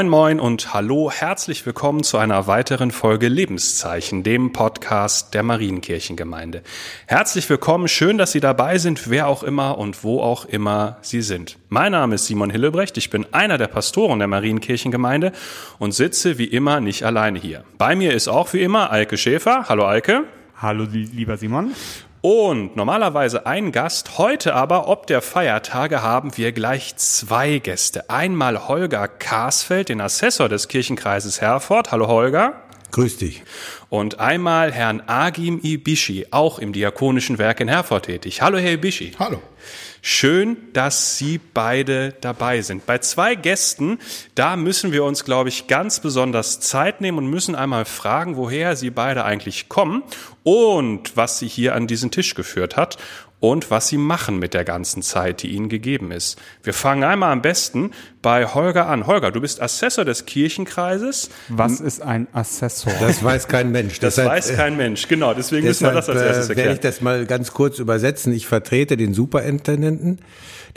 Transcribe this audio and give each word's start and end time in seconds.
Moin 0.00 0.08
moin 0.08 0.40
und 0.40 0.72
hallo, 0.72 1.10
herzlich 1.10 1.66
willkommen 1.66 2.02
zu 2.02 2.16
einer 2.16 2.46
weiteren 2.46 2.90
Folge 2.90 3.28
Lebenszeichen, 3.28 4.22
dem 4.22 4.50
Podcast 4.50 5.34
der 5.34 5.42
Marienkirchengemeinde. 5.42 6.62
Herzlich 7.04 7.50
willkommen, 7.50 7.86
schön, 7.86 8.16
dass 8.16 8.32
Sie 8.32 8.40
dabei 8.40 8.78
sind, 8.78 9.10
wer 9.10 9.28
auch 9.28 9.42
immer 9.42 9.76
und 9.76 10.02
wo 10.02 10.22
auch 10.22 10.46
immer 10.46 10.96
Sie 11.02 11.20
sind. 11.20 11.58
Mein 11.68 11.92
Name 11.92 12.14
ist 12.14 12.24
Simon 12.24 12.48
Hillebrecht, 12.48 12.96
ich 12.96 13.10
bin 13.10 13.26
einer 13.32 13.58
der 13.58 13.66
Pastoren 13.66 14.20
der 14.20 14.28
Marienkirchengemeinde 14.28 15.32
und 15.78 15.92
sitze 15.92 16.38
wie 16.38 16.46
immer 16.46 16.80
nicht 16.80 17.02
alleine 17.02 17.38
hier. 17.38 17.64
Bei 17.76 17.94
mir 17.94 18.14
ist 18.14 18.28
auch 18.28 18.54
wie 18.54 18.62
immer 18.62 18.90
Alke 18.90 19.18
Schäfer. 19.18 19.68
Hallo 19.68 19.84
Alke. 19.84 20.24
Hallo 20.56 20.86
lieber 20.90 21.36
Simon. 21.36 21.74
Und 22.22 22.76
normalerweise 22.76 23.46
ein 23.46 23.72
Gast, 23.72 24.18
heute 24.18 24.54
aber, 24.54 24.88
ob 24.88 25.06
der 25.06 25.22
Feiertage, 25.22 26.02
haben 26.02 26.36
wir 26.36 26.52
gleich 26.52 26.94
zwei 26.96 27.58
Gäste. 27.58 28.10
Einmal 28.10 28.68
Holger 28.68 29.08
Karsfeld, 29.08 29.88
den 29.88 30.02
Assessor 30.02 30.50
des 30.50 30.68
Kirchenkreises 30.68 31.40
Herford. 31.40 31.92
Hallo 31.92 32.08
Holger. 32.08 32.62
Grüß 32.90 33.16
dich. 33.16 33.42
Und 33.88 34.20
einmal 34.20 34.70
Herrn 34.70 35.02
Agim 35.06 35.60
Ibishi, 35.62 36.26
auch 36.30 36.58
im 36.58 36.74
Diakonischen 36.74 37.38
Werk 37.38 37.60
in 37.60 37.68
Herford 37.68 38.04
tätig. 38.04 38.42
Hallo 38.42 38.58
Herr 38.58 38.72
Ibishi. 38.72 39.12
Hallo. 39.18 39.40
Schön, 40.02 40.56
dass 40.72 41.18
Sie 41.18 41.38
beide 41.52 42.12
dabei 42.20 42.62
sind. 42.62 42.86
Bei 42.86 42.98
zwei 42.98 43.34
Gästen, 43.34 43.98
da 44.34 44.56
müssen 44.56 44.92
wir 44.92 45.04
uns, 45.04 45.24
glaube 45.24 45.50
ich, 45.50 45.66
ganz 45.66 46.00
besonders 46.00 46.58
Zeit 46.60 47.02
nehmen 47.02 47.18
und 47.18 47.26
müssen 47.26 47.54
einmal 47.54 47.84
fragen, 47.84 48.36
woher 48.36 48.76
Sie 48.76 48.90
beide 48.90 49.24
eigentlich 49.24 49.68
kommen 49.68 50.02
und 50.42 51.16
was 51.16 51.38
Sie 51.38 51.48
hier 51.48 51.74
an 51.74 51.86
diesen 51.86 52.10
Tisch 52.10 52.34
geführt 52.34 52.76
hat 52.76 52.96
und 53.40 53.70
was 53.70 53.88
sie 53.88 53.96
machen 53.96 54.38
mit 54.38 54.54
der 54.54 54.64
ganzen 54.64 55.02
Zeit, 55.02 55.42
die 55.42 55.48
ihnen 55.48 55.68
gegeben 55.68 56.12
ist. 56.12 56.38
Wir 56.62 56.74
fangen 56.74 57.02
einmal 57.04 57.32
am 57.32 57.42
besten 57.42 57.90
bei 58.22 58.44
Holger 58.46 58.86
an. 58.86 59.06
Holger, 59.06 59.30
du 59.30 59.40
bist 59.40 59.62
Assessor 59.62 60.04
des 60.04 60.26
Kirchenkreises. 60.26 61.30
Was 61.48 61.80
ist 61.80 62.02
ein 62.02 62.28
Assessor? 62.32 62.92
Das 63.00 63.24
weiß 63.24 63.48
kein 63.48 63.72
Mensch. 63.72 63.98
Das 63.98 64.16
deshalb, 64.16 64.30
weiß 64.36 64.54
kein 64.56 64.76
Mensch, 64.76 65.08
genau. 65.08 65.32
Deswegen 65.32 65.66
müssen 65.66 65.86
wir 65.86 65.92
das 65.92 66.08
als 66.10 66.20
erstes 66.20 66.48
erklären. 66.50 66.66
Werde 66.68 66.74
ich 66.74 66.80
das 66.80 67.00
mal 67.00 67.24
ganz 67.24 67.52
kurz 67.52 67.78
übersetzen. 67.78 68.34
Ich 68.34 68.46
vertrete 68.46 68.98
den 68.98 69.14
Superintendenten. 69.14 70.18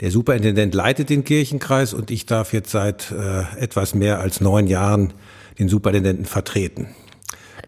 Der 0.00 0.10
Superintendent 0.10 0.74
leitet 0.74 1.10
den 1.10 1.24
Kirchenkreis 1.24 1.92
und 1.92 2.10
ich 2.10 2.26
darf 2.26 2.52
jetzt 2.52 2.70
seit 2.70 3.12
äh, 3.12 3.62
etwas 3.62 3.94
mehr 3.94 4.20
als 4.20 4.40
neun 4.40 4.66
Jahren 4.66 5.12
den 5.58 5.68
Superintendenten 5.68 6.24
vertreten. 6.24 6.88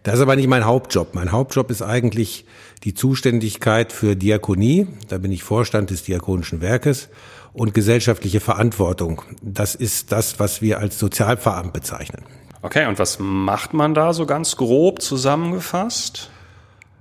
Das 0.07 0.15
ist 0.15 0.21
aber 0.21 0.37
nicht 0.37 0.47
mein 0.47 0.63
Hauptjob. 0.63 1.15
Mein 1.15 1.33
Hauptjob 1.33 1.69
ist 1.69 1.81
eigentlich 1.81 2.45
die 2.85 2.93
Zuständigkeit 2.93 3.91
für 3.91 4.15
Diakonie, 4.15 4.87
da 5.09 5.17
bin 5.17 5.33
ich 5.33 5.43
Vorstand 5.43 5.89
des 5.89 6.03
Diakonischen 6.03 6.61
Werkes, 6.61 7.09
und 7.51 7.73
gesellschaftliche 7.73 8.39
Verantwortung. 8.39 9.21
Das 9.41 9.75
ist 9.75 10.13
das, 10.13 10.39
was 10.39 10.61
wir 10.61 10.79
als 10.79 10.97
Sozialveramt 10.97 11.73
bezeichnen. 11.73 12.23
Okay, 12.61 12.87
und 12.87 12.99
was 12.99 13.19
macht 13.19 13.73
man 13.73 13.93
da 13.93 14.13
so 14.13 14.25
ganz 14.25 14.55
grob 14.55 15.01
zusammengefasst? 15.01 16.29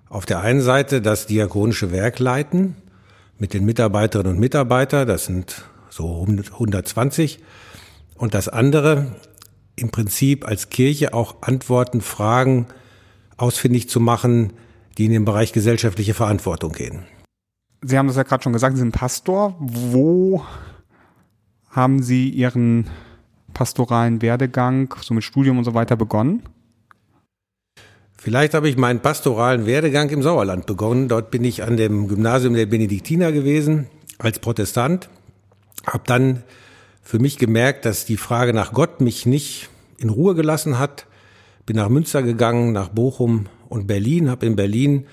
Auf 0.09 0.27
der 0.27 0.41
einen 0.41 0.61
Seite 0.61 1.01
das 1.01 1.27
Diakonische 1.29 1.93
Werk 1.93 2.19
leiten 2.19 2.75
mit 3.39 3.55
den 3.55 3.65
Mitarbeiterinnen 3.65 4.33
und 4.33 4.41
Mitarbeitern, 4.41 5.07
das 5.07 5.27
sind 5.27 5.63
so 5.91 6.27
120. 6.27 7.39
Und 8.17 8.35
das 8.35 8.49
andere, 8.49 9.13
im 9.77 9.93
Prinzip 9.93 10.45
als 10.45 10.71
Kirche 10.71 11.15
auch 11.15 11.37
Antworten, 11.43 12.01
Fragen 12.01 12.67
ausfindig 13.37 13.89
zu 13.89 14.01
machen, 14.01 14.53
die 14.99 15.07
in 15.07 15.13
den 15.13 15.25
Bereich 15.25 15.53
gesellschaftliche 15.53 16.15
Verantwortung 16.15 16.73
gehen. 16.73 17.05
Sie 17.83 17.99
haben 17.99 18.07
das 18.09 18.17
ja 18.17 18.23
gerade 18.23 18.43
schon 18.43 18.53
gesagt, 18.53 18.77
Sie 18.77 18.81
sind 18.81 18.93
Pastor. 18.93 19.55
Wo 19.59 20.45
haben 21.71 22.03
Sie 22.03 22.31
Ihren 22.31 22.89
pastoralen 23.53 24.23
Werdegang, 24.23 24.95
so 25.01 25.15
mit 25.15 25.25
Studium 25.25 25.59
und 25.59 25.65
so 25.65 25.75
weiter, 25.75 25.97
begonnen? 25.97 26.43
Vielleicht 28.17 28.55
habe 28.55 28.69
ich 28.69 28.77
meinen 28.77 29.01
pastoralen 29.01 29.67
Werdegang 29.67 30.09
im 30.11 30.23
Sauerland 30.23 30.67
begonnen. 30.67 31.09
Dort 31.09 31.31
bin 31.31 31.45
ich 31.45 31.63
an 31.63 31.77
dem 31.77 32.09
Gymnasium 32.09 32.55
der 32.55 32.67
Benediktiner 32.67 33.31
gewesen 33.31 33.87
als 34.19 34.39
Protestant. 34.39 35.09
Habe 35.87 36.05
dann 36.07 36.43
für 37.03 37.19
mich 37.19 37.39
gemerkt, 37.39 37.85
dass 37.85 38.05
die 38.05 38.17
Frage 38.17 38.53
nach 38.53 38.73
Gott 38.73 39.01
mich 39.01 39.27
nicht 39.27 39.69
in 39.99 40.09
Ruhe 40.09 40.35
gelassen 40.35 40.79
hat. 40.79 41.07
Bin 41.67 41.77
nach 41.77 41.89
Münster 41.89 42.23
gegangen, 42.23 42.73
nach 42.73 42.89
Bochum, 42.89 43.47
und 43.69 43.87
Berlin, 43.87 44.31
habe 44.31 44.47
in 44.47 44.57
Berlin 44.57 45.07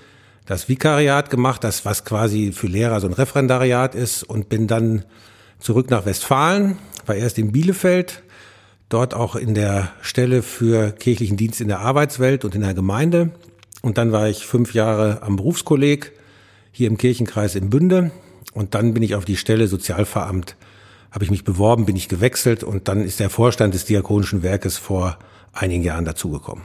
das 0.46 0.68
Vikariat 0.68 1.30
gemacht, 1.30 1.64
das 1.64 1.84
was 1.84 2.04
quasi 2.04 2.52
für 2.52 2.66
Lehrer 2.66 3.00
so 3.00 3.06
ein 3.06 3.12
Referendariat 3.12 3.94
ist 3.94 4.22
und 4.22 4.48
bin 4.48 4.66
dann 4.66 5.04
zurück 5.58 5.90
nach 5.90 6.06
Westfalen, 6.06 6.78
war 7.06 7.14
erst 7.14 7.38
in 7.38 7.52
Bielefeld, 7.52 8.22
dort 8.88 9.14
auch 9.14 9.36
in 9.36 9.54
der 9.54 9.92
Stelle 10.02 10.42
für 10.42 10.92
kirchlichen 10.92 11.36
Dienst 11.36 11.60
in 11.60 11.68
der 11.68 11.80
Arbeitswelt 11.80 12.44
und 12.44 12.54
in 12.54 12.60
der 12.60 12.74
Gemeinde. 12.74 13.30
Und 13.80 13.98
dann 13.98 14.12
war 14.12 14.28
ich 14.28 14.46
fünf 14.46 14.74
Jahre 14.74 15.22
am 15.22 15.36
Berufskolleg 15.36 16.12
hier 16.72 16.88
im 16.88 16.98
Kirchenkreis 16.98 17.54
in 17.54 17.70
Bünde. 17.70 18.10
Und 18.52 18.74
dann 18.74 18.94
bin 18.94 19.02
ich 19.02 19.14
auf 19.14 19.24
die 19.24 19.36
Stelle 19.36 19.66
Sozialveramt, 19.66 20.56
habe 21.10 21.24
ich 21.24 21.30
mich 21.30 21.44
beworben, 21.44 21.86
bin 21.86 21.96
ich 21.96 22.08
gewechselt 22.08 22.62
und 22.62 22.88
dann 22.88 23.02
ist 23.02 23.20
der 23.20 23.30
Vorstand 23.30 23.74
des 23.74 23.84
Diakonischen 23.84 24.42
Werkes 24.42 24.76
vor 24.76 25.18
einigen 25.54 25.82
Jahren 25.82 26.04
dazugekommen. 26.04 26.64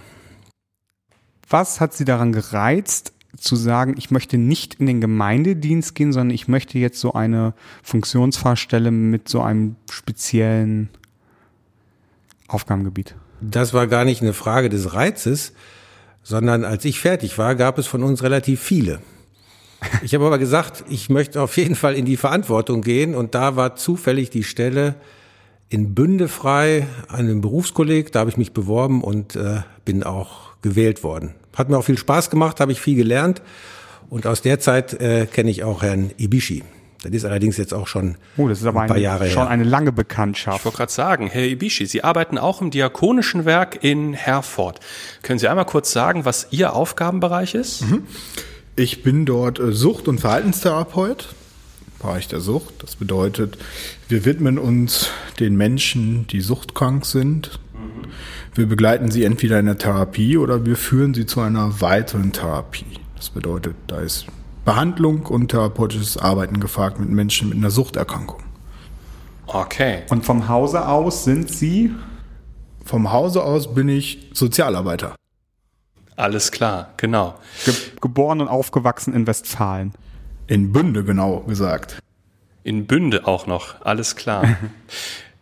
Was 1.50 1.79
hat 1.79 1.94
Sie 1.94 2.05
daran 2.05 2.31
gereizt, 2.31 3.13
zu 3.38 3.55
sagen, 3.55 3.95
ich 3.97 4.11
möchte 4.11 4.38
nicht 4.38 4.75
in 4.75 4.85
den 4.85 5.01
Gemeindedienst 5.01 5.95
gehen, 5.95 6.11
sondern 6.11 6.33
ich 6.33 6.47
möchte 6.47 6.77
jetzt 6.79 7.00
so 7.00 7.13
eine 7.13 7.53
Funktionsfahrstelle 7.83 8.91
mit 8.91 9.29
so 9.29 9.41
einem 9.41 9.75
speziellen 9.89 10.89
Aufgabengebiet? 12.47 13.16
Das 13.41 13.73
war 13.73 13.88
gar 13.88 14.05
nicht 14.05 14.22
eine 14.22 14.33
Frage 14.33 14.69
des 14.69 14.94
Reizes, 14.94 15.53
sondern 16.23 16.66
als 16.66 16.85
ich 16.85 17.00
fertig 17.00 17.38
war, 17.38 17.56
gab 17.56 17.77
es 17.77 17.88
von 17.88 18.03
uns 18.03 18.23
relativ 18.23 18.61
viele. 18.61 19.00
Ich 20.03 20.13
habe 20.13 20.25
aber 20.25 20.39
gesagt, 20.39 20.83
ich 20.89 21.09
möchte 21.09 21.41
auf 21.41 21.56
jeden 21.56 21.75
Fall 21.75 21.95
in 21.95 22.06
die 22.06 22.17
Verantwortung 22.17 22.81
gehen 22.81 23.16
und 23.16 23.33
da 23.33 23.56
war 23.56 23.75
zufällig 23.75 24.29
die 24.29 24.44
Stelle 24.44 24.95
in 25.69 25.94
Bünde 25.94 26.28
frei, 26.28 26.88
einem 27.09 27.41
Berufskolleg, 27.41 28.12
da 28.12 28.19
habe 28.19 28.30
ich 28.30 28.38
mich 28.38 28.53
beworben 28.53 29.03
und 29.03 29.35
äh, 29.35 29.62
bin 29.85 30.03
auch 30.03 30.50
gewählt 30.62 31.03
worden. 31.03 31.35
Hat 31.56 31.69
mir 31.69 31.78
auch 31.78 31.84
viel 31.84 31.97
Spaß 31.97 32.30
gemacht, 32.30 32.59
habe 32.59 32.72
ich 32.72 32.81
viel 32.81 32.96
gelernt. 32.96 33.41
Und 34.09 34.25
aus 34.25 34.41
der 34.41 34.59
Zeit 34.59 34.94
äh, 34.94 35.28
kenne 35.28 35.52
ich 35.52 35.63
auch 35.63 35.84
Herrn 35.84 36.12
Ibishi. 36.18 36.63
Das 37.03 37.13
ist 37.13 37.24
allerdings 37.24 37.56
jetzt 37.57 37.74
auch 37.74 37.88
schon 37.88 38.18
oh, 38.35 38.50
das 38.50 38.59
ist 38.59 38.66
aber 38.66 38.81
ein 38.81 38.88
paar 38.88 38.96
eine, 38.96 39.03
Jahre 39.03 39.30
schon 39.30 39.44
her. 39.44 39.52
eine 39.52 39.63
lange 39.63 39.91
Bekanntschaft. 39.91 40.59
Ich 40.59 40.66
wollte 40.66 40.78
gerade 40.78 40.91
sagen, 40.91 41.28
Herr 41.28 41.46
Ibishi, 41.46 41.86
Sie 41.86 42.03
arbeiten 42.03 42.38
auch 42.38 42.62
im 42.62 42.72
Diakonischen 42.72 43.46
Werk 43.46 43.84
in 43.84 44.13
Herford. 44.13 44.80
Können 45.22 45.40
Sie 45.40 45.47
einmal 45.47 45.66
kurz 45.66 45.91
sagen, 45.91 46.25
was 46.25 46.47
Ihr 46.51 46.74
Aufgabenbereich 46.74 47.56
ist? 47.56 47.84
Mhm. 47.84 48.03
Ich 48.75 49.03
bin 49.03 49.25
dort 49.25 49.59
äh, 49.59 49.72
Sucht- 49.72 50.07
und 50.07 50.19
Verhaltenstherapeut, 50.19 51.30
Bereich 52.01 52.27
der 52.27 52.39
Sucht. 52.39 52.75
Das 52.80 52.95
bedeutet, 52.95 53.57
wir 54.09 54.25
widmen 54.25 54.57
uns 54.57 55.11
den 55.39 55.56
Menschen, 55.56 56.25
die 56.27 56.41
suchtkrank 56.41 57.06
sind, 57.06 57.59
wir 58.56 58.65
begleiten 58.65 59.11
sie 59.11 59.23
entweder 59.23 59.59
in 59.59 59.67
der 59.67 59.77
Therapie 59.77 60.38
oder 60.38 60.65
wir 60.65 60.75
führen 60.75 61.13
sie 61.13 61.27
zu 61.27 61.41
einer 61.41 61.79
weiteren 61.79 62.31
Therapie. 62.31 63.00
Das 63.15 63.29
bedeutet, 63.29 63.75
da 63.85 64.00
ist 64.00 64.25
Behandlung 64.65 65.27
und 65.27 65.50
therapeutisches 65.50 66.17
Arbeiten 66.17 66.59
gefragt 66.59 67.00
mit 67.00 67.09
Menschen 67.09 67.50
mit 67.50 67.59
einer 67.59 67.69
Suchterkrankung. 67.69 68.41
Okay. 69.45 70.03
Und 70.09 70.25
vom 70.25 70.47
Hause 70.47 70.88
aus 70.88 71.23
sind 71.23 71.50
Sie? 71.50 71.91
Vom 72.83 73.11
Hause 73.11 73.44
aus 73.44 73.73
bin 73.75 73.89
ich 73.89 74.31
Sozialarbeiter. 74.33 75.15
Alles 76.15 76.51
klar, 76.51 76.94
genau. 76.97 77.35
Ge 77.63 77.73
geboren 78.01 78.41
und 78.41 78.47
aufgewachsen 78.47 79.13
in 79.13 79.27
Westfalen. 79.27 79.94
In 80.47 80.71
Bünde, 80.71 81.03
genau 81.03 81.41
gesagt. 81.41 82.00
In 82.63 82.85
Bünde 82.85 83.25
auch 83.27 83.47
noch, 83.47 83.81
alles 83.81 84.15
klar. 84.15 84.57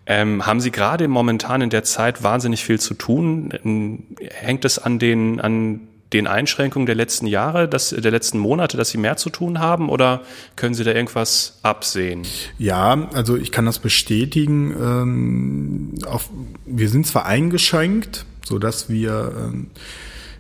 Ähm, 0.10 0.46
haben 0.46 0.62
Sie 0.62 0.72
gerade 0.72 1.10
momentan 1.10 1.62
in 1.62 1.70
der 1.70 1.84
Zeit 1.84 2.24
wahnsinnig 2.24 2.64
viel 2.64 2.80
zu 2.80 2.94
tun? 2.94 3.54
Ähm, 3.66 4.04
hängt 4.22 4.64
es 4.64 4.80
an 4.80 5.00
den, 5.00 5.42
an 5.42 5.82
den 6.14 6.28
Einschränkungen 6.28 6.86
der 6.86 6.96
letzten 6.96 7.28
Jahre, 7.28 7.68
dass, 7.68 7.90
der 7.90 8.12
letzten 8.12 8.40
Monate, 8.40 8.78
dass 8.78 8.90
Sie 8.90 8.98
mehr 8.98 9.18
zu 9.18 9.30
tun 9.30 9.60
haben 9.60 9.90
oder 9.90 10.22
können 10.56 10.74
Sie 10.74 10.86
da 10.86 10.94
irgendwas 10.94 11.60
absehen? 11.62 12.24
Ja, 12.58 13.10
also 13.14 13.36
ich 13.36 13.52
kann 13.52 13.66
das 13.66 13.80
bestätigen. 13.80 14.72
Ähm, 14.72 15.96
auf, 16.06 16.30
wir 16.66 16.88
sind 16.88 17.06
zwar 17.06 17.26
eingeschränkt, 17.26 18.26
so 18.46 18.60
dass 18.60 18.90
wir 18.90 19.34
ähm, 19.38 19.68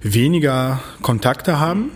weniger 0.01 0.79
Kontakte 1.01 1.59
haben 1.59 1.91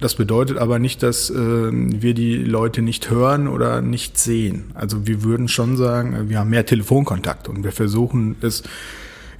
das 0.00 0.14
bedeutet 0.14 0.58
aber 0.58 0.78
nicht, 0.78 1.02
dass 1.02 1.30
äh, 1.30 1.34
wir 1.36 2.14
die 2.14 2.36
Leute 2.36 2.82
nicht 2.82 3.10
hören 3.10 3.48
oder 3.48 3.82
nicht 3.82 4.18
sehen. 4.18 4.70
Also 4.74 5.06
wir 5.06 5.22
würden 5.22 5.48
schon 5.48 5.76
sagen, 5.76 6.28
wir 6.28 6.38
haben 6.38 6.50
mehr 6.50 6.66
Telefonkontakt 6.66 7.48
und 7.48 7.64
wir 7.64 7.72
versuchen 7.72 8.36
es 8.40 8.62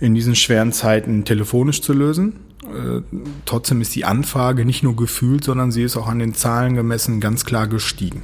in 0.01 0.15
diesen 0.15 0.35
schweren 0.35 0.73
Zeiten 0.73 1.25
telefonisch 1.25 1.83
zu 1.83 1.93
lösen. 1.93 2.41
Äh, 2.63 3.01
trotzdem 3.47 3.81
ist 3.81 3.95
die 3.95 4.05
Anfrage 4.05 4.65
nicht 4.65 4.83
nur 4.83 4.97
gefühlt, 4.97 5.45
sondern 5.45 5.73
sie 5.73 5.83
ist 5.83 5.97
auch 5.97 6.09
an 6.09 6.19
den 6.19 6.35
Zahlen 6.35 6.75
gemessen 6.75 7.21
ganz 7.21 7.45
klar 7.45 7.67
gestiegen. 7.67 8.23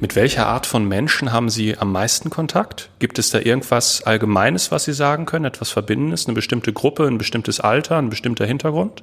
Mit 0.00 0.16
welcher 0.16 0.46
Art 0.46 0.66
von 0.66 0.86
Menschen 0.86 1.32
haben 1.32 1.48
Sie 1.50 1.76
am 1.76 1.92
meisten 1.92 2.30
Kontakt? 2.30 2.90
Gibt 2.98 3.18
es 3.18 3.30
da 3.30 3.38
irgendwas 3.38 4.02
Allgemeines, 4.02 4.70
was 4.70 4.84
Sie 4.84 4.92
sagen 4.92 5.26
können, 5.26 5.44
etwas 5.44 5.70
Verbindendes, 5.70 6.26
eine 6.26 6.34
bestimmte 6.34 6.72
Gruppe, 6.72 7.06
ein 7.06 7.18
bestimmtes 7.18 7.60
Alter, 7.60 7.98
ein 7.98 8.08
bestimmter 8.08 8.46
Hintergrund? 8.46 9.02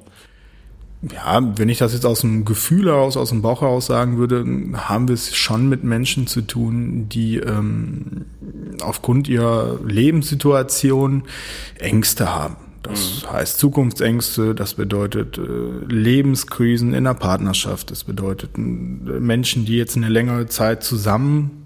Ja, 1.12 1.42
wenn 1.56 1.68
ich 1.68 1.78
das 1.78 1.92
jetzt 1.92 2.06
aus 2.06 2.20
dem 2.20 2.44
Gefühl 2.44 2.86
heraus, 2.86 3.16
aus 3.16 3.30
dem 3.30 3.42
Bauch 3.42 3.62
heraus 3.62 3.86
sagen 3.86 4.16
würde, 4.16 4.44
haben 4.74 5.08
wir 5.08 5.14
es 5.14 5.34
schon 5.34 5.68
mit 5.68 5.84
Menschen 5.84 6.26
zu 6.26 6.42
tun, 6.42 7.08
die 7.08 7.38
ähm, 7.38 8.26
aufgrund 8.80 9.28
ihrer 9.28 9.80
Lebenssituation 9.84 11.24
Ängste 11.78 12.34
haben. 12.34 12.56
Das 12.82 13.22
mhm. 13.22 13.32
heißt 13.32 13.58
Zukunftsängste, 13.58 14.54
das 14.54 14.74
bedeutet 14.74 15.38
äh, 15.38 15.42
Lebenskrisen 15.88 16.94
in 16.94 17.04
der 17.04 17.14
Partnerschaft, 17.14 17.90
das 17.90 18.04
bedeutet 18.04 18.56
äh, 18.56 18.60
Menschen, 18.60 19.64
die 19.64 19.76
jetzt 19.76 19.96
eine 19.96 20.08
längere 20.08 20.46
Zeit 20.46 20.84
zusammen 20.84 21.64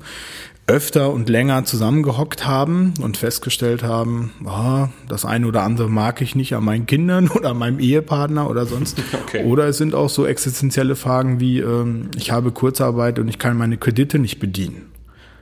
öfter 0.69 1.13
und 1.13 1.29
länger 1.29 1.65
zusammengehockt 1.65 2.47
haben 2.47 2.95
und 3.01 3.17
festgestellt 3.17 3.83
haben, 3.83 4.33
oh, 4.45 4.87
das 5.09 5.25
eine 5.25 5.47
oder 5.47 5.63
andere 5.63 5.89
mag 5.89 6.21
ich 6.21 6.35
nicht 6.35 6.55
an 6.55 6.65
meinen 6.65 6.87
Kindern 6.87 7.29
oder 7.35 7.51
an 7.51 7.59
meinem 7.59 7.81
Ehepartner 7.81 8.49
oder 8.49 8.67
sonst. 8.67 9.03
Okay. 9.29 9.45
Oder 9.45 9.67
es 9.67 9.77
sind 9.77 9.95
auch 9.95 10.09
so 10.09 10.27
existenzielle 10.27 10.97
Fragen 10.97 11.39
wie, 11.39 11.61
ähm, 11.61 12.11
ich 12.17 12.31
habe 12.31 12.51
Kurzarbeit 12.51 13.19
und 13.19 13.29
ich 13.29 13.39
kann 13.39 13.59
meine 13.59 13.77
Kredite 13.77 14.19
nicht 14.19 14.39
bedienen. 14.39 14.87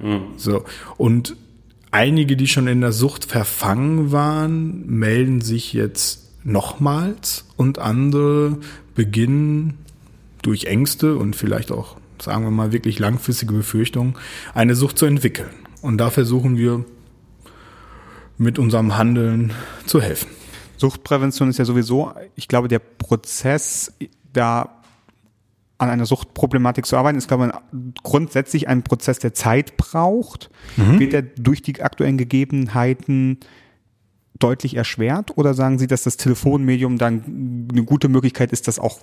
Mhm. 0.01 0.23
So. 0.37 0.65
Und 0.97 1.37
einige, 1.91 2.37
die 2.37 2.49
schon 2.49 2.67
in 2.67 2.81
der 2.81 2.93
Sucht 2.93 3.25
verfangen 3.27 4.11
waren, 4.13 4.87
melden 4.87 5.41
sich 5.41 5.73
jetzt 5.73 6.31
nochmals 6.43 7.45
und 7.57 7.79
andere 7.79 8.59
beginnen 8.95 9.75
durch 10.43 10.65
Ängste 10.65 11.17
und 11.17 11.37
vielleicht 11.37 11.71
auch, 11.71 11.97
sagen 12.23 12.45
wir 12.45 12.51
mal, 12.51 12.73
wirklich 12.73 12.99
langfristige 12.99 13.53
Befürchtungen, 13.53 14.15
eine 14.55 14.75
Sucht 14.75 14.99
zu 14.99 15.07
entwickeln. 15.07 15.51
Und 15.83 15.99
da 15.99 16.11
versuchen 16.11 16.57
wir 16.57 16.85
mit 18.39 18.59
unserem 18.59 18.97
Handeln 18.97 19.53
zu 19.87 20.01
helfen. 20.01 20.29
Suchtprävention 20.77 21.49
ist 21.49 21.59
ja 21.59 21.65
sowieso, 21.65 22.13
ich 22.35 22.49
glaube, 22.49 22.69
der 22.69 22.81
Prozess, 22.81 23.93
da 24.33 24.83
an 25.79 25.91
einer 25.91 26.07
Suchtproblematik 26.07 26.87
zu 26.87 26.97
arbeiten, 26.97 27.19
ist, 27.19 27.29
glaube 27.29 27.53
ich, 27.73 28.03
grundsätzlich 28.03 28.69
ein 28.69 28.83
Prozess, 28.83 29.19
der 29.19 29.35
Zeit 29.35 29.77
braucht. 29.77 30.51
Mhm. 30.77 30.99
Wird 30.99 31.15
er 31.15 31.23
durch 31.23 31.63
die 31.63 31.83
aktuellen 31.83 32.17
Gegebenheiten 32.17 33.39
deutlich 34.39 34.77
erschwert 34.77 35.37
oder 35.37 35.55
sagen 35.55 35.79
Sie, 35.79 35.87
dass 35.87 36.03
das 36.03 36.17
Telefonmedium 36.17 36.99
dann 36.99 37.69
eine 37.71 37.85
gute 37.85 38.09
Möglichkeit 38.09 38.53
ist, 38.53 38.69
das 38.69 38.79
auch 38.79 38.99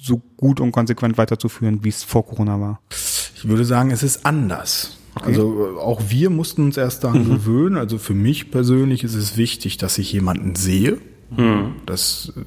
so 0.00 0.22
gut 0.36 0.60
und 0.60 0.72
konsequent 0.72 1.18
weiterzuführen, 1.18 1.84
wie 1.84 1.88
es 1.88 2.02
vor 2.02 2.26
Corona 2.26 2.60
war? 2.60 2.80
Ich 2.90 3.46
würde 3.46 3.64
sagen, 3.64 3.90
es 3.90 4.02
ist 4.02 4.24
anders. 4.24 4.98
Okay. 5.14 5.28
Also 5.28 5.78
auch 5.80 6.02
wir 6.08 6.30
mussten 6.30 6.62
uns 6.62 6.76
erst 6.76 7.04
daran 7.04 7.24
mhm. 7.24 7.30
gewöhnen. 7.30 7.76
Also 7.76 7.98
für 7.98 8.14
mich 8.14 8.50
persönlich 8.50 9.02
ist 9.04 9.14
es 9.14 9.36
wichtig, 9.36 9.78
dass 9.78 9.98
ich 9.98 10.12
jemanden 10.12 10.54
sehe. 10.54 10.98
Mhm. 11.30 11.76
Das 11.86 12.32
äh, 12.36 12.40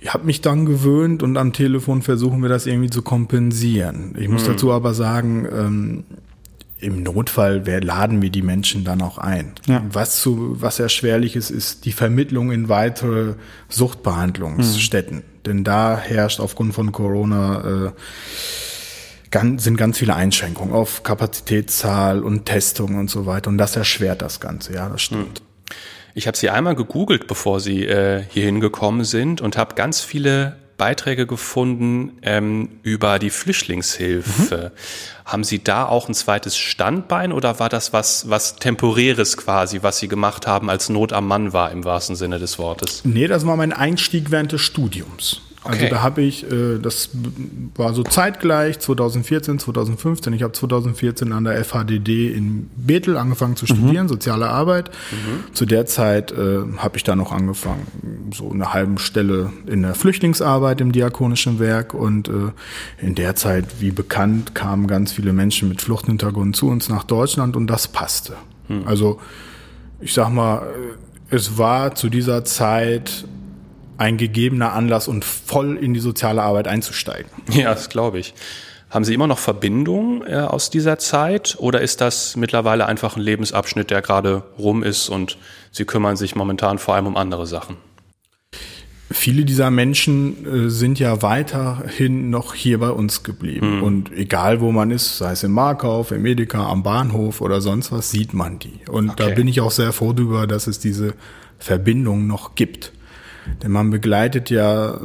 ich 0.00 0.12
habe 0.12 0.24
mich 0.24 0.40
dann 0.40 0.66
gewöhnt 0.66 1.22
und 1.22 1.36
am 1.36 1.52
Telefon 1.52 2.02
versuchen 2.02 2.42
wir 2.42 2.48
das 2.48 2.66
irgendwie 2.66 2.90
zu 2.90 3.02
kompensieren. 3.02 4.16
Ich 4.18 4.28
muss 4.28 4.42
mhm. 4.44 4.52
dazu 4.52 4.72
aber 4.72 4.94
sagen, 4.94 5.46
ähm, 5.52 6.04
im 6.80 7.02
Notfall 7.02 7.66
wer, 7.66 7.80
laden 7.80 8.22
wir 8.22 8.30
die 8.30 8.42
Menschen 8.42 8.84
dann 8.84 9.02
auch 9.02 9.18
ein. 9.18 9.52
Ja. 9.66 9.84
Was 9.90 10.20
zu 10.20 10.60
was 10.60 10.78
erschwerlich 10.78 11.34
ist, 11.34 11.50
ist 11.50 11.84
die 11.84 11.92
Vermittlung 11.92 12.52
in 12.52 12.68
weitere 12.68 13.34
Suchtbehandlungsstätten. 13.68 15.16
Mhm. 15.16 15.42
Denn 15.44 15.64
da 15.64 15.98
herrscht 15.98 16.40
aufgrund 16.40 16.74
von 16.74 16.92
Corona 16.92 17.86
äh, 17.86 17.92
ganz, 19.30 19.64
sind 19.64 19.76
ganz 19.76 19.98
viele 19.98 20.14
Einschränkungen 20.14 20.72
auf 20.72 21.02
Kapazitätszahl 21.02 22.22
und 22.22 22.46
Testung 22.46 22.96
und 22.96 23.10
so 23.10 23.26
weiter. 23.26 23.48
Und 23.50 23.58
das 23.58 23.74
erschwert 23.76 24.22
das 24.22 24.40
Ganze, 24.40 24.74
ja, 24.74 24.88
das 24.88 25.02
stimmt. 25.02 25.40
Mhm. 25.40 25.74
Ich 26.14 26.26
habe 26.26 26.36
sie 26.36 26.50
einmal 26.50 26.74
gegoogelt, 26.74 27.26
bevor 27.26 27.60
sie 27.60 27.86
äh, 27.86 28.24
hierhin 28.28 28.60
gekommen 28.60 29.04
sind 29.04 29.40
und 29.40 29.56
habe 29.56 29.74
ganz 29.74 30.00
viele 30.00 30.56
Beiträge 30.76 31.26
gefunden 31.26 32.18
ähm, 32.22 32.80
über 32.82 33.18
die 33.18 33.30
Flüchtlingshilfe. 33.30 34.72
Mhm. 34.72 35.17
Haben 35.28 35.44
Sie 35.44 35.62
da 35.62 35.84
auch 35.84 36.08
ein 36.08 36.14
zweites 36.14 36.56
Standbein 36.56 37.32
oder 37.32 37.60
war 37.60 37.68
das 37.68 37.92
was, 37.92 38.30
was 38.30 38.56
temporäres 38.56 39.36
quasi, 39.36 39.82
was 39.82 39.98
Sie 39.98 40.08
gemacht 40.08 40.46
haben, 40.46 40.70
als 40.70 40.88
Not 40.88 41.12
am 41.12 41.28
Mann 41.28 41.52
war 41.52 41.70
im 41.70 41.84
wahrsten 41.84 42.16
Sinne 42.16 42.38
des 42.38 42.58
Wortes? 42.58 43.02
Nee, 43.04 43.26
das 43.26 43.44
war 43.44 43.54
mein 43.56 43.74
Einstieg 43.74 44.30
während 44.30 44.52
des 44.52 44.62
Studiums. 44.62 45.42
Also 45.68 45.82
okay. 45.82 45.90
da 45.90 46.02
habe 46.02 46.22
ich, 46.22 46.50
äh, 46.50 46.78
das 46.78 47.10
war 47.76 47.92
so 47.92 48.02
zeitgleich, 48.02 48.78
2014, 48.78 49.58
2015. 49.58 50.32
Ich 50.32 50.42
habe 50.42 50.54
2014 50.54 51.30
an 51.30 51.44
der 51.44 51.62
FHDD 51.62 52.32
in 52.32 52.70
Bethel 52.74 53.18
angefangen 53.18 53.54
zu 53.54 53.66
studieren, 53.66 54.04
mhm. 54.04 54.08
soziale 54.08 54.48
Arbeit. 54.48 54.90
Mhm. 55.10 55.52
Zu 55.52 55.66
der 55.66 55.84
Zeit 55.84 56.32
äh, 56.32 56.60
habe 56.78 56.96
ich 56.96 57.04
da 57.04 57.14
noch 57.16 57.32
angefangen, 57.32 57.86
so 58.34 58.50
eine 58.50 58.72
halben 58.72 58.96
Stelle 58.96 59.52
in 59.66 59.82
der 59.82 59.94
Flüchtlingsarbeit 59.94 60.80
im 60.80 60.90
diakonischen 60.90 61.58
Werk. 61.58 61.92
Und 61.92 62.28
äh, 62.28 62.32
in 63.04 63.14
der 63.14 63.36
Zeit, 63.36 63.66
wie 63.80 63.90
bekannt, 63.90 64.54
kamen 64.54 64.86
ganz 64.86 65.12
viele 65.12 65.34
Menschen 65.34 65.68
mit 65.68 65.82
Fluchthintergrund 65.82 66.56
zu 66.56 66.68
uns 66.68 66.88
nach 66.88 67.04
Deutschland 67.04 67.56
und 67.56 67.66
das 67.66 67.88
passte. 67.88 68.36
Mhm. 68.68 68.84
Also 68.86 69.20
ich 70.00 70.14
sag 70.14 70.30
mal, 70.30 70.62
äh, 70.62 71.36
es 71.36 71.58
war 71.58 71.94
zu 71.94 72.08
dieser 72.08 72.42
Zeit 72.46 73.26
ein 73.98 74.16
gegebener 74.16 74.72
Anlass 74.72 75.08
und 75.08 75.24
voll 75.24 75.76
in 75.76 75.92
die 75.92 76.00
soziale 76.00 76.42
Arbeit 76.42 76.68
einzusteigen. 76.68 77.30
Ja, 77.50 77.74
das 77.74 77.88
glaube 77.88 78.18
ich. 78.18 78.34
Haben 78.90 79.04
Sie 79.04 79.12
immer 79.12 79.26
noch 79.26 79.38
Verbindungen 79.38 80.22
äh, 80.26 80.36
aus 80.36 80.70
dieser 80.70 80.98
Zeit 80.98 81.56
oder 81.58 81.82
ist 81.82 82.00
das 82.00 82.36
mittlerweile 82.36 82.86
einfach 82.86 83.16
ein 83.16 83.22
Lebensabschnitt, 83.22 83.90
der 83.90 84.00
gerade 84.00 84.44
rum 84.58 84.82
ist 84.82 85.10
und 85.10 85.36
Sie 85.72 85.84
kümmern 85.84 86.16
sich 86.16 86.34
momentan 86.34 86.78
vor 86.78 86.94
allem 86.94 87.06
um 87.06 87.16
andere 87.16 87.46
Sachen? 87.46 87.76
Viele 89.10 89.44
dieser 89.44 89.70
Menschen 89.70 90.66
äh, 90.66 90.70
sind 90.70 90.98
ja 90.98 91.20
weiterhin 91.22 92.30
noch 92.30 92.54
hier 92.54 92.78
bei 92.78 92.90
uns 92.90 93.22
geblieben. 93.22 93.78
Hm. 93.78 93.82
Und 93.82 94.12
egal 94.12 94.60
wo 94.60 94.70
man 94.70 94.90
ist, 94.90 95.18
sei 95.18 95.32
es 95.32 95.42
im 95.42 95.52
Markauf, 95.52 96.10
im 96.10 96.24
Edeka, 96.24 96.66
am 96.66 96.82
Bahnhof 96.82 97.40
oder 97.40 97.60
sonst 97.60 97.92
was, 97.92 98.10
sieht 98.10 98.32
man 98.32 98.58
die. 98.58 98.80
Und 98.88 99.10
okay. 99.10 99.28
da 99.28 99.34
bin 99.34 99.48
ich 99.48 99.60
auch 99.60 99.70
sehr 99.70 99.92
froh 99.92 100.12
darüber, 100.12 100.46
dass 100.46 100.66
es 100.66 100.78
diese 100.78 101.14
Verbindung 101.58 102.26
noch 102.26 102.54
gibt. 102.54 102.92
Denn 103.62 103.70
man 103.70 103.90
begleitet 103.90 104.50
ja, 104.50 105.00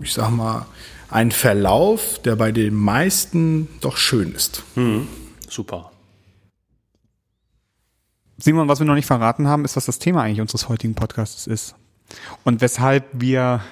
ich 0.00 0.12
sag 0.12 0.30
mal, 0.30 0.66
einen 1.10 1.30
Verlauf, 1.30 2.20
der 2.22 2.36
bei 2.36 2.52
den 2.52 2.74
meisten 2.74 3.68
doch 3.80 3.96
schön 3.96 4.32
ist. 4.32 4.62
Hm, 4.74 5.06
super. 5.48 5.92
Simon, 8.38 8.68
was 8.68 8.80
wir 8.80 8.86
noch 8.86 8.94
nicht 8.94 9.06
verraten 9.06 9.46
haben, 9.46 9.64
ist, 9.64 9.76
was 9.76 9.86
das 9.86 9.98
Thema 9.98 10.22
eigentlich 10.22 10.40
unseres 10.40 10.68
heutigen 10.68 10.94
Podcasts 10.94 11.46
ist. 11.46 11.76
Und 12.44 12.60
weshalb 12.60 13.04
wir 13.12 13.62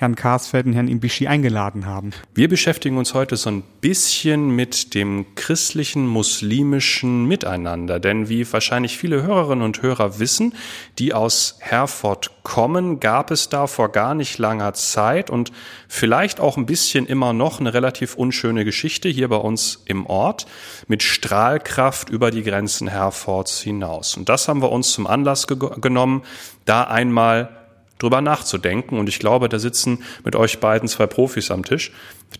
Herrn 0.00 0.16
Karsfeld 0.16 0.64
und 0.64 0.72
Herrn 0.72 0.88
Imbishi 0.88 1.26
eingeladen 1.26 1.84
haben. 1.84 2.12
Wir 2.34 2.48
beschäftigen 2.48 2.96
uns 2.96 3.12
heute 3.12 3.36
so 3.36 3.50
ein 3.50 3.62
bisschen 3.82 4.48
mit 4.48 4.94
dem 4.94 5.26
christlichen, 5.34 6.06
muslimischen 6.06 7.26
Miteinander. 7.28 8.00
Denn 8.00 8.30
wie 8.30 8.50
wahrscheinlich 8.50 8.96
viele 8.96 9.22
Hörerinnen 9.22 9.62
und 9.62 9.82
Hörer 9.82 10.18
wissen, 10.18 10.54
die 10.98 11.12
aus 11.12 11.58
Herford 11.60 12.30
kommen, 12.44 12.98
gab 12.98 13.30
es 13.30 13.50
da 13.50 13.66
vor 13.66 13.92
gar 13.92 14.14
nicht 14.14 14.38
langer 14.38 14.72
Zeit 14.72 15.28
und 15.28 15.52
vielleicht 15.86 16.40
auch 16.40 16.56
ein 16.56 16.64
bisschen 16.64 17.04
immer 17.04 17.34
noch 17.34 17.60
eine 17.60 17.74
relativ 17.74 18.14
unschöne 18.14 18.64
Geschichte 18.64 19.10
hier 19.10 19.28
bei 19.28 19.36
uns 19.36 19.82
im 19.84 20.06
Ort 20.06 20.46
mit 20.88 21.02
Strahlkraft 21.02 22.08
über 22.08 22.30
die 22.30 22.42
Grenzen 22.42 22.88
Herfords 22.88 23.60
hinaus. 23.60 24.16
Und 24.16 24.30
das 24.30 24.48
haben 24.48 24.62
wir 24.62 24.72
uns 24.72 24.92
zum 24.92 25.06
Anlass 25.06 25.46
ge 25.46 25.58
genommen, 25.78 26.22
da 26.64 26.84
einmal 26.84 27.59
drüber 28.00 28.20
nachzudenken. 28.20 28.98
Und 28.98 29.08
ich 29.08 29.20
glaube, 29.20 29.48
da 29.48 29.58
sitzen 29.58 30.02
mit 30.24 30.34
euch 30.34 30.58
beiden 30.58 30.88
zwei 30.88 31.06
Profis 31.06 31.50
am 31.50 31.64
Tisch, 31.64 31.92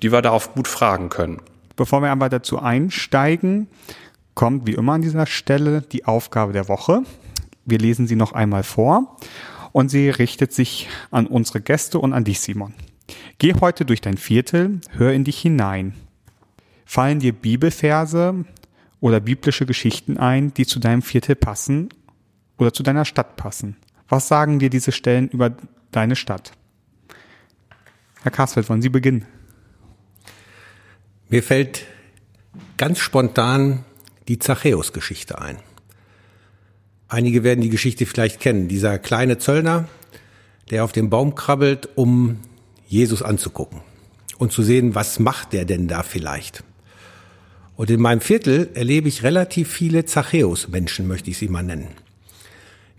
die 0.03 0.11
wir 0.11 0.23
darauf 0.23 0.55
gut 0.55 0.67
fragen 0.67 1.09
können. 1.09 1.41
Bevor 1.77 2.03
wir 2.03 2.11
aber 2.11 2.29
dazu 2.29 2.59
einsteigen, 2.59 3.69
kommt 4.35 4.67
wie 4.67 4.75
immer 4.75 4.95
an 4.95 5.03
dieser 5.03 5.27
Stelle 5.27 5.83
die 5.83 6.05
Aufgabe 6.05 6.53
der 6.53 6.69
Woche. 6.69 7.03
Wir 7.65 7.79
lesen 7.79 8.07
sie 8.07 8.17
noch 8.17 8.33
einmal 8.33 8.63
vor 8.63 9.17
und 9.73 9.91
sie 9.91 10.11
richtet 10.11 10.53
sich 10.53 10.89
an 11.11 11.27
unsere 11.27 11.61
Gäste 11.61 11.99
und 11.99 12.13
an 12.13 12.25
dich, 12.25 12.41
Simon. 12.41 12.75
Geh 13.39 13.55
heute 13.61 13.85
durch 13.85 14.01
dein 14.01 14.17
Viertel, 14.17 14.81
hör 14.93 15.13
in 15.13 15.25
dich 15.25 15.39
hinein. 15.39 15.95
Fallen 16.85 17.21
dir 17.21 17.33
Bibelverse 17.33 18.45
oder 19.01 19.21
biblische 19.21 19.67
Geschichten 19.67 20.19
ein, 20.19 20.53
die 20.55 20.67
zu 20.67 20.81
deinem 20.81 21.03
Viertel 21.03 21.37
passen 21.37 21.89
oder 22.59 22.73
zu 22.73 22.83
deiner 22.83 23.05
Stadt 23.05 23.37
passen? 23.37 23.77
Was 24.11 24.29
sagen 24.29 24.59
dir 24.59 24.69
diese 24.69 24.93
Stellen 24.93 25.29
über 25.29 25.57
deine 25.93 26.17
Stadt? 26.17 26.53
Herr 28.23 28.33
Karsfeld, 28.33 28.69
wollen 28.69 28.83
Sie 28.83 28.89
beginnen? 28.89 29.25
Mir 31.29 31.43
fällt 31.43 31.87
ganz 32.77 32.99
spontan 32.99 33.85
die 34.27 34.41
Zachäus-Geschichte 34.41 35.41
ein. 35.41 35.59
Einige 37.09 37.45
werden 37.45 37.61
die 37.61 37.71
Geschichte 37.71 38.05
vielleicht 38.05 38.41
kennen. 38.41 38.67
Dieser 38.67 38.99
kleine 38.99 39.39
Zöllner, 39.39 39.89
der 40.71 40.85
auf 40.85 40.93
dem 40.93 41.09
Baum 41.09 41.37
krabbelt, 41.37 41.89
um 41.95 42.41
Jesus 42.87 43.23
anzugucken. 43.23 43.81
und 44.39 44.53
zu 44.53 44.63
sehen, 44.63 44.95
was 44.95 45.19
macht 45.19 45.53
der 45.53 45.67
denn 45.67 45.87
da 45.87 46.03
vielleicht. 46.03 46.65
Und 47.77 47.91
in 47.91 48.01
meinem 48.01 48.23
Viertel 48.23 48.71
erlebe 48.73 49.07
ich 49.07 49.23
relativ 49.23 49.71
viele 49.71 50.07
Zachäus-Menschen, 50.07 51.07
möchte 51.07 51.31
ich 51.31 51.37
sie 51.37 51.49
mal 51.49 51.63
nennen. 51.63 51.89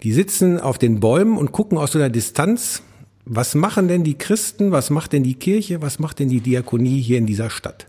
Die 0.04 0.14
sitzen 0.14 0.60
auf 0.60 0.78
den 0.78 1.00
Bäumen 1.00 1.38
und 1.38 1.52
gucken 1.52 1.78
aus 1.78 1.92
so 1.92 2.00
einer 2.00 2.10
Distanz, 2.10 2.82
was 3.26 3.54
machen 3.54 3.88
denn 3.88 4.04
die 4.04 4.18
Christen, 4.18 4.72
was 4.72 4.90
macht 4.90 5.14
denn 5.14 5.24
die 5.24 5.36
Kirche, 5.36 5.82
was 5.82 6.00
macht 6.00 6.20
denn 6.20 6.30
die 6.30 6.42
Diakonie 6.42 7.00
hier 7.02 7.20
in 7.20 7.28
dieser 7.28 7.50
Stadt? 7.50 7.88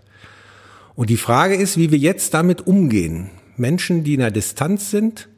Und 0.94 1.08
die 1.08 1.16
Frage 1.16 1.54
ist, 1.54 1.78
wie 1.78 1.90
wir 1.90 1.98
jetzt 1.98 2.34
damit 2.34 2.66
umgehen. 2.66 3.30
Menschen, 3.56 4.04
die 4.04 4.14
in 4.14 4.20
der 4.20 4.30
Distanz 4.30 4.90
sind, 4.90 5.28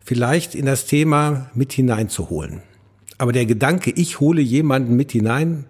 vielleicht 0.00 0.54
in 0.54 0.66
das 0.66 0.84
Thema 0.84 1.50
mit 1.54 1.72
hineinzuholen. 1.72 2.62
Aber 3.16 3.32
der 3.32 3.46
Gedanke, 3.46 3.90
ich 3.90 4.20
hole 4.20 4.42
jemanden 4.42 4.94
mit 4.94 5.12
hinein, 5.12 5.64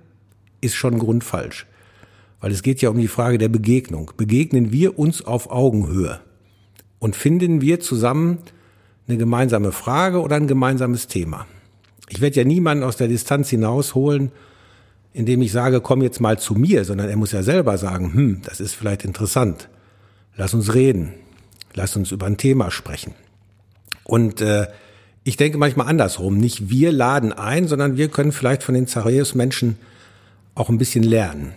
ist 0.60 0.74
schon 0.74 0.98
grundfalsch. 0.98 1.66
Weil 2.40 2.52
es 2.52 2.62
geht 2.62 2.82
ja 2.82 2.90
um 2.90 2.98
die 2.98 3.08
Frage 3.08 3.38
der 3.38 3.48
Begegnung. 3.48 4.12
Begegnen 4.16 4.72
wir 4.72 4.98
uns 4.98 5.24
auf 5.24 5.50
Augenhöhe? 5.50 6.20
Und 6.98 7.14
finden 7.14 7.60
wir 7.60 7.78
zusammen 7.80 8.38
eine 9.08 9.18
gemeinsame 9.18 9.72
Frage 9.72 10.20
oder 10.20 10.36
ein 10.36 10.46
gemeinsames 10.46 11.06
Thema? 11.06 11.46
Ich 12.08 12.20
werde 12.20 12.36
ja 12.36 12.44
niemanden 12.44 12.84
aus 12.84 12.96
der 12.96 13.08
Distanz 13.08 13.50
hinausholen, 13.50 14.30
indem 15.12 15.42
ich 15.42 15.52
sage, 15.52 15.80
komm 15.80 16.02
jetzt 16.02 16.20
mal 16.20 16.38
zu 16.38 16.54
mir, 16.54 16.84
sondern 16.84 17.08
er 17.08 17.16
muss 17.16 17.32
ja 17.32 17.42
selber 17.42 17.76
sagen, 17.78 18.12
hm, 18.14 18.42
das 18.44 18.60
ist 18.60 18.74
vielleicht 18.74 19.04
interessant. 19.04 19.68
Lass 20.36 20.54
uns 20.54 20.74
reden. 20.74 21.14
Lass 21.74 21.96
uns 21.96 22.12
über 22.12 22.26
ein 22.26 22.36
Thema 22.36 22.70
sprechen. 22.70 23.14
Und 24.04 24.40
äh, 24.40 24.68
ich 25.24 25.36
denke 25.36 25.58
manchmal 25.58 25.88
andersrum. 25.88 26.38
Nicht 26.38 26.70
wir 26.70 26.92
laden 26.92 27.32
ein, 27.32 27.68
sondern 27.68 27.96
wir 27.96 28.08
können 28.08 28.32
vielleicht 28.32 28.62
von 28.62 28.74
den 28.74 28.86
Zachäus-Menschen 28.86 29.76
auch 30.54 30.68
ein 30.70 30.78
bisschen 30.78 31.04
lernen. 31.04 31.52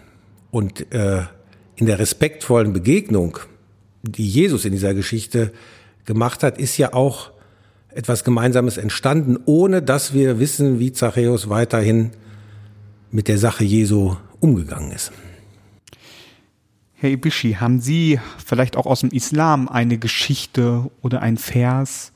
Und 0.52 0.92
äh, 0.94 1.24
in 1.76 1.86
der 1.86 1.98
respektvollen 1.98 2.74
Begegnung, 2.74 3.40
die 4.04 4.28
Jesus 4.28 4.66
in 4.66 4.74
dieser 4.74 4.94
Geschichte 4.94 5.54
gemacht 6.06 6.44
hat, 6.44 6.58
ist 6.58 6.78
ja 6.78 6.94
auch 6.94 7.32
etwas 7.94 8.24
Gemeinsames 8.24 8.78
entstanden, 8.78 9.38
ohne 9.46 9.82
dass 9.82 10.14
wir 10.14 10.40
wissen, 10.40 10.80
wie 10.80 10.92
Zachäus 10.92 11.50
weiterhin 11.50 12.12
mit 13.12 13.28
der 13.28 13.38
Sache 13.38 13.64
Jesu 13.64 14.16
umgegangen 14.40 14.92
ist. 14.92 15.12
Herr 16.96 17.10
Ibishi, 17.10 17.54
haben 17.54 17.82
Sie 17.82 18.20
vielleicht 18.46 18.78
auch 18.78 18.86
aus 18.86 19.02
dem 19.02 19.10
Islam 19.10 19.68
eine 19.68 19.98
Geschichte 19.98 20.90
oder 21.02 21.22
ein 21.22 21.38
Vers, 21.38 22.12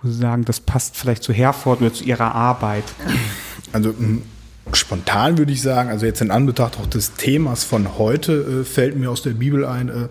wo 0.00 0.08
Sie 0.08 0.18
sagen, 0.18 0.44
das 0.44 0.60
passt 0.60 0.96
vielleicht 0.96 1.22
zu 1.22 1.32
Herford 1.32 1.80
oder 1.80 1.92
zu 1.92 2.04
Ihrer 2.04 2.34
Arbeit? 2.34 2.84
Also 3.72 3.94
spontan 4.72 5.38
würde 5.38 5.52
ich 5.52 5.60
sagen, 5.60 5.90
also 5.90 6.06
jetzt 6.06 6.22
in 6.22 6.30
Anbetracht 6.30 6.78
auch 6.78 6.86
des 6.86 7.12
Themas 7.14 7.64
von 7.64 7.98
heute, 7.98 8.62
äh, 8.62 8.64
fällt 8.64 8.96
mir 8.96 9.10
aus 9.10 9.22
der 9.22 9.30
Bibel 9.30 9.64
ein, 9.64 9.88
äh, 9.88 10.08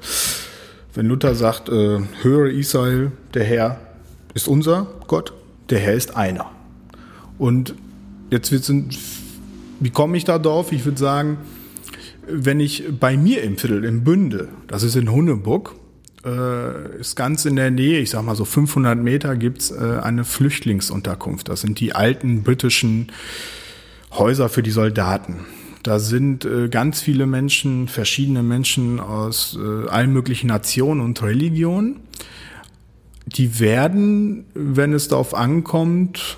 wenn 0.93 1.07
Luther 1.07 1.35
sagt, 1.35 1.69
äh, 1.69 1.99
höre 2.21 2.49
Israel, 2.51 3.11
der 3.33 3.43
Herr 3.43 3.84
ist 4.35 4.47
unser 4.47 4.87
Gott, 5.07 5.33
der 5.71 5.79
Herr 5.79 5.93
ist 5.95 6.15
einer. 6.15 6.51
Und 7.39 7.73
jetzt 8.29 8.51
wird 8.51 8.69
wie 9.79 9.89
komme 9.89 10.17
ich 10.17 10.23
da 10.23 10.37
drauf? 10.37 10.71
Ich 10.71 10.85
würde 10.85 10.99
sagen, 10.99 11.37
wenn 12.27 12.59
ich 12.59 12.83
bei 12.99 13.17
mir 13.17 13.43
im 13.43 13.57
Viertel, 13.57 13.83
im 13.83 14.03
Bünde, 14.03 14.49
das 14.67 14.83
ist 14.83 14.95
in 14.95 15.11
Hunneburg, 15.11 15.75
äh, 16.25 16.99
ist 16.99 17.15
ganz 17.15 17.45
in 17.45 17.55
der 17.55 17.71
Nähe, 17.71 17.99
ich 17.99 18.09
sag 18.09 18.23
mal 18.23 18.35
so 18.35 18.45
500 18.45 18.97
Meter, 18.97 19.35
gibt's 19.35 19.71
äh, 19.71 19.99
eine 20.01 20.23
Flüchtlingsunterkunft. 20.23 21.49
Das 21.49 21.61
sind 21.61 21.79
die 21.79 21.93
alten 21.93 22.43
britischen 22.43 23.11
Häuser 24.11 24.49
für 24.49 24.63
die 24.63 24.71
Soldaten. 24.71 25.45
Da 25.83 25.99
sind 25.99 26.45
äh, 26.45 26.67
ganz 26.69 27.01
viele 27.01 27.27
Menschen, 27.27 27.87
verschiedene 27.87 28.43
Menschen 28.43 28.99
aus 28.99 29.57
allen 29.87 30.11
möglichen 30.11 30.47
Nationen 30.47 31.01
und 31.01 31.21
Religionen. 31.21 31.97
Die 33.25 33.59
werden, 33.59 34.45
wenn 34.53 34.93
es 34.93 35.07
darauf 35.07 35.33
ankommt, 35.33 36.37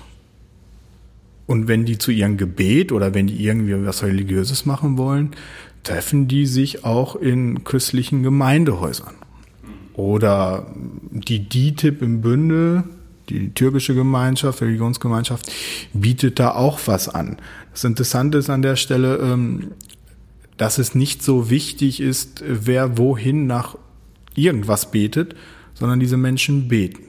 und 1.48 1.66
wenn 1.66 1.86
die 1.86 1.96
zu 1.96 2.10
ihrem 2.10 2.36
Gebet 2.36 2.92
oder 2.92 3.14
wenn 3.14 3.26
die 3.26 3.42
irgendwie 3.42 3.74
was 3.86 4.02
Religiöses 4.02 4.66
machen 4.66 4.98
wollen, 4.98 5.30
treffen 5.82 6.28
die 6.28 6.44
sich 6.44 6.84
auch 6.84 7.16
in 7.16 7.64
christlichen 7.64 8.22
Gemeindehäusern. 8.22 9.14
Oder 9.94 10.66
die 11.10 11.48
DITIB 11.48 12.02
im 12.02 12.20
Bünde, 12.20 12.84
die 13.30 13.54
türkische 13.54 13.94
Gemeinschaft, 13.94 14.60
Religionsgemeinschaft, 14.60 15.50
bietet 15.94 16.38
da 16.38 16.50
auch 16.50 16.78
was 16.84 17.08
an. 17.08 17.38
Das 17.72 17.82
Interessante 17.82 18.36
ist 18.36 18.50
an 18.50 18.60
der 18.60 18.76
Stelle, 18.76 19.16
ähm, 19.16 19.68
dass 20.58 20.76
es 20.76 20.94
nicht 20.94 21.22
so 21.22 21.48
wichtig 21.48 22.00
ist, 22.00 22.44
wer 22.46 22.98
wohin 22.98 23.46
nach 23.46 23.78
irgendwas 24.34 24.90
betet, 24.90 25.34
sondern 25.78 26.00
diese 26.00 26.16
Menschen 26.16 26.68
beten. 26.68 27.04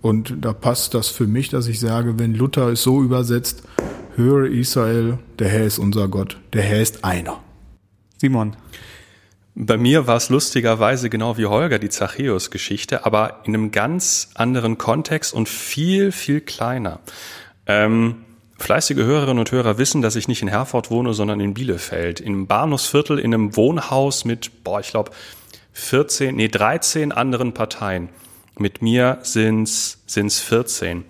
Und 0.00 0.34
da 0.40 0.52
passt 0.52 0.94
das 0.94 1.08
für 1.08 1.26
mich, 1.26 1.48
dass 1.48 1.66
ich 1.66 1.80
sage, 1.80 2.18
wenn 2.18 2.34
Luther 2.34 2.68
es 2.68 2.82
so 2.82 3.02
übersetzt, 3.02 3.62
höre 4.16 4.46
Israel, 4.46 5.18
der 5.38 5.48
Herr 5.48 5.64
ist 5.64 5.78
unser 5.78 6.08
Gott, 6.08 6.38
der 6.52 6.62
Herr 6.62 6.82
ist 6.82 7.04
einer. 7.04 7.40
Simon. 8.18 8.56
Bei 9.60 9.76
mir 9.76 10.06
war 10.06 10.16
es 10.16 10.28
lustigerweise 10.28 11.10
genau 11.10 11.36
wie 11.36 11.46
Holger 11.46 11.80
die 11.80 11.88
Zachäus-Geschichte, 11.88 13.04
aber 13.04 13.40
in 13.44 13.54
einem 13.54 13.72
ganz 13.72 14.30
anderen 14.34 14.78
Kontext 14.78 15.34
und 15.34 15.48
viel, 15.48 16.12
viel 16.12 16.40
kleiner. 16.40 17.00
Ähm, 17.66 18.16
fleißige 18.56 18.98
Hörerinnen 18.98 19.40
und 19.40 19.50
Hörer 19.50 19.76
wissen, 19.76 20.00
dass 20.00 20.14
ich 20.14 20.28
nicht 20.28 20.42
in 20.42 20.48
Herford 20.48 20.92
wohne, 20.92 21.12
sondern 21.12 21.40
in 21.40 21.54
Bielefeld. 21.54 22.20
Im 22.20 22.46
Bahnhofsviertel 22.46 23.18
in 23.18 23.34
einem 23.34 23.56
Wohnhaus 23.56 24.24
mit, 24.24 24.62
boah, 24.62 24.78
ich 24.78 24.90
glaube, 24.90 25.10
14, 25.78 26.34
nee, 26.34 26.48
13 26.48 27.12
anderen 27.12 27.54
Parteien. 27.54 28.08
Mit 28.58 28.82
mir 28.82 29.20
sind's 29.22 30.02
sind's 30.06 30.40
14. 30.40 31.04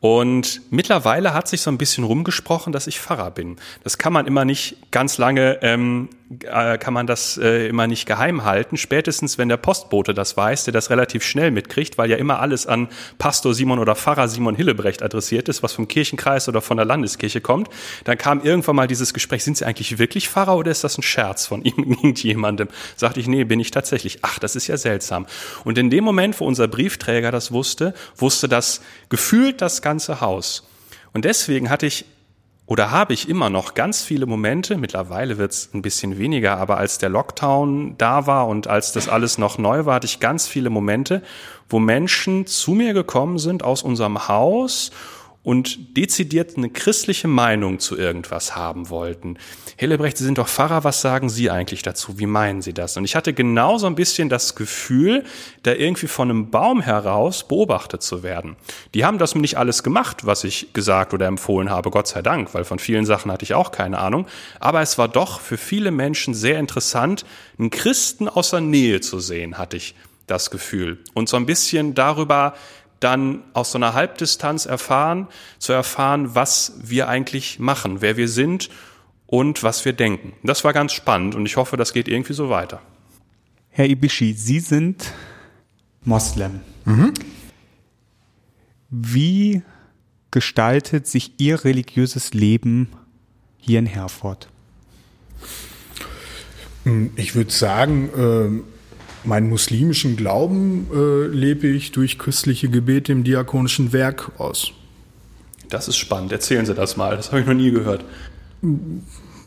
Und 0.00 0.60
mittlerweile 0.70 1.32
hat 1.32 1.48
sich 1.48 1.62
so 1.62 1.70
ein 1.70 1.78
bisschen 1.78 2.04
rumgesprochen, 2.04 2.72
dass 2.72 2.86
ich 2.86 3.00
Pfarrer 3.00 3.30
bin. 3.30 3.56
Das 3.82 3.98
kann 3.98 4.12
man 4.12 4.26
immer 4.26 4.44
nicht 4.44 4.76
ganz 4.90 5.18
lange 5.18 5.58
ähm, 5.62 6.10
äh, 6.42 6.76
kann 6.78 6.92
man 6.92 7.06
das 7.06 7.38
äh, 7.38 7.68
immer 7.68 7.86
nicht 7.86 8.06
geheim 8.06 8.42
halten. 8.42 8.76
Spätestens, 8.76 9.38
wenn 9.38 9.48
der 9.48 9.58
Postbote 9.58 10.12
das 10.12 10.36
weiß, 10.36 10.64
der 10.64 10.72
das 10.72 10.90
relativ 10.90 11.22
schnell 11.22 11.52
mitkriegt, 11.52 11.98
weil 11.98 12.10
ja 12.10 12.16
immer 12.16 12.40
alles 12.40 12.66
an 12.66 12.88
Pastor 13.18 13.54
Simon 13.54 13.78
oder 13.78 13.94
Pfarrer 13.94 14.26
Simon 14.26 14.56
Hillebrecht 14.56 15.04
adressiert 15.04 15.48
ist, 15.48 15.62
was 15.62 15.72
vom 15.72 15.86
Kirchenkreis 15.86 16.48
oder 16.48 16.60
von 16.60 16.78
der 16.78 16.86
Landeskirche 16.86 17.40
kommt, 17.40 17.68
dann 18.04 18.18
kam 18.18 18.42
irgendwann 18.42 18.74
mal 18.74 18.88
dieses 18.88 19.14
Gespräch, 19.14 19.44
sind 19.44 19.56
Sie 19.56 19.64
eigentlich 19.64 20.00
wirklich 20.00 20.28
Pfarrer 20.28 20.56
oder 20.56 20.72
ist 20.72 20.82
das 20.82 20.98
ein 20.98 21.02
Scherz 21.02 21.46
von 21.46 21.62
irgendjemandem? 21.64 22.68
Sagte 22.96 23.20
ich, 23.20 23.28
nee, 23.28 23.44
bin 23.44 23.60
ich 23.60 23.70
tatsächlich. 23.70 24.18
Ach, 24.22 24.40
das 24.40 24.56
ist 24.56 24.66
ja 24.66 24.76
seltsam. 24.76 25.26
Und 25.64 25.78
in 25.78 25.90
dem 25.90 26.02
Moment, 26.02 26.40
wo 26.40 26.44
unser 26.44 26.66
Briefträger 26.66 27.30
das 27.30 27.52
wusste, 27.52 27.94
wusste 28.16 28.48
das 28.48 28.80
gefühlt 29.10 29.62
das 29.62 29.80
ganze 29.86 30.20
Haus. 30.20 30.66
Und 31.12 31.24
deswegen 31.24 31.70
hatte 31.70 31.86
ich 31.86 32.06
oder 32.66 32.90
habe 32.90 33.14
ich 33.14 33.28
immer 33.28 33.50
noch 33.50 33.74
ganz 33.74 34.02
viele 34.02 34.26
Momente, 34.26 34.76
mittlerweile 34.76 35.38
wird 35.38 35.52
es 35.52 35.70
ein 35.72 35.82
bisschen 35.82 36.18
weniger, 36.18 36.56
aber 36.58 36.78
als 36.78 36.98
der 36.98 37.08
Lockdown 37.08 37.94
da 37.96 38.26
war 38.26 38.48
und 38.48 38.66
als 38.66 38.90
das 38.90 39.08
alles 39.08 39.38
noch 39.38 39.58
neu 39.58 39.84
war, 39.84 39.94
hatte 39.94 40.06
ich 40.06 40.18
ganz 40.18 40.48
viele 40.48 40.68
Momente, 40.68 41.22
wo 41.68 41.78
Menschen 41.78 42.44
zu 42.48 42.72
mir 42.72 42.92
gekommen 42.92 43.38
sind 43.38 43.62
aus 43.62 43.84
unserem 43.84 44.26
Haus 44.26 44.90
und 45.46 45.96
dezidiert 45.96 46.56
eine 46.56 46.70
christliche 46.70 47.28
Meinung 47.28 47.78
zu 47.78 47.96
irgendwas 47.96 48.56
haben 48.56 48.90
wollten. 48.90 49.38
Hillebrecht, 49.76 50.18
Sie 50.18 50.24
sind 50.24 50.38
doch 50.38 50.48
Pfarrer, 50.48 50.82
was 50.82 51.00
sagen 51.00 51.28
Sie 51.28 51.50
eigentlich 51.50 51.82
dazu? 51.82 52.18
Wie 52.18 52.26
meinen 52.26 52.62
Sie 52.62 52.74
das? 52.74 52.96
Und 52.96 53.04
ich 53.04 53.14
hatte 53.14 53.32
genau 53.32 53.78
so 53.78 53.86
ein 53.86 53.94
bisschen 53.94 54.28
das 54.28 54.56
Gefühl, 54.56 55.22
da 55.62 55.72
irgendwie 55.72 56.08
von 56.08 56.30
einem 56.30 56.50
Baum 56.50 56.80
heraus 56.80 57.46
beobachtet 57.46 58.02
zu 58.02 58.24
werden. 58.24 58.56
Die 58.92 59.04
haben 59.04 59.18
das 59.18 59.36
nicht 59.36 59.56
alles 59.56 59.84
gemacht, 59.84 60.26
was 60.26 60.42
ich 60.42 60.72
gesagt 60.72 61.14
oder 61.14 61.28
empfohlen 61.28 61.70
habe, 61.70 61.92
Gott 61.92 62.08
sei 62.08 62.22
Dank, 62.22 62.52
weil 62.52 62.64
von 62.64 62.80
vielen 62.80 63.06
Sachen 63.06 63.30
hatte 63.30 63.44
ich 63.44 63.54
auch 63.54 63.70
keine 63.70 64.00
Ahnung. 64.00 64.26
Aber 64.58 64.80
es 64.80 64.98
war 64.98 65.06
doch 65.06 65.38
für 65.38 65.58
viele 65.58 65.92
Menschen 65.92 66.34
sehr 66.34 66.58
interessant, 66.58 67.24
einen 67.56 67.70
Christen 67.70 68.28
aus 68.28 68.50
der 68.50 68.62
Nähe 68.62 69.00
zu 69.00 69.20
sehen, 69.20 69.58
hatte 69.58 69.76
ich 69.76 69.94
das 70.26 70.50
Gefühl. 70.50 70.98
Und 71.14 71.28
so 71.28 71.36
ein 71.36 71.46
bisschen 71.46 71.94
darüber 71.94 72.54
dann 73.00 73.42
aus 73.52 73.72
so 73.72 73.78
einer 73.78 73.94
Halbdistanz 73.94 74.66
erfahren, 74.66 75.28
zu 75.58 75.72
erfahren, 75.72 76.34
was 76.34 76.74
wir 76.82 77.08
eigentlich 77.08 77.58
machen, 77.58 78.00
wer 78.00 78.16
wir 78.16 78.28
sind 78.28 78.70
und 79.26 79.62
was 79.62 79.84
wir 79.84 79.92
denken. 79.92 80.32
Das 80.42 80.64
war 80.64 80.72
ganz 80.72 80.92
spannend 80.92 81.34
und 81.34 81.46
ich 81.46 81.56
hoffe, 81.56 81.76
das 81.76 81.92
geht 81.92 82.08
irgendwie 82.08 82.32
so 82.32 82.48
weiter. 82.48 82.80
Herr 83.70 83.86
Ibishi, 83.86 84.32
Sie 84.32 84.60
sind 84.60 85.12
Moslem. 86.04 86.60
Mhm. 86.84 87.12
Wie 88.88 89.62
gestaltet 90.30 91.06
sich 91.06 91.34
Ihr 91.38 91.64
religiöses 91.64 92.32
Leben 92.32 92.88
hier 93.58 93.78
in 93.78 93.86
Herford? 93.86 94.48
Ich 97.16 97.34
würde 97.34 97.50
sagen, 97.50 98.10
ähm, 98.16 98.64
Meinen 99.26 99.48
muslimischen 99.48 100.16
Glauben 100.16 100.86
äh, 100.94 101.26
lebe 101.26 101.66
ich 101.66 101.92
durch 101.92 102.18
christliche 102.18 102.68
Gebete 102.68 103.12
im 103.12 103.24
diakonischen 103.24 103.92
Werk 103.92 104.32
aus. 104.38 104.72
Das 105.68 105.88
ist 105.88 105.96
spannend. 105.96 106.32
Erzählen 106.32 106.64
Sie 106.64 106.74
das 106.74 106.96
mal. 106.96 107.16
Das 107.16 107.32
habe 107.32 107.40
ich 107.40 107.46
noch 107.46 107.54
nie 107.54 107.70
gehört. 107.70 108.04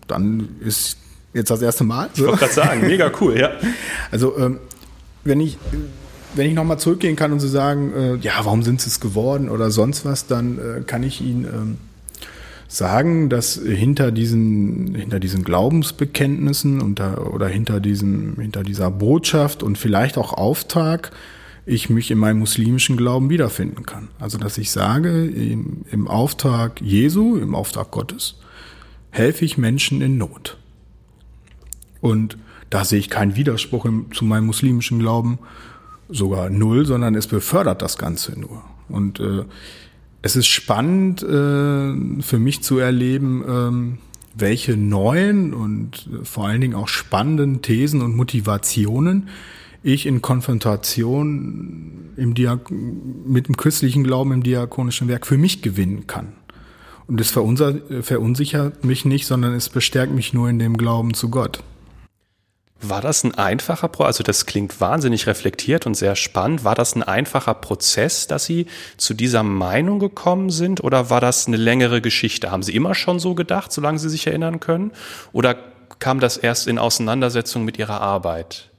Dann 0.07 0.49
ist 0.59 0.97
jetzt 1.33 1.49
das 1.49 1.61
erste 1.61 1.83
Mal. 1.83 2.09
Ich 2.13 2.21
wollte 2.21 2.37
gerade 2.37 2.53
sagen, 2.53 2.81
mega 2.81 3.11
cool, 3.21 3.39
ja. 3.39 3.51
Also 4.11 4.37
ähm, 4.37 4.59
wenn 5.23 5.39
ich 5.39 5.57
wenn 6.35 6.47
ich 6.47 6.53
nochmal 6.53 6.77
zurückgehen 6.77 7.15
kann 7.15 7.31
und 7.31 7.39
so 7.39 7.47
sagen, 7.47 7.93
äh, 7.93 8.15
ja, 8.17 8.33
warum 8.43 8.63
sind 8.63 8.81
sie 8.81 8.89
es 8.89 8.99
geworden 8.99 9.49
oder 9.49 9.71
sonst 9.71 10.05
was, 10.05 10.27
dann 10.27 10.59
äh, 10.59 10.81
kann 10.81 11.03
ich 11.03 11.21
Ihnen 11.21 11.45
ähm, 11.45 11.77
sagen, 12.69 13.29
dass 13.29 13.55
hinter 13.55 14.11
diesen, 14.11 14.93
hinter 14.93 15.19
diesen 15.19 15.43
Glaubensbekenntnissen 15.43 16.81
unter, 16.81 17.33
oder 17.33 17.47
hinter, 17.47 17.79
diesem, 17.79 18.35
hinter 18.39 18.63
dieser 18.63 18.91
Botschaft 18.91 19.63
und 19.63 19.77
vielleicht 19.77 20.17
auch 20.17 20.33
Auftrag 20.33 21.11
ich 21.65 21.89
mich 21.89 22.11
in 22.11 22.19
meinem 22.19 22.39
muslimischen 22.39 22.95
Glauben 22.95 23.29
wiederfinden 23.29 23.85
kann. 23.85 24.09
Also 24.19 24.37
dass 24.37 24.57
ich 24.59 24.71
sage, 24.71 25.25
im, 25.25 25.83
im 25.91 26.07
Auftrag 26.07 26.79
Jesu, 26.79 27.37
im 27.37 27.55
Auftrag 27.55 27.89
Gottes, 27.89 28.35
helfe 29.09 29.45
ich 29.45 29.57
Menschen 29.57 30.01
in 30.01 30.19
Not. 30.19 30.57
Und 32.01 32.37
da 32.69 32.85
sehe 32.85 32.99
ich 32.99 33.09
keinen 33.09 33.35
Widerspruch 33.35 33.85
im, 33.85 34.11
zu 34.13 34.25
meinem 34.25 34.45
muslimischen 34.45 34.99
Glauben, 34.99 35.39
sogar 36.07 36.51
null, 36.51 36.85
sondern 36.85 37.15
es 37.15 37.25
befördert 37.25 37.81
das 37.81 37.97
Ganze 37.97 38.39
nur. 38.39 38.63
Und 38.89 39.19
äh, 39.19 39.43
es 40.21 40.35
ist 40.35 40.47
spannend 40.47 41.23
äh, 41.23 42.21
für 42.21 42.39
mich 42.39 42.61
zu 42.61 42.77
erleben, 42.77 43.43
ähm, 43.47 43.97
welche 44.35 44.77
neuen 44.77 45.53
und 45.53 46.09
vor 46.23 46.47
allen 46.47 46.61
Dingen 46.61 46.75
auch 46.75 46.87
spannenden 46.87 47.61
Thesen 47.61 48.01
und 48.01 48.15
Motivationen 48.15 49.29
ich 49.81 50.05
in 50.05 50.21
Konfrontation 50.21 52.09
im 52.17 52.33
Diak 52.33 52.69
mit 52.69 53.47
dem 53.47 53.55
christlichen 53.55 54.03
Glauben 54.03 54.33
im 54.33 54.43
diakonischen 54.43 55.07
Werk 55.07 55.25
für 55.25 55.37
mich 55.37 55.61
gewinnen 55.61 56.05
kann. 56.05 56.33
Und 57.07 57.21
es 57.21 57.31
verunsichert 57.31 58.83
mich 58.83 59.05
nicht, 59.05 59.25
sondern 59.25 59.53
es 59.53 59.69
bestärkt 59.69 60.13
mich 60.13 60.33
nur 60.33 60.49
in 60.49 60.59
dem 60.59 60.77
Glauben 60.77 61.13
zu 61.13 61.29
Gott. 61.29 61.63
War 62.81 63.01
das 63.01 63.23
ein 63.25 63.35
einfacher 63.35 63.89
Prozess? 63.89 64.07
Also 64.07 64.23
das 64.23 64.45
klingt 64.45 64.79
wahnsinnig 64.79 65.27
reflektiert 65.27 65.85
und 65.85 65.95
sehr 65.95 66.15
spannend. 66.15 66.63
War 66.63 66.75
das 66.75 66.95
ein 66.95 67.03
einfacher 67.03 67.53
Prozess, 67.53 68.27
dass 68.27 68.45
Sie 68.45 68.67
zu 68.95 69.13
dieser 69.13 69.43
Meinung 69.43 69.99
gekommen 69.99 70.49
sind? 70.49 70.81
Oder 70.83 71.09
war 71.09 71.19
das 71.19 71.47
eine 71.47 71.57
längere 71.57 72.01
Geschichte? 72.01 72.51
Haben 72.51 72.63
Sie 72.63 72.73
immer 72.73 72.95
schon 72.95 73.19
so 73.19 73.35
gedacht, 73.35 73.73
solange 73.73 73.99
Sie 73.99 74.09
sich 74.09 74.27
erinnern 74.27 74.61
können? 74.61 74.91
Oder 75.33 75.57
kam 75.99 76.21
das 76.21 76.37
erst 76.37 76.67
in 76.67 76.79
Auseinandersetzung 76.79 77.65
mit 77.65 77.77
Ihrer 77.77 77.99
Arbeit? 77.99 78.69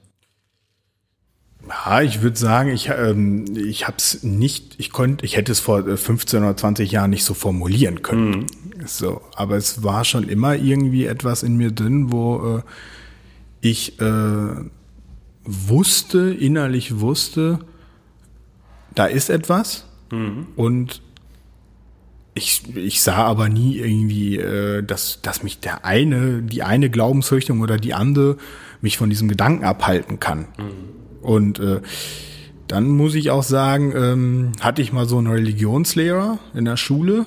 Ja, 1.67 2.01
ich 2.01 2.23
würde 2.23 2.37
sagen, 2.37 2.71
ich, 2.71 2.89
ähm, 2.89 3.45
ich 3.55 3.85
habe 3.85 3.97
es 3.97 4.23
nicht, 4.23 4.75
ich 4.79 4.91
konnte, 4.91 5.25
ich 5.25 5.37
hätte 5.37 5.51
es 5.51 5.59
vor 5.59 5.83
15 5.83 6.43
oder 6.43 6.57
20 6.57 6.91
Jahren 6.91 7.11
nicht 7.11 7.23
so 7.23 7.35
formulieren 7.35 8.01
können. 8.01 8.31
Mhm. 8.31 8.47
So, 8.87 9.21
aber 9.35 9.57
es 9.57 9.83
war 9.83 10.03
schon 10.05 10.27
immer 10.27 10.55
irgendwie 10.55 11.05
etwas 11.05 11.43
in 11.43 11.55
mir 11.55 11.71
drin, 11.71 12.11
wo 12.11 12.57
äh, 12.57 12.61
ich 13.61 13.99
äh, 14.01 14.55
wusste, 15.43 16.33
innerlich 16.33 16.99
wusste, 16.99 17.59
da 18.95 19.05
ist 19.05 19.29
etwas 19.29 19.85
mhm. 20.11 20.47
und 20.55 21.01
ich, 22.33 22.75
ich 22.75 23.01
sah 23.01 23.25
aber 23.25 23.49
nie 23.49 23.77
irgendwie, 23.77 24.37
äh, 24.37 24.83
dass, 24.83 25.21
dass 25.21 25.43
mich 25.43 25.59
der 25.59 25.85
eine, 25.85 26.41
die 26.41 26.63
eine 26.63 26.89
Glaubensrichtung 26.89 27.61
oder 27.61 27.77
die 27.77 27.93
andere 27.93 28.37
mich 28.81 28.97
von 28.97 29.09
diesem 29.09 29.27
Gedanken 29.27 29.65
abhalten 29.65 30.19
kann. 30.19 30.47
Mhm. 30.57 31.21
Und 31.21 31.59
äh, 31.59 31.81
dann 32.67 32.87
muss 32.87 33.15
ich 33.15 33.31
auch 33.31 33.43
sagen, 33.43 33.93
ähm, 33.95 34.51
hatte 34.61 34.81
ich 34.81 34.93
mal 34.93 35.07
so 35.07 35.17
einen 35.17 35.27
Religionslehrer 35.27 36.39
in 36.53 36.65
der 36.65 36.77
Schule, 36.77 37.25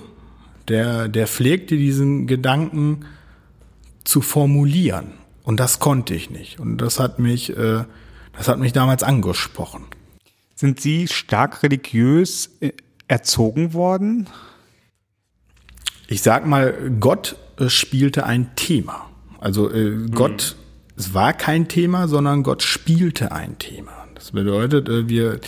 der, 0.68 1.08
der 1.08 1.26
pflegte 1.26 1.76
diesen 1.76 2.26
Gedanken 2.26 3.04
zu 4.04 4.22
formulieren. 4.22 5.12
Und 5.44 5.60
das 5.60 5.78
konnte 5.78 6.14
ich 6.14 6.30
nicht. 6.30 6.58
Und 6.58 6.78
das 6.78 6.98
hat 6.98 7.20
mich, 7.20 7.56
äh, 7.56 7.84
das 8.36 8.48
hat 8.48 8.58
mich 8.58 8.72
damals 8.72 9.02
angesprochen. 9.02 9.84
Sind 10.56 10.80
Sie 10.80 11.06
stark 11.06 11.62
religiös 11.62 12.50
äh, 12.60 12.72
erzogen 13.06 13.74
worden? 13.74 14.26
Ich 16.08 16.22
sag 16.22 16.46
mal, 16.46 16.74
Gott 16.98 17.36
äh, 17.58 17.68
spielte 17.68 18.24
ein 18.24 18.56
Thema. 18.56 19.10
Also 19.38 19.70
äh, 19.70 19.90
mhm. 19.90 20.10
Gott, 20.12 20.56
es 20.96 21.12
war 21.12 21.34
kein 21.34 21.68
Thema, 21.68 22.08
sondern 22.08 22.42
Gott 22.42 22.62
spielte 22.62 23.32
ein 23.32 23.58
Thema. 23.58 23.92
Das 24.14 24.32
bedeutet, 24.32 24.88
äh, 24.88 25.08
wir, 25.08 25.40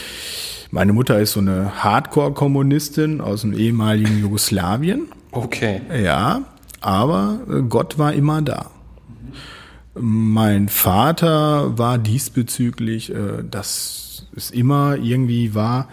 meine 0.70 0.92
Mutter 0.92 1.18
ist 1.18 1.32
so 1.32 1.40
eine 1.40 1.82
Hardcore-Kommunistin 1.82 3.22
aus 3.22 3.40
dem 3.40 3.54
ehemaligen 3.54 4.20
Jugoslawien. 4.20 5.08
Okay. 5.30 5.80
Ja, 6.02 6.42
aber 6.82 7.40
äh, 7.48 7.62
Gott 7.62 7.98
war 7.98 8.12
immer 8.12 8.42
da. 8.42 8.70
Mein 9.98 10.68
Vater 10.68 11.78
war 11.78 11.98
diesbezüglich, 11.98 13.10
äh, 13.14 13.42
dass 13.50 14.26
es 14.34 14.50
immer 14.50 14.96
irgendwie 14.96 15.54
war, 15.54 15.88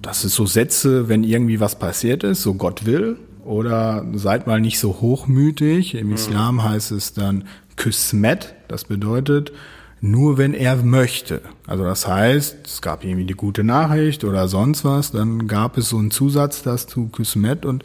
dass 0.00 0.24
es 0.24 0.34
so 0.34 0.46
Sätze, 0.46 1.08
wenn 1.08 1.24
irgendwie 1.24 1.60
was 1.60 1.78
passiert 1.78 2.24
ist, 2.24 2.42
so 2.42 2.54
Gott 2.54 2.84
will, 2.84 3.16
oder 3.44 4.04
seid 4.14 4.46
mal 4.46 4.60
nicht 4.60 4.78
so 4.78 5.00
hochmütig. 5.00 5.94
Im 5.94 6.08
mhm. 6.08 6.14
Islam 6.14 6.62
heißt 6.62 6.92
es 6.92 7.14
dann 7.14 7.44
Küsmet, 7.76 8.54
das 8.68 8.84
bedeutet 8.84 9.52
nur 10.02 10.36
wenn 10.36 10.52
er 10.52 10.76
möchte. 10.76 11.40
Also 11.66 11.84
das 11.84 12.06
heißt, 12.08 12.66
es 12.66 12.82
gab 12.82 13.04
irgendwie 13.04 13.24
die 13.24 13.34
gute 13.34 13.62
Nachricht 13.62 14.24
oder 14.24 14.48
sonst 14.48 14.84
was, 14.84 15.12
dann 15.12 15.46
gab 15.46 15.78
es 15.78 15.88
so 15.88 15.96
einen 15.96 16.10
Zusatz 16.10 16.62
dazu 16.62 17.08
Küsmet 17.08 17.64
und 17.64 17.84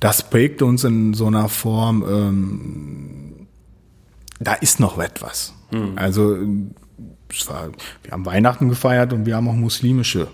das 0.00 0.28
prägt 0.28 0.62
uns 0.62 0.84
in 0.84 1.12
so 1.12 1.26
einer 1.26 1.50
Form, 1.50 2.02
ähm, 2.08 3.43
da 4.40 4.54
ist 4.54 4.80
noch 4.80 4.98
etwas. 4.98 5.54
Mhm. 5.70 5.92
Also 5.96 6.36
es 7.30 7.48
war, 7.48 7.70
wir 8.02 8.12
haben 8.12 8.26
Weihnachten 8.26 8.68
gefeiert 8.68 9.12
und 9.12 9.26
wir 9.26 9.36
haben 9.36 9.48
auch 9.48 9.54
muslimische 9.54 10.28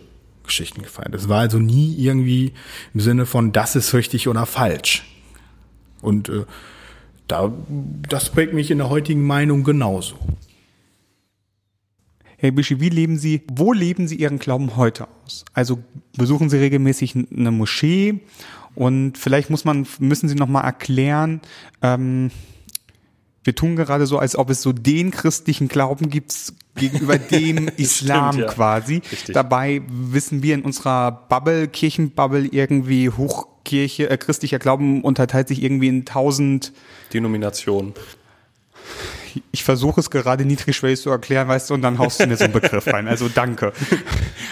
Geschichten 0.44 0.82
gefeiert. 0.82 1.14
Es 1.14 1.28
war 1.28 1.40
also 1.40 1.58
nie 1.58 1.94
irgendwie 1.96 2.52
im 2.94 3.00
Sinne 3.00 3.26
von, 3.26 3.52
das 3.52 3.76
ist 3.76 3.94
richtig 3.94 4.28
oder 4.28 4.46
falsch. 4.46 5.04
Und 6.02 6.28
äh, 6.28 6.44
da, 7.28 7.52
das 8.08 8.30
prägt 8.30 8.54
mich 8.54 8.70
in 8.70 8.78
der 8.78 8.88
heutigen 8.88 9.26
Meinung 9.26 9.64
genauso. 9.64 10.16
Herr 12.38 12.52
Bischi, 12.52 12.80
wie 12.80 12.88
leben 12.88 13.18
Sie, 13.18 13.42
wo 13.52 13.72
leben 13.72 14.08
Sie 14.08 14.16
Ihren 14.16 14.38
Glauben 14.38 14.76
heute 14.76 15.06
aus? 15.24 15.44
Also 15.52 15.78
besuchen 16.16 16.48
Sie 16.48 16.56
regelmäßig 16.56 17.14
eine 17.14 17.50
Moschee 17.50 18.20
und 18.74 19.18
vielleicht 19.18 19.50
muss 19.50 19.66
man, 19.66 19.86
müssen 19.98 20.28
Sie 20.28 20.34
noch 20.34 20.48
mal 20.48 20.62
erklären, 20.62 21.42
ähm, 21.82 22.30
wir 23.42 23.54
tun 23.54 23.76
gerade 23.76 24.06
so, 24.06 24.18
als 24.18 24.36
ob 24.36 24.50
es 24.50 24.60
so 24.62 24.72
den 24.72 25.10
christlichen 25.10 25.68
Glauben 25.68 26.10
gibt 26.10 26.34
gegenüber 26.74 27.18
dem 27.18 27.68
Islam 27.76 28.34
Stimmt, 28.34 28.48
ja. 28.48 28.52
quasi. 28.52 29.02
Richtig. 29.10 29.34
Dabei 29.34 29.82
wissen 29.88 30.42
wir 30.42 30.54
in 30.54 30.62
unserer 30.62 31.10
Bubble, 31.28 31.68
Kirchenbubble 31.68 32.46
irgendwie 32.46 33.08
Hochkirche, 33.08 34.10
äh, 34.10 34.16
christlicher 34.16 34.58
Glauben 34.58 35.02
unterteilt 35.02 35.48
sich 35.48 35.62
irgendwie 35.62 35.88
in 35.88 36.04
tausend 36.04 36.72
Denominationen 37.12 37.94
ich 39.52 39.64
versuche 39.64 40.00
es 40.00 40.10
gerade 40.10 40.44
niedrigschwellig 40.44 41.00
zu 41.00 41.10
erklären, 41.10 41.48
weißt 41.48 41.70
du, 41.70 41.74
und 41.74 41.82
dann 41.82 41.98
haust 41.98 42.20
du 42.20 42.26
mir 42.26 42.36
so 42.36 42.44
einen 42.44 42.52
Begriff 42.52 42.86
rein. 42.86 43.08
Also 43.08 43.28
danke. 43.28 43.72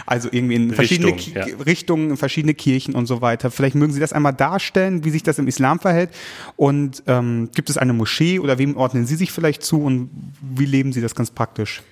Also 0.06 0.28
irgendwie 0.30 0.54
in 0.54 0.72
verschiedene 0.72 1.12
Richtung, 1.12 1.34
ja. 1.34 1.46
Richtungen, 1.66 2.10
in 2.10 2.16
verschiedene 2.16 2.54
Kirchen 2.54 2.94
und 2.94 3.06
so 3.06 3.20
weiter. 3.20 3.50
Vielleicht 3.50 3.74
mögen 3.74 3.92
Sie 3.92 4.00
das 4.00 4.12
einmal 4.12 4.32
darstellen, 4.32 5.04
wie 5.04 5.10
sich 5.10 5.22
das 5.22 5.38
im 5.38 5.48
Islam 5.48 5.80
verhält. 5.80 6.10
Und 6.56 7.02
ähm, 7.06 7.50
gibt 7.54 7.70
es 7.70 7.76
eine 7.76 7.92
Moschee 7.92 8.38
oder 8.38 8.58
wem 8.58 8.76
ordnen 8.76 9.06
Sie 9.06 9.16
sich 9.16 9.32
vielleicht 9.32 9.62
zu 9.62 9.82
und 9.82 10.10
wie 10.40 10.64
leben 10.64 10.92
Sie 10.92 11.00
das 11.00 11.14
ganz 11.14 11.30
praktisch? 11.30 11.82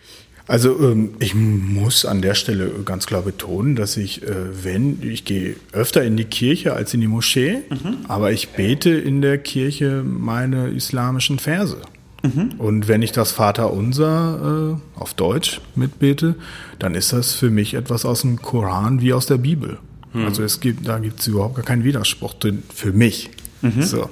Also 0.48 0.78
ähm, 0.80 1.14
ich 1.18 1.34
muss 1.34 2.04
an 2.04 2.22
der 2.22 2.34
Stelle 2.34 2.70
ganz 2.84 3.06
klar 3.06 3.22
betonen, 3.22 3.74
dass 3.74 3.96
ich, 3.96 4.22
äh, 4.22 4.64
wenn, 4.64 5.02
ich 5.02 5.24
gehe 5.24 5.56
öfter 5.72 6.04
in 6.04 6.16
die 6.16 6.24
Kirche 6.24 6.72
als 6.74 6.94
in 6.94 7.00
die 7.00 7.08
Moschee, 7.08 7.62
mhm. 7.68 7.98
aber 8.06 8.30
ich 8.30 8.50
bete 8.50 8.90
in 8.90 9.22
der 9.22 9.38
Kirche 9.38 10.04
meine 10.04 10.68
islamischen 10.68 11.40
Verse. 11.40 11.78
Mhm. 12.26 12.52
Und 12.58 12.88
wenn 12.88 13.02
ich 13.02 13.12
das 13.12 13.32
Vaterunser 13.32 14.78
äh, 14.96 15.00
auf 15.00 15.14
Deutsch 15.14 15.60
mitbete, 15.74 16.34
dann 16.78 16.94
ist 16.94 17.12
das 17.12 17.32
für 17.32 17.50
mich 17.50 17.74
etwas 17.74 18.04
aus 18.04 18.22
dem 18.22 18.40
Koran 18.40 19.00
wie 19.00 19.12
aus 19.12 19.26
der 19.26 19.38
Bibel. 19.38 19.78
Mhm. 20.12 20.24
Also 20.24 20.42
es 20.42 20.60
gibt, 20.60 20.86
da 20.86 20.98
gibt 20.98 21.20
es 21.20 21.26
überhaupt 21.26 21.56
gar 21.56 21.64
keinen 21.64 21.84
Widerspruch 21.84 22.34
drin 22.34 22.62
für 22.74 22.92
mich. 22.92 23.30
Mhm. 23.62 23.82
So. 23.82 24.08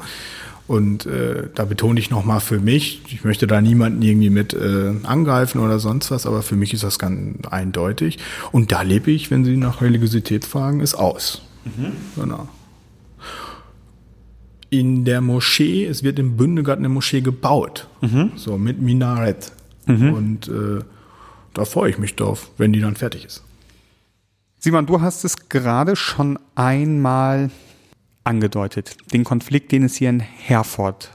Und 0.66 1.04
äh, 1.04 1.48
da 1.54 1.66
betone 1.66 2.00
ich 2.00 2.10
nochmal 2.10 2.40
für 2.40 2.58
mich, 2.58 3.02
ich 3.08 3.22
möchte 3.22 3.46
da 3.46 3.60
niemanden 3.60 4.00
irgendwie 4.00 4.30
mit 4.30 4.54
äh, 4.54 4.94
angreifen 5.02 5.60
oder 5.60 5.78
sonst 5.78 6.10
was, 6.10 6.24
aber 6.24 6.40
für 6.40 6.56
mich 6.56 6.72
ist 6.72 6.82
das 6.82 6.98
ganz 6.98 7.46
eindeutig. 7.48 8.18
Und 8.50 8.72
da 8.72 8.80
lebe 8.80 9.10
ich, 9.10 9.30
wenn 9.30 9.44
Sie 9.44 9.58
nach 9.58 9.82
Religiosität 9.82 10.46
fragen, 10.46 10.80
ist 10.80 10.94
aus. 10.94 11.42
Mhm. 11.64 11.92
Genau 12.16 12.48
in 14.70 15.04
der 15.04 15.20
Moschee, 15.20 15.86
es 15.86 16.02
wird 16.02 16.18
in 16.18 16.36
Bündegard 16.36 16.78
eine 16.78 16.88
Moschee 16.88 17.20
gebaut, 17.20 17.88
mhm. 18.00 18.32
so 18.36 18.58
mit 18.58 18.80
Minarett. 18.80 19.52
Mhm. 19.86 20.12
Und 20.12 20.48
äh, 20.48 20.82
da 21.52 21.64
freue 21.64 21.90
ich 21.90 21.98
mich 21.98 22.16
drauf, 22.16 22.50
wenn 22.58 22.72
die 22.72 22.80
dann 22.80 22.96
fertig 22.96 23.24
ist. 23.24 23.42
Simon, 24.58 24.86
du 24.86 25.00
hast 25.00 25.24
es 25.24 25.48
gerade 25.48 25.94
schon 25.94 26.38
einmal 26.54 27.50
angedeutet, 28.24 28.96
den 29.12 29.22
Konflikt, 29.22 29.72
den 29.72 29.84
es 29.84 29.96
hier 29.96 30.08
in 30.08 30.20
Herford 30.20 31.10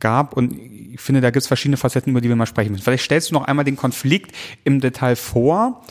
gab 0.00 0.36
und 0.36 0.52
ich 0.98 1.00
finde, 1.00 1.20
da 1.20 1.30
gibt 1.30 1.42
es 1.42 1.48
verschiedene 1.48 1.76
Facetten, 1.76 2.10
über 2.10 2.20
die 2.20 2.28
wir 2.28 2.36
mal 2.36 2.46
sprechen 2.46 2.72
müssen. 2.72 2.84
Vielleicht 2.84 3.04
stellst 3.04 3.30
du 3.30 3.34
noch 3.34 3.44
einmal 3.44 3.64
den 3.64 3.76
Konflikt 3.76 4.34
im 4.64 4.80
Detail 4.80 5.16
vor. 5.16 5.84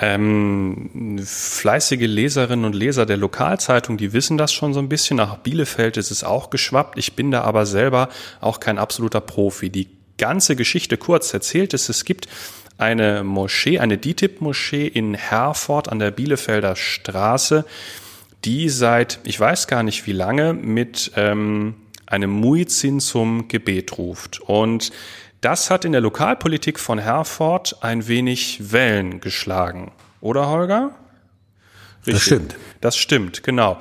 Ähm, 0.00 1.20
fleißige 1.24 2.06
Leserinnen 2.06 2.64
und 2.64 2.74
Leser 2.74 3.04
der 3.04 3.16
Lokalzeitung, 3.16 3.96
die 3.96 4.12
wissen 4.12 4.38
das 4.38 4.52
schon 4.52 4.72
so 4.72 4.80
ein 4.80 4.88
bisschen. 4.88 5.16
Nach 5.16 5.38
Bielefeld 5.38 5.96
ist 5.96 6.12
es 6.12 6.22
auch 6.22 6.50
geschwappt. 6.50 6.98
Ich 6.98 7.14
bin 7.14 7.32
da 7.32 7.42
aber 7.42 7.66
selber 7.66 8.08
auch 8.40 8.60
kein 8.60 8.78
absoluter 8.78 9.20
Profi. 9.20 9.70
Die 9.70 9.88
ganze 10.16 10.54
Geschichte 10.54 10.96
kurz 10.98 11.34
erzählt 11.34 11.74
ist, 11.74 11.88
es 11.88 12.04
gibt 12.04 12.28
eine 12.76 13.24
Moschee, 13.24 13.80
eine 13.80 13.98
DITIB-Moschee 13.98 14.86
in 14.86 15.14
Herford 15.14 15.88
an 15.88 15.98
der 15.98 16.12
Bielefelder 16.12 16.76
Straße, 16.76 17.64
die 18.44 18.68
seit, 18.68 19.18
ich 19.24 19.38
weiß 19.38 19.66
gar 19.66 19.82
nicht 19.82 20.06
wie 20.06 20.12
lange, 20.12 20.52
mit 20.52 21.10
ähm, 21.16 21.74
einem 22.06 22.30
Muizin 22.30 23.00
zum 23.00 23.48
Gebet 23.48 23.98
ruft. 23.98 24.40
Und 24.40 24.92
das 25.40 25.70
hat 25.70 25.84
in 25.84 25.92
der 25.92 26.00
Lokalpolitik 26.00 26.80
von 26.80 26.98
Herford 26.98 27.78
ein 27.82 28.08
wenig 28.08 28.72
Wellen 28.72 29.20
geschlagen. 29.20 29.92
Oder 30.20 30.48
Holger? 30.48 30.90
Richtig. 32.06 32.14
Das 32.14 32.22
stimmt. 32.22 32.56
Das 32.80 32.96
stimmt, 32.96 33.42
genau. 33.42 33.78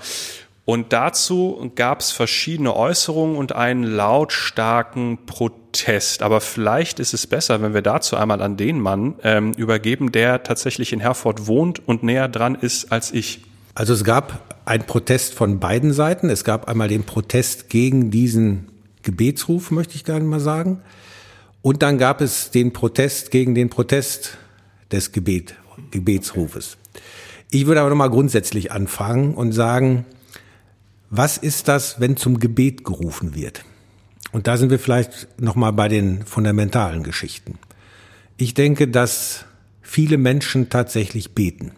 Und 0.66 0.92
dazu 0.92 1.72
gab 1.76 2.02
es 2.02 2.12
verschiedene 2.12 2.76
Äußerungen 2.76 3.38
und 3.38 3.56
einen 3.56 3.84
lautstarken 3.84 5.26
Protest. 5.26 6.22
Aber 6.22 6.42
vielleicht 6.42 7.00
ist 7.00 7.14
es 7.14 7.26
besser, 7.26 7.62
wenn 7.62 7.74
wir 7.74 7.82
dazu 7.82 8.18
einmal 8.18 8.42
an 8.42 8.58
den 8.58 8.82
Mann 8.82 9.16
ähm, 9.24 9.54
übergeben, 9.54 10.12
der 10.12 10.44
tatsächlich 10.44 10.92
in 10.92 11.00
Herford 11.00 11.48
wohnt 11.48 11.88
und 11.88 12.04
näher 12.04 12.28
dran 12.28 12.56
ist 12.56 12.92
als 12.92 13.14
ich. 13.14 13.44
Also 13.76 13.94
es 13.94 14.04
gab 14.04 14.58
einen 14.66 14.84
Protest 14.84 15.34
von 15.34 15.60
beiden 15.62 15.94
Seiten. 15.94 16.30
Es 16.30 16.44
gab 16.44 16.68
einmal 16.68 16.90
den 16.90 17.06
Protest 17.06 17.70
gegen 17.70 18.12
diesen 18.12 18.68
Gebetsruf, 19.04 19.72
möchte 19.72 19.96
ich 19.96 20.04
gerne 20.04 20.26
mal 20.26 20.42
sagen. 20.42 20.82
Und 21.62 21.82
dann 21.82 21.98
gab 21.98 22.22
es 22.22 22.52
den 22.52 22.74
Protest 22.74 23.32
gegen 23.32 23.56
den 23.56 23.70
Protest 23.70 24.38
des 24.92 25.12
Gebet, 25.12 25.56
Gebetsrufes. 25.92 26.78
Ich 27.50 27.66
würde 27.66 27.82
aber 27.82 27.90
nochmal 27.90 28.10
grundsätzlich 28.10 28.72
anfangen 28.72 29.34
und 29.34 29.52
sagen, 29.52 30.06
was 31.10 31.38
ist 31.38 31.68
das, 31.68 32.00
wenn 32.00 32.18
zum 32.18 32.40
Gebet 32.40 32.84
gerufen 32.84 33.36
wird? 33.36 33.64
Und 34.32 34.48
da 34.48 34.58
sind 34.58 34.70
wir 34.70 34.80
vielleicht 34.80 35.40
nochmal 35.40 35.74
bei 35.74 35.88
den 35.88 36.26
fundamentalen 36.26 37.04
Geschichten. 37.04 37.58
Ich 38.36 38.54
denke, 38.54 38.88
dass 38.88 39.46
viele 39.82 40.18
Menschen 40.18 40.70
tatsächlich 40.70 41.34
beten. 41.34 41.72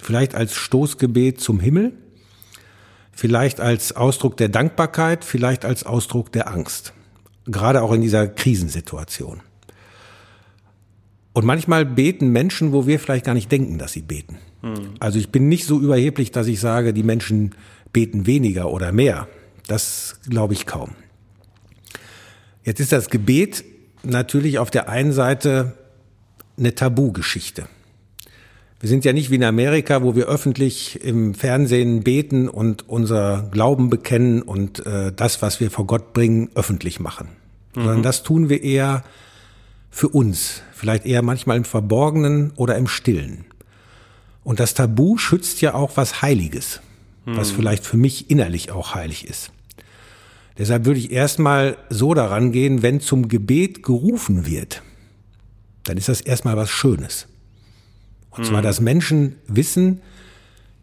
Vielleicht 0.00 0.34
als 0.34 0.54
Stoßgebet 0.54 1.40
zum 1.40 1.58
Himmel, 1.58 1.92
vielleicht 3.12 3.60
als 3.60 3.96
Ausdruck 3.96 4.36
der 4.36 4.48
Dankbarkeit, 4.48 5.24
vielleicht 5.24 5.64
als 5.64 5.84
Ausdruck 5.84 6.30
der 6.32 6.48
Angst 6.48 6.92
gerade 7.46 7.82
auch 7.82 7.92
in 7.92 8.00
dieser 8.00 8.28
Krisensituation. 8.28 9.40
Und 11.32 11.44
manchmal 11.44 11.84
beten 11.84 12.28
Menschen, 12.28 12.72
wo 12.72 12.86
wir 12.86 13.00
vielleicht 13.00 13.24
gar 13.24 13.34
nicht 13.34 13.50
denken, 13.50 13.78
dass 13.78 13.92
sie 13.92 14.02
beten. 14.02 14.38
Hm. 14.62 14.94
Also 15.00 15.18
ich 15.18 15.30
bin 15.30 15.48
nicht 15.48 15.66
so 15.66 15.80
überheblich, 15.80 16.30
dass 16.30 16.46
ich 16.46 16.60
sage, 16.60 16.94
die 16.94 17.02
Menschen 17.02 17.54
beten 17.92 18.26
weniger 18.26 18.70
oder 18.70 18.92
mehr. 18.92 19.28
Das 19.66 20.20
glaube 20.28 20.54
ich 20.54 20.66
kaum. 20.66 20.92
Jetzt 22.62 22.80
ist 22.80 22.92
das 22.92 23.10
Gebet 23.10 23.64
natürlich 24.02 24.58
auf 24.58 24.70
der 24.70 24.88
einen 24.88 25.12
Seite 25.12 25.74
eine 26.56 26.74
Tabugeschichte. 26.74 27.66
Wir 28.84 28.90
sind 28.90 29.06
ja 29.06 29.14
nicht 29.14 29.30
wie 29.30 29.36
in 29.36 29.44
Amerika, 29.44 30.02
wo 30.02 30.14
wir 30.14 30.26
öffentlich 30.26 31.02
im 31.02 31.32
Fernsehen 31.32 32.02
beten 32.02 32.50
und 32.50 32.86
unser 32.86 33.48
Glauben 33.50 33.88
bekennen 33.88 34.42
und 34.42 34.84
äh, 34.84 35.10
das, 35.10 35.40
was 35.40 35.58
wir 35.58 35.70
vor 35.70 35.86
Gott 35.86 36.12
bringen, 36.12 36.50
öffentlich 36.54 37.00
machen. 37.00 37.28
Mhm. 37.74 37.80
Sondern 37.80 38.02
das 38.02 38.24
tun 38.24 38.50
wir 38.50 38.62
eher 38.62 39.02
für 39.88 40.08
uns, 40.08 40.60
vielleicht 40.74 41.06
eher 41.06 41.22
manchmal 41.22 41.56
im 41.56 41.64
Verborgenen 41.64 42.52
oder 42.56 42.76
im 42.76 42.86
Stillen. 42.86 43.46
Und 44.42 44.60
das 44.60 44.74
Tabu 44.74 45.16
schützt 45.16 45.62
ja 45.62 45.72
auch 45.72 45.96
was 45.96 46.20
Heiliges, 46.20 46.82
mhm. 47.24 47.38
was 47.38 47.52
vielleicht 47.52 47.86
für 47.86 47.96
mich 47.96 48.30
innerlich 48.30 48.70
auch 48.70 48.94
heilig 48.94 49.26
ist. 49.26 49.50
Deshalb 50.58 50.84
würde 50.84 51.00
ich 51.00 51.10
erstmal 51.10 51.78
so 51.88 52.12
daran 52.12 52.52
gehen, 52.52 52.82
wenn 52.82 53.00
zum 53.00 53.28
Gebet 53.28 53.82
gerufen 53.82 54.44
wird, 54.44 54.82
dann 55.84 55.96
ist 55.96 56.10
das 56.10 56.20
erstmal 56.20 56.58
was 56.58 56.68
Schönes. 56.68 57.28
Und 58.36 58.44
zwar, 58.46 58.60
mhm. 58.60 58.64
dass 58.64 58.80
Menschen 58.80 59.36
wissen, 59.46 60.00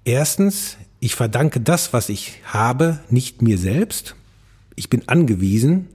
erstens, 0.06 0.78
ich 1.00 1.16
verdanke 1.16 1.60
das, 1.60 1.94
was 1.94 2.10
ich 2.10 2.40
habe, 2.46 3.00
nicht 3.10 3.42
mir 3.42 3.58
selbst. 3.58 4.16
Ich 4.76 4.90
bin 4.90 5.08
angewiesen 5.08 5.88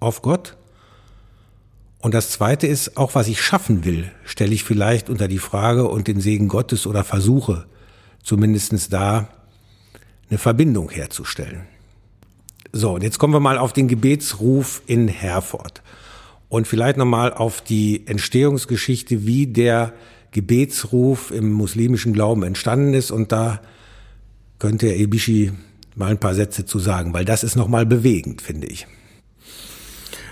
auf 0.00 0.22
Gott. 0.22 0.56
Und 2.00 2.12
das 2.14 2.30
Zweite 2.30 2.66
ist, 2.66 2.96
auch 2.96 3.14
was 3.14 3.28
ich 3.28 3.40
schaffen 3.40 3.84
will, 3.84 4.10
stelle 4.24 4.52
ich 4.52 4.64
vielleicht 4.64 5.08
unter 5.08 5.28
die 5.28 5.38
Frage 5.38 5.88
und 5.88 6.08
den 6.08 6.20
Segen 6.20 6.48
Gottes 6.48 6.86
oder 6.86 7.04
versuche 7.04 7.66
zumindestens 8.22 8.88
da 8.88 9.28
eine 10.28 10.38
Verbindung 10.38 10.90
herzustellen. 10.90 11.62
So, 12.72 12.94
und 12.94 13.02
jetzt 13.02 13.18
kommen 13.18 13.32
wir 13.32 13.40
mal 13.40 13.58
auf 13.58 13.72
den 13.72 13.86
Gebetsruf 13.86 14.82
in 14.86 15.06
Herford 15.06 15.82
und 16.48 16.66
vielleicht 16.66 16.96
nochmal 16.96 17.32
auf 17.32 17.60
die 17.60 18.06
Entstehungsgeschichte, 18.06 19.26
wie 19.26 19.46
der 19.46 19.92
Gebetsruf 20.34 21.30
im 21.30 21.50
muslimischen 21.52 22.12
Glauben 22.12 22.42
entstanden 22.42 22.92
ist. 22.92 23.10
Und 23.10 23.32
da 23.32 23.60
könnte 24.58 24.88
Herr 24.88 24.96
Ebishi 24.96 25.52
mal 25.94 26.10
ein 26.10 26.18
paar 26.18 26.34
Sätze 26.34 26.66
zu 26.66 26.78
sagen, 26.78 27.14
weil 27.14 27.24
das 27.24 27.44
ist 27.44 27.56
nochmal 27.56 27.86
bewegend, 27.86 28.42
finde 28.42 28.66
ich. 28.66 28.86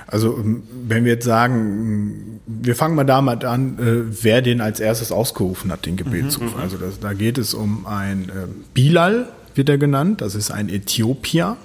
Also 0.06 0.36
ähm, 0.36 0.64
wenn 0.86 1.04
wir 1.04 1.12
jetzt 1.12 1.24
sagen, 1.24 2.40
wir 2.46 2.76
fangen 2.76 2.96
mal 2.96 3.04
damit 3.04 3.44
an, 3.44 3.78
äh, 3.78 4.22
wer 4.22 4.42
den 4.42 4.60
als 4.60 4.80
erstes 4.80 5.10
ausgerufen 5.12 5.72
hat, 5.72 5.86
den 5.86 5.96
Gebetsruf. 5.96 6.54
Mhm, 6.54 6.60
also 6.60 6.76
das, 6.76 7.00
da 7.00 7.14
geht 7.14 7.38
es 7.38 7.54
um 7.54 7.86
ein 7.86 8.24
äh, 8.28 8.48
Bilal, 8.74 9.28
wird 9.54 9.68
er 9.68 9.78
genannt. 9.78 10.20
Das 10.20 10.34
ist 10.34 10.50
ein 10.50 10.68
Äthiopier. 10.68 11.56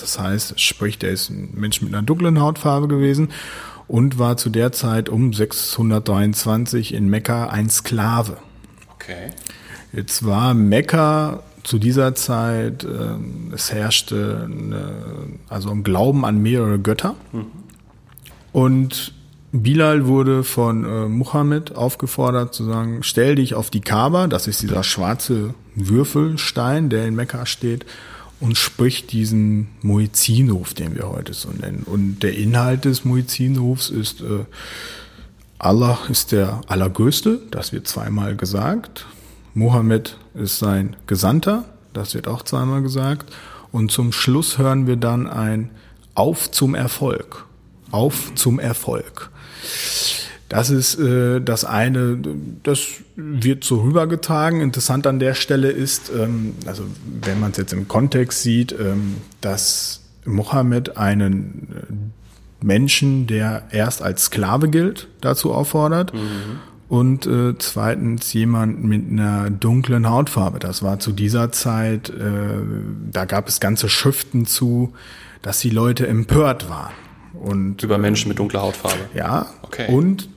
Das 0.00 0.18
heißt, 0.18 0.58
spricht, 0.60 1.04
er 1.04 1.10
ist 1.10 1.28
ein 1.28 1.50
Mensch 1.54 1.82
mit 1.82 1.92
einer 1.92 2.02
dunklen 2.02 2.40
Hautfarbe 2.40 2.88
gewesen 2.88 3.28
und 3.88 4.18
war 4.18 4.36
zu 4.36 4.50
der 4.50 4.72
Zeit 4.72 5.08
um 5.08 5.32
623 5.32 6.94
in 6.94 7.08
Mekka 7.08 7.48
ein 7.48 7.68
Sklave. 7.70 8.36
Okay. 8.94 9.30
Jetzt 9.92 10.24
war 10.24 10.54
Mekka 10.54 11.42
zu 11.62 11.78
dieser 11.78 12.14
Zeit, 12.14 12.84
äh, 12.84 13.54
es 13.54 13.72
herrschte 13.72 14.48
eine, 14.50 14.94
also 15.48 15.70
im 15.70 15.84
Glauben 15.84 16.24
an 16.24 16.42
mehrere 16.42 16.78
Götter. 16.78 17.14
Mhm. 17.32 17.46
Und 18.52 19.14
Bilal 19.52 20.06
wurde 20.06 20.44
von 20.44 20.84
äh, 20.84 21.08
Muhammad 21.08 21.76
aufgefordert 21.76 22.54
zu 22.54 22.64
sagen, 22.64 23.02
stell 23.02 23.34
dich 23.34 23.54
auf 23.54 23.70
die 23.70 23.82
Kaaba, 23.82 24.26
das 24.26 24.46
ist 24.46 24.62
dieser 24.62 24.82
schwarze 24.82 25.54
Würfelstein, 25.74 26.88
der 26.88 27.06
in 27.06 27.14
Mekka 27.14 27.44
steht, 27.46 27.84
und 28.42 28.58
spricht 28.58 29.12
diesen 29.12 29.68
Muizzinruf, 29.82 30.74
den 30.74 30.96
wir 30.96 31.08
heute 31.08 31.32
so 31.32 31.48
nennen. 31.50 31.84
Und 31.86 32.24
der 32.24 32.36
Inhalt 32.36 32.84
des 32.84 33.04
Muizzinrufs 33.04 33.88
ist, 33.88 34.20
äh, 34.20 34.44
Allah 35.58 35.96
ist 36.10 36.32
der 36.32 36.60
Allergrößte, 36.66 37.40
das 37.52 37.72
wird 37.72 37.86
zweimal 37.86 38.34
gesagt. 38.34 39.06
Mohammed 39.54 40.18
ist 40.34 40.58
sein 40.58 40.96
Gesandter, 41.06 41.66
das 41.92 42.14
wird 42.14 42.26
auch 42.26 42.42
zweimal 42.42 42.82
gesagt. 42.82 43.32
Und 43.70 43.92
zum 43.92 44.10
Schluss 44.10 44.58
hören 44.58 44.88
wir 44.88 44.96
dann 44.96 45.28
ein 45.28 45.70
Auf 46.16 46.50
zum 46.50 46.74
Erfolg. 46.74 47.44
Auf 47.92 48.34
zum 48.34 48.58
Erfolg. 48.58 49.30
Das 50.52 50.68
ist 50.68 50.98
äh, 50.98 51.40
das 51.40 51.64
eine, 51.64 52.18
das 52.62 52.86
wird 53.16 53.64
so 53.64 53.80
rübergetragen. 53.80 54.60
Interessant 54.60 55.06
an 55.06 55.18
der 55.18 55.32
Stelle 55.32 55.70
ist, 55.70 56.12
ähm, 56.14 56.54
also 56.66 56.84
wenn 57.22 57.40
man 57.40 57.52
es 57.52 57.56
jetzt 57.56 57.72
im 57.72 57.88
Kontext 57.88 58.42
sieht, 58.42 58.70
ähm, 58.72 59.16
dass 59.40 60.02
Mohammed 60.26 60.98
einen 60.98 61.68
äh, 62.60 62.64
Menschen, 62.64 63.26
der 63.26 63.62
erst 63.70 64.02
als 64.02 64.24
Sklave 64.24 64.68
gilt, 64.68 65.08
dazu 65.22 65.54
auffordert. 65.54 66.12
Mhm. 66.12 66.60
Und 66.86 67.26
äh, 67.26 67.54
zweitens 67.58 68.30
jemand 68.34 68.84
mit 68.84 69.10
einer 69.10 69.48
dunklen 69.48 70.10
Hautfarbe. 70.10 70.58
Das 70.58 70.82
war 70.82 70.98
zu 70.98 71.12
dieser 71.12 71.50
Zeit, 71.50 72.10
äh, 72.10 72.12
da 73.10 73.24
gab 73.24 73.48
es 73.48 73.58
ganze 73.58 73.88
Schriften 73.88 74.44
zu, 74.44 74.92
dass 75.40 75.60
die 75.60 75.70
Leute 75.70 76.06
empört 76.06 76.68
waren. 76.68 76.92
Und, 77.32 77.82
Über 77.82 77.96
Menschen 77.96 78.28
mit 78.28 78.38
dunkler 78.38 78.60
Hautfarbe. 78.60 79.00
Ja. 79.14 79.46
Okay. 79.62 79.90
Und 79.90 80.28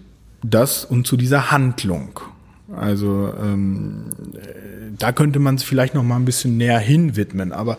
das 0.49 0.85
und 0.85 1.07
zu 1.07 1.17
dieser 1.17 1.51
Handlung. 1.51 2.19
Also 2.75 3.33
ähm, 3.41 4.05
da 4.97 5.11
könnte 5.11 5.39
man 5.39 5.55
es 5.55 5.63
vielleicht 5.63 5.93
noch 5.93 6.03
mal 6.03 6.15
ein 6.15 6.25
bisschen 6.25 6.57
näher 6.57 6.79
hinwidmen. 6.79 7.51
Aber 7.51 7.77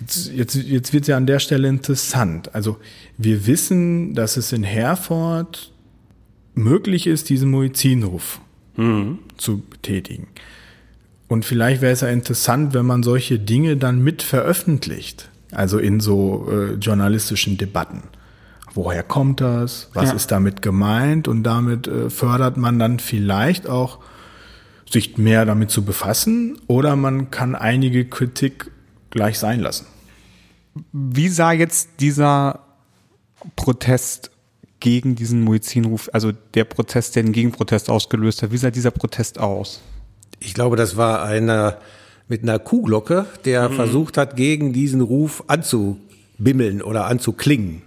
jetzt, 0.00 0.32
jetzt, 0.32 0.54
jetzt 0.54 0.92
wird 0.92 1.02
es 1.02 1.08
ja 1.08 1.16
an 1.16 1.26
der 1.26 1.38
Stelle 1.38 1.68
interessant. 1.68 2.54
Also 2.54 2.78
wir 3.18 3.46
wissen, 3.46 4.14
dass 4.14 4.36
es 4.36 4.52
in 4.52 4.62
Herford 4.62 5.72
möglich 6.54 7.06
ist, 7.06 7.28
diesen 7.28 7.50
Muizzinruf 7.50 8.40
mhm. 8.76 9.18
zu 9.36 9.58
betätigen. 9.58 10.28
Und 11.28 11.44
vielleicht 11.44 11.80
wäre 11.80 11.92
es 11.92 12.02
ja 12.02 12.08
interessant, 12.08 12.74
wenn 12.74 12.84
man 12.84 13.02
solche 13.02 13.38
Dinge 13.38 13.76
dann 13.76 14.02
mit 14.02 14.22
veröffentlicht, 14.22 15.30
also 15.50 15.78
in 15.78 16.00
so 16.00 16.46
äh, 16.50 16.74
journalistischen 16.74 17.56
Debatten. 17.56 18.02
Woher 18.74 19.02
kommt 19.02 19.40
das, 19.40 19.88
was 19.94 20.10
Ja. 20.10 20.16
ist 20.16 20.30
damit 20.30 20.62
gemeint 20.62 21.28
und 21.28 21.42
damit 21.42 21.86
äh, 21.86 22.10
fördert 22.10 22.56
man 22.56 22.78
dann 22.78 22.98
vielleicht 22.98 23.66
auch 23.68 23.98
sich 24.90 25.16
mehr 25.18 25.44
damit 25.44 25.70
zu 25.70 25.84
befassen 25.84 26.58
oder 26.66 26.96
man 26.96 27.30
kann 27.30 27.54
einige 27.54 28.04
Kritik 28.04 28.70
gleich 29.10 29.38
sein 29.38 29.60
lassen. 29.60 29.86
Wie 30.92 31.28
sah 31.28 31.52
jetzt 31.52 31.88
dieser 32.00 32.60
Protest 33.56 34.30
gegen 34.80 35.14
diesen 35.14 35.42
Muezzinruf, 35.42 36.10
also 36.12 36.32
der 36.54 36.64
Protest, 36.64 37.16
der 37.16 37.22
den 37.22 37.32
Gegenprotest 37.32 37.88
ausgelöst 37.90 38.42
hat, 38.42 38.52
wie 38.52 38.56
sah 38.56 38.70
dieser 38.70 38.90
Protest 38.90 39.38
aus? 39.38 39.80
Ich 40.40 40.54
glaube, 40.54 40.76
das 40.76 40.96
war 40.96 41.22
einer 41.22 41.78
mit 42.28 42.42
einer 42.42 42.58
Kuhglocke, 42.58 43.26
der 43.44 43.68
versucht 43.70 44.16
hat, 44.16 44.36
gegen 44.36 44.72
diesen 44.72 45.00
Ruf 45.02 45.44
anzubimmeln 45.48 46.80
oder 46.82 47.06
anzuklingen. 47.06 47.82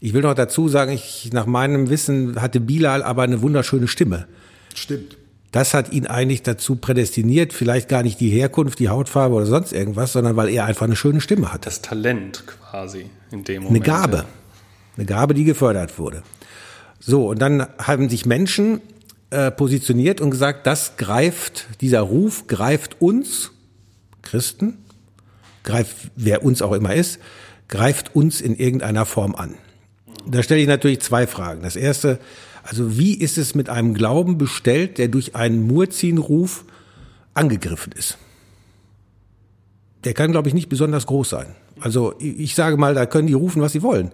Ich 0.00 0.12
will 0.12 0.22
noch 0.22 0.34
dazu 0.34 0.68
sagen, 0.68 0.92
ich, 0.92 1.30
nach 1.32 1.46
meinem 1.46 1.90
Wissen 1.90 2.40
hatte 2.40 2.60
Bilal 2.60 3.02
aber 3.02 3.22
eine 3.22 3.42
wunderschöne 3.42 3.88
Stimme. 3.88 4.26
Stimmt. 4.74 5.16
Das 5.50 5.72
hat 5.72 5.92
ihn 5.92 6.06
eigentlich 6.06 6.42
dazu 6.42 6.76
prädestiniert, 6.76 7.52
vielleicht 7.52 7.88
gar 7.88 8.02
nicht 8.02 8.20
die 8.20 8.28
Herkunft, 8.28 8.78
die 8.78 8.90
Hautfarbe 8.90 9.34
oder 9.34 9.46
sonst 9.46 9.72
irgendwas, 9.72 10.12
sondern 10.12 10.36
weil 10.36 10.50
er 10.50 10.66
einfach 10.66 10.84
eine 10.84 10.94
schöne 10.94 11.20
Stimme 11.20 11.52
hatte. 11.52 11.64
Das 11.64 11.80
Talent 11.80 12.44
quasi 12.46 13.06
in 13.30 13.44
dem 13.44 13.62
Eine 13.62 13.66
Moment. 13.66 13.84
Gabe. 13.84 14.24
Eine 14.96 15.06
Gabe, 15.06 15.34
die 15.34 15.44
gefördert 15.44 15.98
wurde. 15.98 16.22
So, 17.00 17.28
und 17.28 17.40
dann 17.40 17.66
haben 17.78 18.10
sich 18.10 18.26
Menschen 18.26 18.82
äh, 19.30 19.50
positioniert 19.50 20.20
und 20.20 20.30
gesagt, 20.30 20.66
das 20.66 20.96
greift, 20.96 21.66
dieser 21.80 22.00
Ruf 22.00 22.46
greift 22.46 23.00
uns, 23.00 23.52
Christen, 24.22 24.78
greift, 25.64 25.96
wer 26.16 26.44
uns 26.44 26.60
auch 26.60 26.72
immer 26.72 26.94
ist, 26.94 27.20
greift 27.68 28.14
uns 28.14 28.40
in 28.40 28.54
irgendeiner 28.54 29.06
Form 29.06 29.34
an. 29.34 29.54
Da 30.30 30.42
stelle 30.42 30.60
ich 30.60 30.68
natürlich 30.68 31.00
zwei 31.00 31.26
Fragen. 31.26 31.62
Das 31.62 31.74
erste, 31.74 32.18
also 32.62 32.98
wie 32.98 33.14
ist 33.14 33.38
es 33.38 33.54
mit 33.54 33.70
einem 33.70 33.94
Glauben 33.94 34.36
bestellt, 34.36 34.98
der 34.98 35.08
durch 35.08 35.34
einen 35.34 35.66
Murzin-Ruf 35.66 36.64
angegriffen 37.32 37.92
ist? 37.96 38.18
Der 40.04 40.12
kann, 40.12 40.32
glaube 40.32 40.48
ich, 40.48 40.54
nicht 40.54 40.68
besonders 40.68 41.06
groß 41.06 41.30
sein. 41.30 41.46
Also 41.80 42.14
ich 42.18 42.54
sage 42.54 42.76
mal, 42.76 42.94
da 42.94 43.06
können 43.06 43.26
die 43.26 43.34
rufen, 43.34 43.62
was 43.62 43.72
sie 43.72 43.82
wollen. 43.82 44.12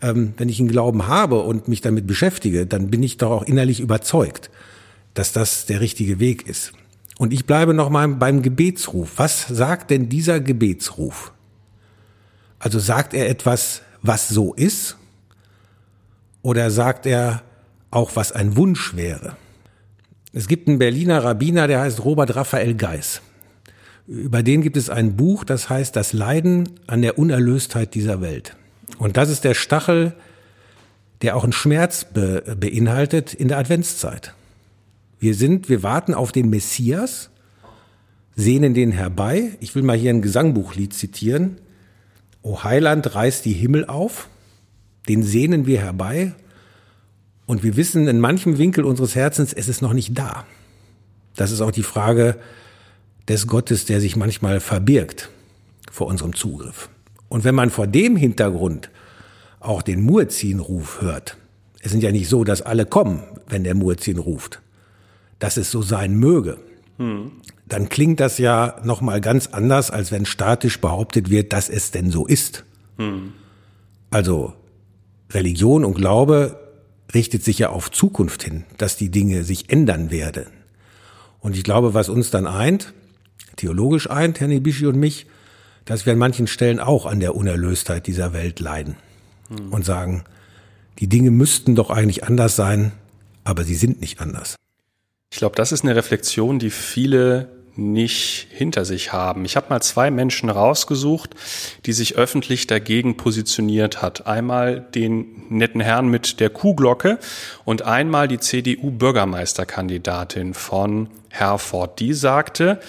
Ähm, 0.00 0.34
wenn 0.36 0.48
ich 0.48 0.60
einen 0.60 0.68
Glauben 0.68 1.08
habe 1.08 1.40
und 1.40 1.68
mich 1.68 1.80
damit 1.80 2.06
beschäftige, 2.06 2.66
dann 2.66 2.90
bin 2.90 3.02
ich 3.02 3.16
doch 3.16 3.30
auch 3.30 3.42
innerlich 3.42 3.80
überzeugt, 3.80 4.50
dass 5.14 5.32
das 5.32 5.66
der 5.66 5.80
richtige 5.80 6.20
Weg 6.20 6.46
ist. 6.46 6.72
Und 7.18 7.32
ich 7.32 7.46
bleibe 7.46 7.74
noch 7.74 7.90
mal 7.90 8.08
beim 8.08 8.42
Gebetsruf. 8.42 9.12
Was 9.16 9.46
sagt 9.48 9.90
denn 9.90 10.08
dieser 10.08 10.40
Gebetsruf? 10.40 11.32
Also 12.58 12.78
sagt 12.78 13.12
er 13.12 13.28
etwas, 13.28 13.82
was 14.02 14.28
so 14.28 14.54
ist? 14.54 14.96
Oder 16.42 16.70
sagt 16.70 17.06
er 17.06 17.42
auch, 17.90 18.16
was 18.16 18.32
ein 18.32 18.56
Wunsch 18.56 18.96
wäre? 18.96 19.36
Es 20.32 20.48
gibt 20.48 20.68
einen 20.68 20.78
Berliner 20.78 21.22
Rabbiner, 21.22 21.68
der 21.68 21.80
heißt 21.80 22.04
Robert 22.04 22.34
Raphael 22.34 22.74
Geis. 22.74 23.20
Über 24.06 24.42
den 24.42 24.62
gibt 24.62 24.76
es 24.76 24.90
ein 24.90 25.16
Buch, 25.16 25.44
das 25.44 25.70
heißt 25.70 25.94
Das 25.94 26.12
Leiden 26.12 26.68
an 26.86 27.02
der 27.02 27.18
Unerlöstheit 27.18 27.94
dieser 27.94 28.20
Welt. 28.20 28.56
Und 28.98 29.16
das 29.16 29.30
ist 29.30 29.44
der 29.44 29.54
Stachel, 29.54 30.14
der 31.22 31.36
auch 31.36 31.44
einen 31.44 31.52
Schmerz 31.52 32.04
be 32.04 32.56
beinhaltet 32.58 33.32
in 33.32 33.48
der 33.48 33.58
Adventszeit. 33.58 34.34
Wir 35.20 35.34
sind, 35.34 35.68
wir 35.68 35.84
warten 35.84 36.14
auf 36.14 36.32
den 36.32 36.50
Messias, 36.50 37.30
sehnen 38.34 38.74
den 38.74 38.90
herbei. 38.90 39.56
Ich 39.60 39.74
will 39.74 39.82
mal 39.82 39.96
hier 39.96 40.10
ein 40.10 40.22
Gesangbuchlied 40.22 40.92
zitieren. 40.92 41.58
O 42.42 42.64
Heiland 42.64 43.14
reißt 43.14 43.44
die 43.44 43.52
Himmel 43.52 43.86
auf, 43.86 44.28
den 45.08 45.22
sehnen 45.22 45.66
wir 45.66 45.80
herbei. 45.80 46.32
Und 47.46 47.62
wir 47.62 47.76
wissen 47.76 48.08
in 48.08 48.20
manchem 48.20 48.58
Winkel 48.58 48.84
unseres 48.84 49.14
Herzens, 49.14 49.52
es 49.52 49.68
ist 49.68 49.82
noch 49.82 49.92
nicht 49.92 50.16
da. 50.16 50.46
Das 51.36 51.50
ist 51.50 51.60
auch 51.60 51.72
die 51.72 51.82
Frage 51.82 52.38
des 53.28 53.46
Gottes, 53.46 53.84
der 53.84 54.00
sich 54.00 54.16
manchmal 54.16 54.60
verbirgt 54.60 55.30
vor 55.90 56.06
unserem 56.06 56.34
Zugriff. 56.34 56.88
Und 57.28 57.44
wenn 57.44 57.54
man 57.54 57.70
vor 57.70 57.86
dem 57.86 58.16
Hintergrund 58.16 58.90
auch 59.60 59.82
den 59.82 60.02
Muezzin-Ruf 60.02 61.00
hört, 61.00 61.36
es 61.80 61.90
sind 61.90 62.02
ja 62.02 62.12
nicht 62.12 62.28
so, 62.28 62.44
dass 62.44 62.62
alle 62.62 62.86
kommen, 62.86 63.22
wenn 63.48 63.64
der 63.64 63.74
Muezzin 63.74 64.18
ruft, 64.18 64.60
dass 65.38 65.56
es 65.56 65.70
so 65.70 65.82
sein 65.82 66.14
möge, 66.14 66.58
dann 67.66 67.88
klingt 67.88 68.20
das 68.20 68.38
ja 68.38 68.80
nochmal 68.84 69.20
ganz 69.20 69.48
anders, 69.48 69.90
als 69.90 70.12
wenn 70.12 70.24
statisch 70.26 70.80
behauptet 70.80 71.30
wird, 71.30 71.52
dass 71.52 71.68
es 71.68 71.90
denn 71.90 72.10
so 72.10 72.26
ist. 72.26 72.64
Also 74.10 74.54
Religion 75.34 75.84
und 75.84 75.94
Glaube 75.94 76.58
richtet 77.14 77.44
sich 77.44 77.58
ja 77.58 77.70
auf 77.70 77.90
Zukunft 77.90 78.42
hin, 78.42 78.64
dass 78.78 78.96
die 78.96 79.10
Dinge 79.10 79.44
sich 79.44 79.70
ändern 79.70 80.10
werden. 80.10 80.46
Und 81.40 81.56
ich 81.56 81.64
glaube, 81.64 81.94
was 81.94 82.08
uns 82.08 82.30
dann 82.30 82.46
eint, 82.46 82.94
theologisch 83.56 84.10
eint, 84.10 84.40
Herr 84.40 84.48
Nibishi 84.48 84.86
und 84.86 84.96
mich, 84.96 85.26
dass 85.84 86.06
wir 86.06 86.12
an 86.12 86.18
manchen 86.18 86.46
Stellen 86.46 86.78
auch 86.78 87.06
an 87.06 87.20
der 87.20 87.34
Unerlöstheit 87.34 88.06
dieser 88.06 88.32
Welt 88.32 88.60
leiden 88.60 88.96
und 89.70 89.84
sagen, 89.84 90.24
die 90.98 91.08
Dinge 91.08 91.30
müssten 91.30 91.74
doch 91.74 91.90
eigentlich 91.90 92.24
anders 92.24 92.56
sein, 92.56 92.92
aber 93.44 93.64
sie 93.64 93.74
sind 93.74 94.00
nicht 94.00 94.20
anders. 94.20 94.56
Ich 95.30 95.38
glaube, 95.38 95.56
das 95.56 95.72
ist 95.72 95.82
eine 95.82 95.96
Reflexion, 95.96 96.58
die 96.58 96.70
viele 96.70 97.48
nicht 97.74 98.46
hinter 98.50 98.84
sich 98.84 99.12
haben. 99.12 99.44
Ich 99.44 99.56
habe 99.56 99.66
mal 99.70 99.80
zwei 99.80 100.10
Menschen 100.10 100.50
rausgesucht, 100.50 101.30
die 101.86 101.92
sich 101.92 102.16
öffentlich 102.16 102.66
dagegen 102.66 103.16
positioniert 103.16 104.02
hat. 104.02 104.26
Einmal 104.26 104.80
den 104.80 105.46
netten 105.48 105.80
Herrn 105.80 106.08
mit 106.08 106.40
der 106.40 106.50
Kuhglocke 106.50 107.18
und 107.64 107.82
einmal 107.82 108.26
die 108.28 108.38
CDU-Bürgermeisterkandidatin 108.38 110.52
von 110.54 111.08
Herford. 111.30 111.98
Die 112.00 112.12
sagte, 112.12 112.80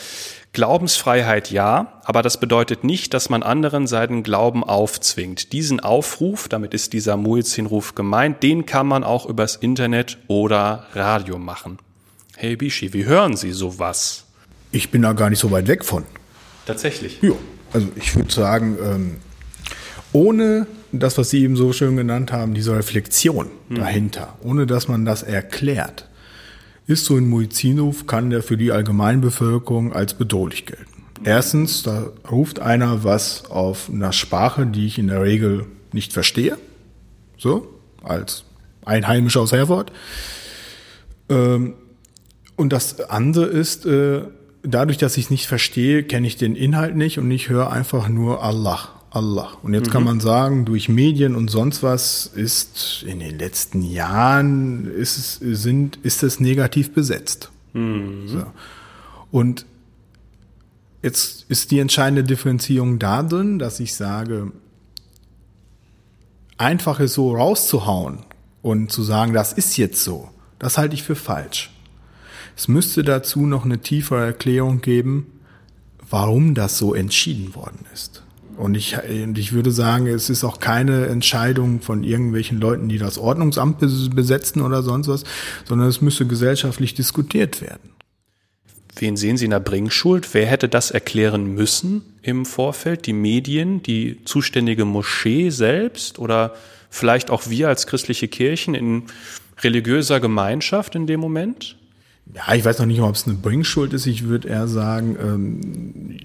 Glaubensfreiheit 0.54 1.50
ja, 1.50 2.00
aber 2.04 2.22
das 2.22 2.40
bedeutet 2.40 2.84
nicht, 2.84 3.16
dass 3.16 3.30
man 3.30 3.42
anderen 3.42 3.88
seinen 3.88 4.22
Glauben 4.22 4.64
aufzwingt. 4.64 5.52
Diesen 5.52 5.80
Aufruf, 5.80 6.48
damit 6.48 6.76
ist 6.76 6.94
dieser 6.94 7.18
Muezzin-Ruf 7.18 7.96
gemeint, 7.96 8.44
den 8.44 8.68
kann 8.68 8.86
man 8.86 9.04
auch 9.04 9.26
übers 9.26 9.56
Internet 9.56 10.20
oder 10.28 10.86
Radio 10.94 11.40
machen. 11.40 11.80
Hey 12.38 12.56
Bishi, 12.56 12.94
wie 12.94 13.06
hören 13.06 13.36
Sie 13.36 13.52
sowas? 13.52 14.26
Ich 14.74 14.90
bin 14.90 15.04
da 15.04 15.14
gar 15.14 15.30
nicht 15.30 15.40
so 15.40 15.52
weit 15.52 15.68
weg 15.68 15.86
von. 15.86 16.04
Tatsächlich. 16.66 17.20
Ja, 17.22 17.34
also 17.74 17.88
ich 17.96 18.16
würde 18.16 18.34
sagen, 18.34 18.78
ähm, 18.84 19.16
ohne 20.12 20.66
das, 20.92 21.18
was 21.18 21.30
Sie 21.30 21.44
eben 21.44 21.56
so 21.56 21.74
schön 21.74 21.96
genannt 21.96 22.32
haben, 22.32 22.56
diese 22.56 22.76
Reflexion 22.76 23.52
dahinter, 23.70 24.36
ohne 24.42 24.66
dass 24.66 24.88
man 24.88 25.06
das 25.06 25.22
erklärt, 25.22 26.10
ist 26.88 27.06
so 27.06 27.16
ein 27.16 27.30
Muizzinruf, 27.30 28.08
kann 28.08 28.32
der 28.32 28.42
für 28.42 28.58
die 28.58 28.72
Allgemeinbevölkerung 28.72 29.94
als 29.94 30.16
bedrohlich 30.16 30.66
gelten. 30.66 30.86
Erstens, 31.24 31.84
da 31.84 32.12
ruft 32.30 32.60
einer 32.60 33.04
was 33.04 33.46
auf 33.46 33.90
einer 33.92 34.12
Sprache, 34.12 34.66
die 34.66 34.88
ich 34.88 34.98
in 34.98 35.08
der 35.08 35.22
Regel 35.22 35.68
nicht 35.92 36.14
verstehe, 36.14 36.58
so, 37.38 37.68
als 38.04 38.44
Einheimischer 38.84 39.42
aus 39.42 39.52
Herford. 39.52 39.92
Ähm, 41.30 41.76
und 42.56 42.74
das 42.74 43.00
andere 43.02 43.46
ist, 43.46 43.86
äh, 43.86 44.24
dadurch, 44.64 44.98
dass 44.98 45.18
ich 45.18 45.26
es 45.26 45.30
nicht 45.30 45.48
verstehe, 45.48 46.04
kenne 46.04 46.26
ich 46.26 46.38
den 46.38 46.56
Inhalt 46.56 46.96
nicht 46.96 47.20
und 47.20 47.30
ich 47.30 47.50
höre 47.50 47.72
einfach 47.72 48.08
nur 48.10 48.42
Allah, 48.42 48.90
Allah. 49.12 49.52
Und 49.62 49.74
jetzt 49.74 49.92
kann 49.92 50.04
man 50.04 50.20
sagen, 50.20 50.66
durch 50.66 50.90
Medien 50.90 51.36
und 51.36 51.50
sonst 51.52 51.84
was 51.84 52.26
ist 52.26 53.04
in 53.08 53.20
den 53.20 53.38
letzten 53.38 53.84
Jahren 53.84 54.90
ist 54.90 55.18
es, 55.18 55.62
sind, 55.62 55.98
ist 55.98 56.24
es 56.24 56.40
negativ 56.40 56.94
besetzt. 56.94 57.52
So. 57.74 58.46
Und 59.32 59.66
jetzt 61.02 61.46
ist 61.50 61.72
die 61.72 61.80
entscheidende 61.80 62.24
Differenzierung 62.24 63.00
da 63.00 63.24
drin, 63.24 63.60
dass 63.60 63.80
ich 63.80 63.94
sage, 63.94 64.52
einfach 66.58 67.00
es 67.00 67.14
so 67.14 67.36
rauszuhauen 67.36 68.20
und 68.62 68.92
zu 68.92 69.04
sagen, 69.04 69.34
das 69.34 69.54
ist 69.54 69.76
jetzt 69.78 70.04
so, 70.04 70.30
das 70.60 70.78
halte 70.78 70.96
ich 70.96 71.04
für 71.04 71.16
falsch. 71.16 71.73
Es 72.56 72.68
müsste 72.68 73.04
dazu 73.04 73.46
noch 73.46 73.66
eine 73.66 73.80
tiefere 73.80 74.26
Erklärung 74.26 74.82
geben, 74.82 75.28
warum 76.10 76.54
das 76.54 76.78
so 76.78 76.94
entschieden 76.94 77.56
worden 77.56 77.86
ist. 77.94 78.24
Und 78.56 78.76
ich, 78.76 78.98
und 79.10 79.38
ich 79.38 79.54
würde 79.54 79.72
sagen, 79.72 80.06
es 80.06 80.30
ist 80.30 80.44
auch 80.44 80.60
keine 80.60 81.08
Entscheidung 81.08 81.82
von 81.82 82.04
irgendwelchen 82.04 82.60
Leuten, 82.60 82.88
die 82.88 83.00
das 83.00 83.18
Ordnungsamt 83.18 83.82
bes- 83.82 84.14
besetzen 84.14 84.62
oder 84.62 84.84
sonst 84.84 85.08
was, 85.08 85.24
sondern 85.66 85.88
es 85.88 86.02
müsste 86.02 86.28
gesellschaftlich 86.28 86.94
diskutiert 86.94 87.62
werden. 87.62 87.90
Wen 88.96 89.18
sehen 89.18 89.38
Sie 89.38 89.46
in 89.46 89.52
der 89.52 89.60
Bringschuld? 89.60 90.36
Wer 90.36 90.46
hätte 90.46 90.70
das 90.70 90.92
erklären 90.92 91.56
müssen 91.56 92.04
im 92.22 92.46
Vorfeld? 92.46 93.08
Die 93.08 93.14
Medien, 93.14 93.82
die 93.82 94.24
zuständige 94.24 94.86
Moschee 94.86 95.50
selbst 95.50 96.20
oder 96.20 96.54
vielleicht 96.92 97.32
auch 97.32 97.50
wir 97.50 97.70
als 97.70 97.88
christliche 97.88 98.28
Kirchen 98.28 98.76
in 98.76 99.04
religiöser 99.64 100.20
Gemeinschaft 100.20 100.94
in 100.94 101.08
dem 101.08 101.20
Moment? 101.20 101.76
Ja, 102.34 102.54
ich 102.54 102.66
weiß 102.66 102.80
noch 102.80 102.86
nicht 102.86 103.02
ob 103.02 103.16
es 103.16 103.28
eine 103.28 103.36
Bringschuld 103.36 103.94
ist. 103.94 104.06
Ich 104.06 104.26
würde 104.26 104.48
eher 104.48 104.68
sagen, 104.68 105.18
ähm, 105.22 106.18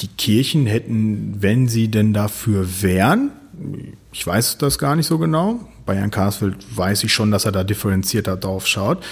die 0.00 0.08
Kirchen 0.08 0.66
hätten, 0.66 1.36
wenn 1.40 1.68
sie 1.68 1.88
denn 1.88 2.12
dafür 2.12 2.66
wären, 2.82 3.30
Ich 4.12 4.26
weiß 4.26 4.58
das 4.58 4.78
gar 4.78 4.96
nicht 4.96 5.06
so 5.06 5.18
genau. 5.18 5.60
Bei 5.86 5.96
Herrn 5.96 6.10
Karsfeld 6.10 6.56
weiß 6.76 7.04
ich 7.04 7.12
schon, 7.12 7.30
dass 7.30 7.44
er 7.44 7.52
da 7.52 7.62
differenzierter 7.64 8.36
drauf 8.36 8.66
schaut. 8.66 9.04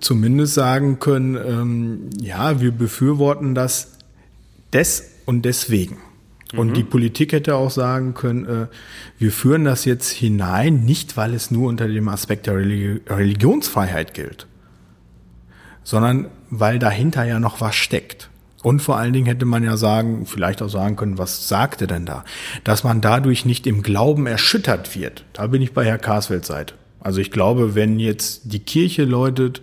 Zumindest 0.00 0.54
sagen 0.54 0.98
können, 1.00 1.36
ähm, 1.36 2.10
ja, 2.20 2.60
wir 2.60 2.70
befürworten 2.70 3.54
das 3.54 3.98
des 4.72 5.04
und 5.26 5.44
deswegen. 5.44 5.98
Und 6.54 6.68
mhm. 6.68 6.74
die 6.74 6.82
Politik 6.84 7.32
hätte 7.32 7.56
auch 7.56 7.70
sagen 7.70 8.14
können, 8.14 8.46
äh, 8.46 8.66
wir 9.18 9.32
führen 9.32 9.64
das 9.64 9.84
jetzt 9.84 10.10
hinein, 10.10 10.84
nicht 10.84 11.16
weil 11.16 11.34
es 11.34 11.50
nur 11.50 11.68
unter 11.68 11.88
dem 11.88 12.08
Aspekt 12.08 12.46
der 12.46 12.56
Religi 12.56 13.00
Religionsfreiheit 13.08 14.14
gilt, 14.14 14.46
sondern 15.86 16.26
weil 16.50 16.80
dahinter 16.80 17.24
ja 17.24 17.38
noch 17.38 17.60
was 17.60 17.76
steckt. 17.76 18.28
Und 18.64 18.80
vor 18.80 18.96
allen 18.96 19.12
Dingen 19.12 19.26
hätte 19.26 19.44
man 19.44 19.62
ja 19.62 19.76
sagen, 19.76 20.26
vielleicht 20.26 20.60
auch 20.60 20.68
sagen 20.68 20.96
können, 20.96 21.16
was 21.16 21.46
sagt 21.46 21.80
er 21.80 21.86
denn 21.86 22.04
da? 22.04 22.24
Dass 22.64 22.82
man 22.82 23.00
dadurch 23.00 23.44
nicht 23.44 23.68
im 23.68 23.82
Glauben 23.82 24.26
erschüttert 24.26 24.96
wird. 24.96 25.24
Da 25.32 25.46
bin 25.46 25.62
ich 25.62 25.72
bei 25.72 25.84
Herr 25.84 25.98
Karsfeld 25.98 26.44
Seite. 26.44 26.74
Also 26.98 27.20
ich 27.20 27.30
glaube, 27.30 27.76
wenn 27.76 28.00
jetzt 28.00 28.52
die 28.52 28.58
Kirche 28.58 29.04
läutet 29.04 29.62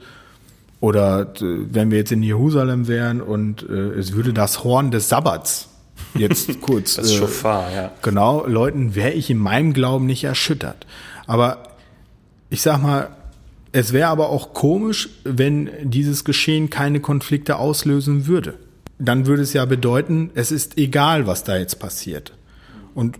oder 0.79 1.33
äh, 1.41 1.65
wenn 1.73 1.91
wir 1.91 1.97
jetzt 1.97 2.13
in 2.13 2.23
Jerusalem 2.23 2.87
wären 2.87 3.21
und 3.21 3.63
äh, 3.63 3.73
es 3.73 4.13
würde 4.13 4.31
das 4.31 4.63
Horn 4.63 4.91
des 4.91 5.09
Sabbats 5.09 5.67
jetzt 6.15 6.49
kurz. 6.61 6.95
das 6.95 7.13
Schofar, 7.13 7.69
äh, 7.69 7.75
ja. 7.75 7.91
Genau, 8.01 8.47
Leuten 8.47 8.95
wäre 8.95 9.11
ich 9.11 9.29
in 9.29 9.39
meinem 9.39 9.73
Glauben 9.73 10.05
nicht 10.05 10.23
erschüttert. 10.23 10.87
Aber 11.27 11.63
ich 12.49 12.61
sag 12.61 12.81
mal, 12.81 13.09
es 13.73 13.91
wäre 13.91 14.07
aber 14.09 14.29
auch 14.29 14.53
komisch, 14.53 15.09
wenn 15.23 15.69
dieses 15.81 16.23
Geschehen 16.23 16.69
keine 16.69 16.99
Konflikte 16.99 17.57
auslösen 17.57 18.27
würde. 18.27 18.53
Dann 18.99 19.25
würde 19.25 19.41
es 19.41 19.53
ja 19.53 19.65
bedeuten, 19.65 20.29
es 20.35 20.51
ist 20.51 20.77
egal, 20.77 21.25
was 21.25 21.43
da 21.43 21.57
jetzt 21.57 21.79
passiert. 21.79 22.33
Und 22.93 23.17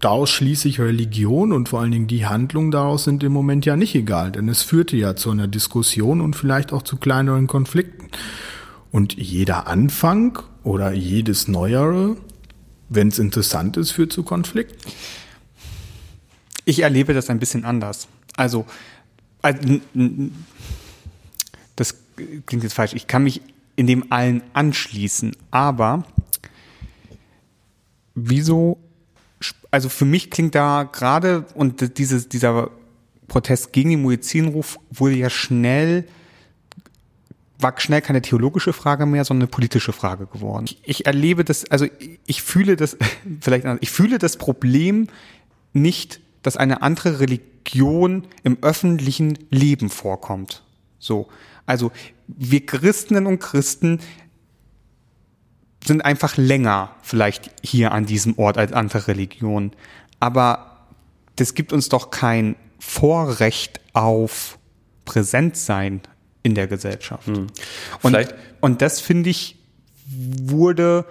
daraus 0.00 0.30
schließe 0.30 0.68
ich 0.68 0.80
Religion 0.80 1.52
und 1.52 1.68
vor 1.68 1.80
allen 1.80 1.92
Dingen 1.92 2.08
die 2.08 2.26
Handlungen 2.26 2.72
daraus 2.72 3.04
sind 3.04 3.22
im 3.22 3.32
Moment 3.32 3.66
ja 3.66 3.76
nicht 3.76 3.94
egal, 3.94 4.32
denn 4.32 4.48
es 4.48 4.62
führte 4.62 4.96
ja 4.96 5.14
zu 5.14 5.30
einer 5.30 5.46
Diskussion 5.46 6.20
und 6.20 6.34
vielleicht 6.34 6.72
auch 6.72 6.82
zu 6.82 6.96
kleineren 6.96 7.46
Konflikten. 7.46 8.08
Und 8.90 9.14
jeder 9.14 9.68
Anfang 9.68 10.40
oder 10.64 10.92
jedes 10.92 11.46
Neuere, 11.46 12.16
wenn 12.88 13.08
es 13.08 13.20
interessant 13.20 13.76
ist, 13.76 13.92
führt 13.92 14.12
zu 14.12 14.24
Konflikten? 14.24 14.90
Ich 16.64 16.80
erlebe 16.80 17.14
das 17.14 17.30
ein 17.30 17.38
bisschen 17.38 17.64
anders. 17.64 18.08
Also, 18.36 18.66
das 21.76 21.94
klingt 22.46 22.62
jetzt 22.62 22.74
falsch. 22.74 22.94
Ich 22.94 23.06
kann 23.06 23.24
mich 23.24 23.40
in 23.76 23.86
dem 23.86 24.10
allen 24.10 24.42
anschließen, 24.52 25.36
aber 25.50 26.04
wieso, 28.14 28.78
also 29.70 29.88
für 29.88 30.04
mich 30.04 30.30
klingt 30.30 30.54
da 30.54 30.82
gerade, 30.82 31.46
und 31.54 31.98
dieses, 31.98 32.28
dieser 32.28 32.70
Protest 33.28 33.72
gegen 33.72 33.90
den 33.90 34.02
Muezzinruf 34.02 34.80
wurde 34.90 35.14
ja 35.14 35.30
schnell 35.30 36.04
war 37.60 37.74
schnell 37.78 38.00
keine 38.00 38.22
theologische 38.22 38.72
Frage 38.72 39.06
mehr, 39.06 39.24
sondern 39.24 39.42
eine 39.42 39.50
politische 39.50 39.92
Frage 39.92 40.26
geworden. 40.26 40.66
Ich 40.84 41.06
erlebe 41.06 41.44
das, 41.44 41.64
also 41.70 41.86
ich 42.26 42.42
fühle 42.42 42.76
das, 42.76 42.96
vielleicht, 43.40 43.66
ich 43.80 43.90
fühle 43.90 44.18
das 44.18 44.36
Problem 44.36 45.08
nicht, 45.72 46.20
dass 46.48 46.56
eine 46.56 46.80
andere 46.80 47.20
Religion 47.20 48.26
im 48.42 48.56
öffentlichen 48.62 49.38
Leben 49.50 49.90
vorkommt. 49.90 50.62
So. 50.98 51.28
Also, 51.66 51.92
wir 52.26 52.64
Christinnen 52.64 53.26
und 53.26 53.38
Christen 53.38 54.00
sind 55.84 56.02
einfach 56.06 56.38
länger 56.38 56.96
vielleicht 57.02 57.50
hier 57.62 57.92
an 57.92 58.06
diesem 58.06 58.38
Ort 58.38 58.56
als 58.56 58.72
andere 58.72 59.08
Religionen. 59.08 59.72
Aber 60.20 60.86
das 61.36 61.52
gibt 61.52 61.74
uns 61.74 61.90
doch 61.90 62.10
kein 62.10 62.56
Vorrecht 62.78 63.82
auf 63.92 64.58
Präsentsein 65.04 66.00
in 66.42 66.54
der 66.54 66.66
Gesellschaft. 66.66 67.26
Hm. 67.26 67.48
Und, 68.00 68.34
und 68.62 68.80
das 68.80 69.02
finde 69.02 69.28
ich 69.28 69.58
wurde 70.06 71.04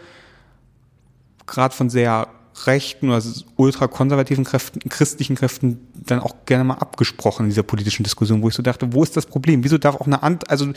gerade 1.45 1.75
von 1.75 1.91
sehr 1.91 2.27
rechten 2.65 3.09
oder 3.09 3.21
ultrakonservativen 3.55 4.43
Kräften, 4.43 4.79
christlichen 4.89 5.35
Kräften 5.35 5.87
dann 5.93 6.19
auch 6.19 6.35
gerne 6.45 6.63
mal 6.63 6.75
abgesprochen 6.75 7.43
in 7.43 7.49
dieser 7.49 7.63
politischen 7.63 8.03
Diskussion, 8.03 8.41
wo 8.41 8.47
ich 8.47 8.55
so 8.55 8.63
dachte, 8.63 8.93
wo 8.93 9.03
ist 9.03 9.15
das 9.15 9.25
Problem? 9.25 9.63
Wieso 9.63 9.77
darf 9.77 9.95
auch 9.95 10.07
eine 10.07 10.23
also 10.49 10.67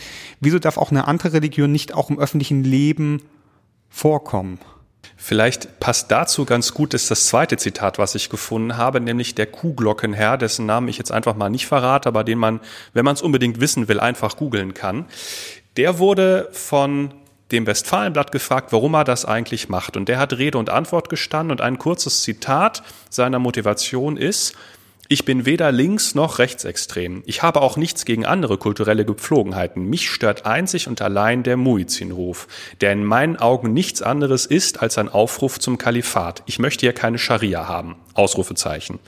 wieso 0.40 0.58
darf 0.58 0.76
auch 0.76 0.90
eine 0.90 1.08
andere 1.08 1.32
Religion 1.32 1.72
nicht 1.72 1.94
auch 1.94 2.10
im 2.10 2.18
öffentlichen 2.18 2.64
Leben 2.64 3.22
vorkommen? 3.88 4.58
Vielleicht 5.16 5.80
passt 5.80 6.10
dazu 6.10 6.44
ganz 6.44 6.74
gut 6.74 6.94
ist 6.94 7.10
das 7.10 7.26
zweite 7.26 7.56
Zitat, 7.56 7.98
was 7.98 8.14
ich 8.14 8.30
gefunden 8.30 8.76
habe, 8.76 9.00
nämlich 9.00 9.34
der 9.34 9.46
Kuhglockenherr, 9.46 10.38
dessen 10.38 10.66
Namen 10.66 10.88
ich 10.88 10.98
jetzt 10.98 11.12
einfach 11.12 11.36
mal 11.36 11.50
nicht 11.50 11.66
verrate, 11.66 12.08
aber 12.08 12.24
den 12.24 12.38
man, 12.38 12.60
wenn 12.92 13.04
man 13.04 13.14
es 13.14 13.22
unbedingt 13.22 13.60
wissen 13.60 13.88
will, 13.88 14.00
einfach 14.00 14.36
googeln 14.36 14.74
kann. 14.74 15.06
Der 15.76 15.98
wurde 15.98 16.48
von 16.52 17.12
dem 17.52 17.66
Westfalenblatt 17.66 18.32
gefragt, 18.32 18.72
warum 18.72 18.94
er 18.94 19.04
das 19.04 19.24
eigentlich 19.24 19.68
macht. 19.68 19.96
Und 19.96 20.08
der 20.08 20.18
hat 20.18 20.38
Rede 20.38 20.58
und 20.58 20.70
Antwort 20.70 21.08
gestanden 21.08 21.52
und 21.52 21.60
ein 21.60 21.78
kurzes 21.78 22.22
Zitat 22.22 22.82
seiner 23.08 23.38
Motivation 23.38 24.16
ist, 24.16 24.56
ich 25.12 25.24
bin 25.24 25.44
weder 25.44 25.72
links 25.72 26.14
noch 26.14 26.38
rechtsextrem. 26.38 27.24
Ich 27.26 27.42
habe 27.42 27.62
auch 27.62 27.76
nichts 27.76 28.04
gegen 28.04 28.24
andere 28.24 28.58
kulturelle 28.58 29.04
Gepflogenheiten. 29.04 29.82
Mich 29.86 30.08
stört 30.08 30.46
einzig 30.46 30.86
und 30.86 31.02
allein 31.02 31.42
der 31.42 31.56
Muizzinruf, 31.56 32.46
der 32.80 32.92
in 32.92 33.04
meinen 33.04 33.36
Augen 33.36 33.72
nichts 33.72 34.02
anderes 34.02 34.46
ist 34.46 34.80
als 34.80 34.98
ein 34.98 35.08
Aufruf 35.08 35.58
zum 35.58 35.78
Kalifat. 35.78 36.44
Ich 36.46 36.60
möchte 36.60 36.82
hier 36.82 36.92
keine 36.92 37.18
Scharia 37.18 37.66
haben. 37.66 37.96
Ausrufezeichen. 38.14 39.00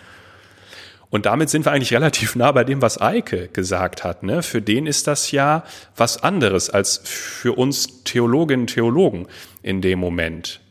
Und 1.12 1.26
damit 1.26 1.50
sind 1.50 1.66
wir 1.66 1.72
eigentlich 1.72 1.92
relativ 1.92 2.36
nah 2.36 2.52
bei 2.52 2.64
dem, 2.64 2.80
was 2.80 2.98
Eike 2.98 3.48
gesagt 3.48 4.02
hat. 4.02 4.22
Ne? 4.22 4.42
Für 4.42 4.62
den 4.62 4.86
ist 4.86 5.06
das 5.06 5.30
ja 5.30 5.62
was 5.94 6.22
anderes 6.22 6.70
als 6.70 7.02
für 7.04 7.52
uns 7.52 8.02
Theologinnen 8.04 8.62
und 8.62 8.72
Theologen 8.72 9.26
in 9.62 9.82
dem 9.82 9.98
Moment. 9.98 10.62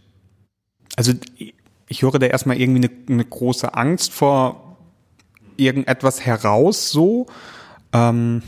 Also 0.95 1.13
ich 1.87 2.01
höre 2.01 2.17
da 2.17 2.25
erstmal 2.25 2.59
irgendwie 2.59 2.87
eine, 2.87 2.91
eine 3.07 3.23
große 3.23 3.75
Angst 3.75 4.13
vor 4.13 4.79
irgendetwas 5.57 6.25
heraus 6.25 6.89
so. 6.89 7.27
Ähm, 7.93 8.41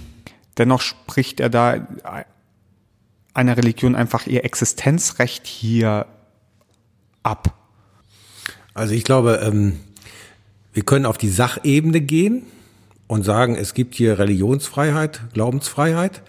dennoch 0.58 0.82
spricht 0.82 1.40
er 1.40 1.50
da 1.50 1.88
einer 3.36 3.56
Religion 3.56 3.96
einfach 3.96 4.26
ihr 4.26 4.44
Existenzrecht 4.44 5.46
hier 5.46 6.08
ab. 7.22 7.54
Also 8.74 8.96
ich 8.96 9.04
glaube, 9.04 9.42
ähm, 9.44 9.80
wir 10.74 10.84
können 10.84 11.06
auf 11.06 11.18
die 11.18 11.30
Sachebene 11.30 12.02
gehen 12.02 12.44
und 13.08 13.24
sagen, 13.24 13.56
es 13.56 13.74
gibt 13.74 13.96
hier 13.96 14.20
Religionsfreiheit, 14.20 15.22
Glaubensfreiheit. 15.34 16.24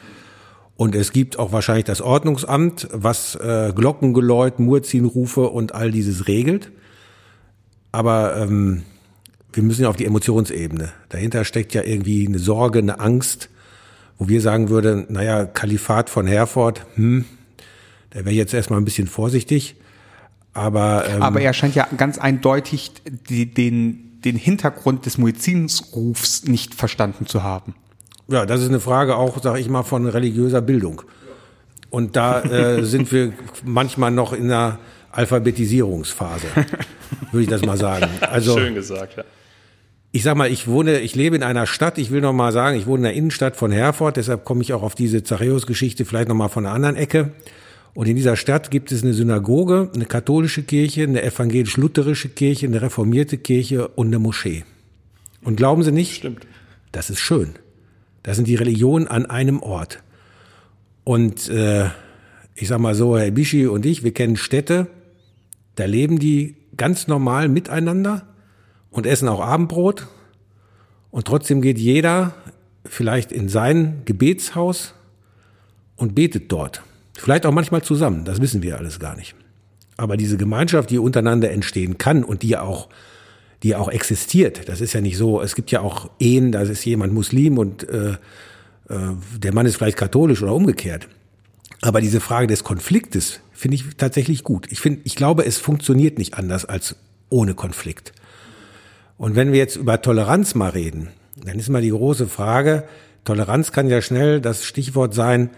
Und 0.77 0.95
es 0.95 1.13
gibt 1.13 1.39
auch 1.39 1.53
wahrscheinlich 1.53 1.85
das 1.85 2.03
Ordnungsamt, 2.03 2.89
was 2.93 3.37
äh, 3.37 3.73
Glockengeläut, 3.75 4.59
Murzinrufe 4.59 5.49
und 5.49 5.73
all 5.75 5.93
dieses 5.93 6.27
regelt. 6.27 6.73
Aber 7.93 8.37
ähm, 8.37 8.83
wir 9.53 9.63
müssen 9.63 9.83
ja 9.83 9.89
auf 9.89 9.97
die 9.97 10.05
Emotionsebene. 10.05 10.93
Dahinter 11.11 11.45
steckt 11.45 11.75
ja 11.75 11.83
irgendwie 11.83 12.27
eine 12.27 12.41
Sorge, 12.41 12.81
eine 12.81 12.99
Angst, 12.99 13.51
wo 14.19 14.29
wir 14.29 14.41
sagen 14.41 14.69
würden, 14.69 15.07
naja, 15.09 15.45
Kalifat 15.45 16.11
von 16.11 16.27
Herford, 16.27 16.85
hm, 16.97 17.25
der 18.13 18.25
wäre 18.25 18.35
jetzt 18.35 18.53
erstmal 18.53 18.81
ein 18.81 18.85
bisschen 18.85 19.07
vorsichtig. 19.07 19.77
Aber, 20.55 21.05
ähm, 21.09 21.23
aber 21.23 21.41
er 21.41 21.53
scheint 21.53 21.77
ja 21.77 21.87
ganz 21.97 22.19
eindeutig 22.19 22.93
die, 23.29 23.47
den, 23.47 24.14
den 24.25 24.37
Hintergrund 24.37 25.07
des 25.07 25.19
Muezzinsrufs 25.19 26.45
nicht 26.45 26.75
verstanden 26.75 27.27
zu 27.27 27.43
haben. 27.43 27.75
Ja, 28.29 28.47
das 28.47 28.63
ist 28.63 28.69
eine 28.69 28.81
Frage 28.81 29.17
auch, 29.17 29.43
sage 29.43 29.61
ich 29.61 29.69
mal, 29.69 29.83
von 29.83 30.07
religiöser 30.07 30.63
Bildung. 30.63 31.03
Und 31.91 32.17
da 32.17 32.43
äh, 32.43 32.83
sind 32.85 33.13
wir 33.13 33.33
manchmal 33.65 34.11
noch 34.11 34.33
in 34.33 34.45
einer 34.45 34.79
Alphabetisierungsphase, 35.13 36.47
würde 37.31 37.43
ich 37.43 37.49
das 37.49 37.63
mal 37.63 37.77
sagen. 37.77 38.09
Also, 38.21 38.59
Schön 38.59 38.75
gesagt, 38.75 39.17
ja 39.17 39.25
ich 40.15 40.23
sag 40.23 40.37
mal, 40.37 40.49
ich 40.49 40.69
wohne, 40.69 41.01
ich 41.01 41.17
lebe 41.17 41.35
in 41.35 41.43
einer 41.43 41.67
Stadt, 41.67 41.99
ich 41.99 42.13
will 42.13 42.21
noch 42.21 42.33
mal 42.33 42.53
sagen, 42.53 42.79
ich 42.79 42.87
wohne 42.87 42.99
in 42.99 43.03
der 43.03 43.13
Innenstadt 43.15 43.57
von 43.57 43.73
Herford, 43.73 44.17
deshalb 44.17 44.45
komme 44.45 44.63
ich 44.63 44.73
auch 44.73 44.85
auf 44.85 44.95
diese 44.95 45.25
Zachäus-Geschichte 45.25 46.05
vielleicht 46.05 46.29
noch 46.29 46.37
mal 46.37 46.47
von 46.47 46.65
einer 46.65 46.73
anderen 46.73 46.95
Ecke. 46.95 47.33
Und 47.95 48.09
in 48.09 48.17
dieser 48.17 48.37
Stadt 48.37 48.73
gibt 48.73 48.91
es 48.91 49.05
eine 49.05 49.15
Synagoge, 49.15 49.91
eine 49.95 50.05
katholische 50.05 50.65
Kirche, 50.65 51.05
eine 51.05 51.23
evangelisch-lutherische 51.23 52.29
Kirche, 52.29 52.67
eine 52.67 52.83
reformierte 52.83 53.39
Kirche 53.39 53.89
und 53.89 54.09
eine 54.09 54.19
Moschee. 54.19 54.65
Und 55.43 55.57
glauben 55.57 55.85
Sie 55.85 55.93
nicht? 55.93 56.15
Stimmt. 56.15 56.47
Das 56.91 57.09
ist 57.09 57.21
schön. 57.21 57.55
Das 58.25 58.37
sind 58.37 58.49
die 58.49 58.57
Religionen 58.57 59.07
an 59.07 59.27
einem 59.27 59.63
Ort. 59.63 60.03
Und 61.05 61.49
äh, 61.49 61.91
ich 62.57 62.69
sag 62.69 62.81
mal 62.81 62.95
so, 62.95 63.17
Herr 63.17 63.31
Bischi 63.31 63.67
und 63.67 63.87
ich, 63.87 64.03
wir 64.03 64.13
kennen 64.13 64.37
Städte, 64.37 64.89
da 65.77 65.85
leben 65.85 66.19
die 66.19 66.57
ganz 66.77 67.07
normal 67.07 67.49
miteinander 67.49 68.27
und 68.91 69.07
essen 69.07 69.29
auch 69.29 69.41
Abendbrot. 69.41 70.09
Und 71.11 71.27
trotzdem 71.27 71.63
geht 71.63 71.79
jeder 71.79 72.35
vielleicht 72.85 73.31
in 73.31 73.49
sein 73.49 74.03
Gebetshaus 74.05 74.95
und 75.97 76.15
betet 76.15 76.51
dort. 76.51 76.83
Vielleicht 77.17 77.47
auch 77.47 77.53
manchmal 77.53 77.83
zusammen, 77.83 78.25
das 78.25 78.41
wissen 78.41 78.63
wir 78.63 78.79
alles 78.79 78.99
gar 78.99 79.17
nicht. 79.17 79.35
Aber 79.97 80.17
diese 80.17 80.37
Gemeinschaft, 80.37 80.91
die 80.91 80.99
untereinander 80.99 81.51
entstehen 81.51 81.99
kann 81.99 82.25
und 82.25 82.43
die 82.43 82.57
auch, 82.57 82.89
die 83.63 83.77
auch 83.77 83.89
existiert. 83.89 84.69
Das 84.69 84.81
ist 84.81 84.93
ja 84.93 85.01
nicht 85.01 85.17
so. 85.17 85.41
Es 85.41 85.55
gibt 85.55 85.71
ja 85.71 85.81
auch 85.81 86.11
Ehen, 86.19 86.51
da 86.51 86.63
ist 86.63 86.85
jemand 86.85 87.13
Muslim 87.13 87.59
und 87.59 87.89
äh, 87.89 88.11
äh, 88.11 88.17
der 89.39 89.55
Mann 89.55 89.67
ist 89.67 89.77
vielleicht 89.77 89.97
katholisch 89.97 90.43
oder 90.43 90.55
umgekehrt. 90.55 91.09
Aber 91.81 92.01
diese 92.01 92.21
Frage 92.21 92.47
des 92.47 92.65
Konfliktes 92.65 93.41
finde 93.53 93.77
ich 93.77 93.85
tatsächlich 93.97 94.43
gut. 94.43 94.67
Ich 94.71 94.81
finde, 94.81 95.03
ich 95.05 95.15
glaube, 95.15 95.47
es 95.47 95.59
funktioniert 95.59 96.19
nicht 96.19 96.35
anders 96.35 96.65
als 96.65 96.97
ohne 97.31 97.55
Konflikt. 97.55 98.13
Und 99.17 99.37
wenn 99.37 99.53
wir 99.53 99.59
jetzt 99.59 99.77
über 99.77 100.03
Toleranz 100.03 100.55
mal 100.55 100.71
reden, 100.71 101.09
dann 101.37 101.59
ist 101.59 101.69
mal 101.69 101.83
die 101.83 101.91
große 101.91 102.27
Frage, 102.27 102.85
Toleranz 103.25 103.73
kann 103.73 103.89
ja 103.89 104.03
schnell 104.03 104.41
das 104.41 104.65
Stichwort 104.65 105.15
sein, 105.15 105.51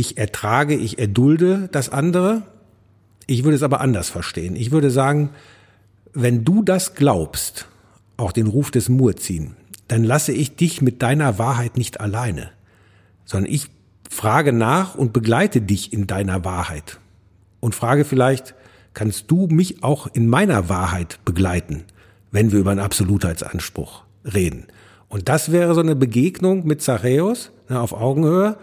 ich 0.00 0.18
ertrage, 0.18 0.74
ich 0.74 0.98
erdulde 0.98 1.68
das 1.70 1.90
andere. 1.90 2.42
Ich 3.26 3.44
würde 3.44 3.56
es 3.56 3.62
aber 3.62 3.80
anders 3.80 4.08
verstehen. 4.08 4.56
Ich 4.56 4.72
würde 4.72 4.90
sagen, 4.90 5.30
wenn 6.12 6.44
du 6.44 6.62
das 6.62 6.94
glaubst, 6.94 7.68
auch 8.16 8.32
den 8.32 8.46
Ruf 8.46 8.70
des 8.70 8.88
Muezzin, 8.88 9.56
dann 9.88 10.04
lasse 10.04 10.32
ich 10.32 10.56
dich 10.56 10.82
mit 10.82 11.02
deiner 11.02 11.38
Wahrheit 11.38 11.76
nicht 11.76 12.00
alleine, 12.00 12.50
sondern 13.24 13.52
ich 13.52 13.68
frage 14.08 14.52
nach 14.52 14.94
und 14.94 15.12
begleite 15.12 15.60
dich 15.60 15.92
in 15.92 16.06
deiner 16.06 16.44
Wahrheit 16.44 16.98
und 17.60 17.74
frage 17.74 18.04
vielleicht, 18.04 18.54
kannst 18.94 19.30
du 19.30 19.46
mich 19.46 19.84
auch 19.84 20.08
in 20.12 20.28
meiner 20.28 20.68
Wahrheit 20.68 21.20
begleiten, 21.24 21.84
wenn 22.30 22.52
wir 22.52 22.58
über 22.58 22.72
einen 22.72 22.80
Absolutheitsanspruch 22.80 24.02
reden? 24.24 24.66
Und 25.08 25.28
das 25.28 25.52
wäre 25.52 25.74
so 25.74 25.80
eine 25.80 25.96
Begegnung 25.96 26.66
mit 26.66 26.82
Zachäus 26.82 27.50
ne, 27.68 27.80
auf 27.80 27.92
Augenhöhe. 27.92 28.56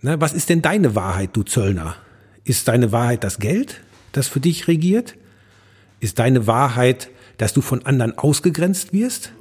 Ne, 0.00 0.20
was 0.20 0.32
ist 0.32 0.48
denn 0.48 0.62
deine 0.62 0.94
Wahrheit, 0.94 1.30
du 1.32 1.42
Zöllner? 1.42 1.96
Ist 2.44 2.68
deine 2.68 2.92
Wahrheit 2.92 3.24
das 3.24 3.38
Geld, 3.38 3.80
das 4.12 4.28
für 4.28 4.40
dich 4.40 4.68
regiert? 4.68 5.16
Ist 6.00 6.20
deine 6.20 6.46
Wahrheit, 6.46 7.10
dass 7.36 7.52
du 7.52 7.60
von 7.60 7.84
anderen 7.84 8.16
ausgegrenzt 8.16 8.92
wirst? 8.92 9.32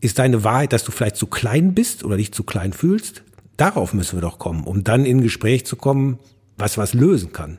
Ist 0.00 0.18
deine 0.18 0.44
Wahrheit, 0.44 0.72
dass 0.72 0.84
du 0.84 0.92
vielleicht 0.92 1.16
zu 1.16 1.26
klein 1.26 1.74
bist 1.74 2.04
oder 2.04 2.18
dich 2.18 2.32
zu 2.32 2.44
klein 2.44 2.72
fühlst? 2.72 3.22
Darauf 3.56 3.94
müssen 3.94 4.16
wir 4.16 4.20
doch 4.20 4.38
kommen, 4.38 4.64
um 4.64 4.84
dann 4.84 5.06
in 5.06 5.22
Gespräch 5.22 5.64
zu 5.64 5.76
kommen, 5.76 6.18
was 6.58 6.76
was 6.76 6.92
lösen 6.92 7.32
kann. 7.32 7.58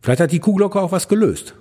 Vielleicht 0.00 0.20
hat 0.20 0.32
die 0.32 0.40
Kuhglocke 0.40 0.80
auch 0.80 0.92
was 0.92 1.06
gelöst. 1.06 1.54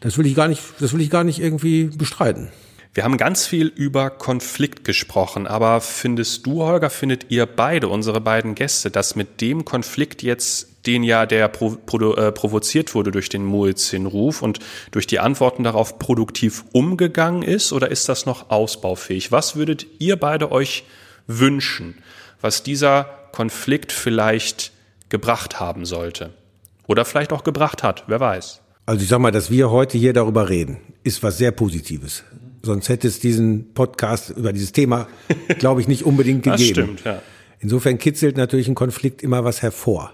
Das 0.00 0.18
will 0.18 0.26
ich 0.26 0.34
gar 0.34 0.48
nicht, 0.48 0.62
das 0.78 0.92
will 0.92 1.00
ich 1.00 1.10
gar 1.10 1.24
nicht 1.24 1.40
irgendwie 1.40 1.84
bestreiten. 1.84 2.48
Wir 2.92 3.04
haben 3.04 3.18
ganz 3.18 3.46
viel 3.46 3.68
über 3.68 4.10
Konflikt 4.10 4.82
gesprochen, 4.82 5.46
aber 5.46 5.80
findest 5.80 6.44
du, 6.44 6.64
Holger, 6.64 6.90
findet 6.90 7.30
ihr 7.30 7.46
beide, 7.46 7.86
unsere 7.86 8.20
beiden 8.20 8.56
Gäste, 8.56 8.90
dass 8.90 9.14
mit 9.14 9.40
dem 9.40 9.64
Konflikt 9.64 10.24
jetzt, 10.24 10.86
den 10.86 11.04
ja 11.04 11.24
der 11.24 11.46
pro, 11.46 11.76
äh, 12.14 12.32
provoziert 12.32 12.92
wurde 12.96 13.12
durch 13.12 13.28
den 13.28 13.44
Muezzin-Ruf 13.44 14.42
und 14.42 14.58
durch 14.90 15.06
die 15.06 15.20
Antworten 15.20 15.62
darauf 15.62 16.00
produktiv 16.00 16.64
umgegangen 16.72 17.42
ist, 17.42 17.72
oder 17.72 17.92
ist 17.92 18.08
das 18.08 18.26
noch 18.26 18.50
ausbaufähig? 18.50 19.30
Was 19.30 19.54
würdet 19.54 19.86
ihr 20.00 20.16
beide 20.16 20.50
euch 20.50 20.82
wünschen, 21.28 21.94
was 22.40 22.64
dieser 22.64 23.04
Konflikt 23.30 23.92
vielleicht 23.92 24.72
gebracht 25.10 25.60
haben 25.60 25.84
sollte? 25.84 26.30
Oder 26.88 27.04
vielleicht 27.04 27.32
auch 27.32 27.44
gebracht 27.44 27.84
hat, 27.84 28.02
wer 28.08 28.18
weiß. 28.18 28.62
Also 28.84 29.04
ich 29.04 29.08
sag 29.08 29.20
mal, 29.20 29.30
dass 29.30 29.48
wir 29.48 29.70
heute 29.70 29.96
hier 29.96 30.12
darüber 30.12 30.48
reden, 30.48 30.78
ist 31.04 31.22
was 31.22 31.38
sehr 31.38 31.52
Positives. 31.52 32.24
Sonst 32.62 32.88
hätte 32.88 33.08
es 33.08 33.20
diesen 33.20 33.72
Podcast 33.72 34.30
über 34.30 34.52
dieses 34.52 34.72
Thema, 34.72 35.08
glaube 35.58 35.80
ich, 35.80 35.88
nicht 35.88 36.04
unbedingt 36.04 36.42
gegeben. 36.44 36.58
Das 36.58 36.68
stimmt, 36.68 37.04
ja. 37.04 37.22
Insofern 37.60 37.98
kitzelt 37.98 38.36
natürlich 38.36 38.68
ein 38.68 38.74
Konflikt 38.74 39.22
immer 39.22 39.44
was 39.44 39.62
hervor. 39.62 40.12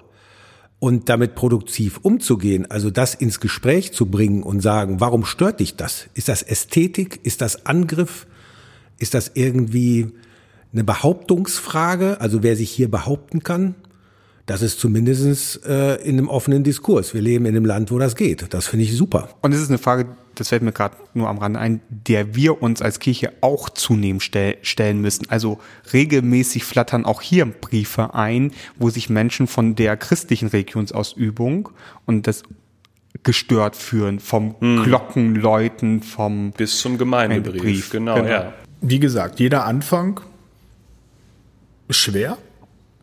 Und 0.78 1.08
damit 1.08 1.34
produktiv 1.34 1.98
umzugehen, 2.02 2.70
also 2.70 2.90
das 2.90 3.14
ins 3.14 3.40
Gespräch 3.40 3.92
zu 3.92 4.06
bringen 4.06 4.42
und 4.42 4.60
sagen, 4.60 5.00
warum 5.00 5.24
stört 5.24 5.60
dich 5.60 5.76
das? 5.76 6.08
Ist 6.12 6.28
das 6.28 6.42
Ästhetik? 6.42 7.20
Ist 7.22 7.40
das 7.40 7.64
Angriff? 7.64 8.26
Ist 8.98 9.14
das 9.14 9.32
irgendwie 9.34 10.08
eine 10.72 10.84
Behauptungsfrage? 10.84 12.20
Also 12.20 12.42
wer 12.42 12.56
sich 12.56 12.70
hier 12.70 12.90
behaupten 12.90 13.42
kann? 13.42 13.74
Das 14.46 14.62
ist 14.62 14.78
zumindest 14.78 15.66
äh, 15.66 15.96
in 15.96 16.18
einem 16.18 16.28
offenen 16.28 16.62
Diskurs. 16.62 17.14
Wir 17.14 17.20
leben 17.20 17.46
in 17.46 17.56
einem 17.56 17.64
Land, 17.64 17.90
wo 17.90 17.98
das 17.98 18.14
geht. 18.14 18.54
Das 18.54 18.68
finde 18.68 18.84
ich 18.84 18.96
super. 18.96 19.28
Und 19.42 19.52
es 19.52 19.60
ist 19.60 19.70
eine 19.70 19.78
Frage, 19.78 20.06
das 20.36 20.50
fällt 20.50 20.62
mir 20.62 20.70
gerade 20.70 20.96
nur 21.14 21.28
am 21.28 21.38
Rande 21.38 21.58
ein, 21.58 21.80
der 21.88 22.36
wir 22.36 22.62
uns 22.62 22.80
als 22.80 23.00
Kirche 23.00 23.32
auch 23.40 23.68
zunehmend 23.70 24.22
stell, 24.22 24.56
stellen 24.62 25.00
müssen. 25.00 25.28
Also 25.30 25.58
regelmäßig 25.92 26.64
flattern 26.64 27.04
auch 27.04 27.22
hier 27.22 27.44
Briefe 27.46 28.14
ein, 28.14 28.52
wo 28.78 28.88
sich 28.88 29.10
Menschen 29.10 29.48
von 29.48 29.74
der 29.74 29.96
christlichen 29.96 30.48
Religionsausübung 30.48 31.70
und 32.04 32.28
das 32.28 32.44
gestört 33.24 33.74
fühlen, 33.74 34.20
vom 34.20 34.54
hm. 34.60 34.84
Glockenläuten, 34.84 36.02
vom 36.02 36.52
bis 36.52 36.78
zum 36.78 36.98
Gemeindebrief. 36.98 37.62
Brief, 37.62 37.90
genau, 37.90 38.16
genau, 38.16 38.28
ja. 38.28 38.52
Wie 38.80 39.00
gesagt, 39.00 39.40
jeder 39.40 39.64
Anfang 39.64 40.20
ist 41.88 41.96
schwer 41.96 42.38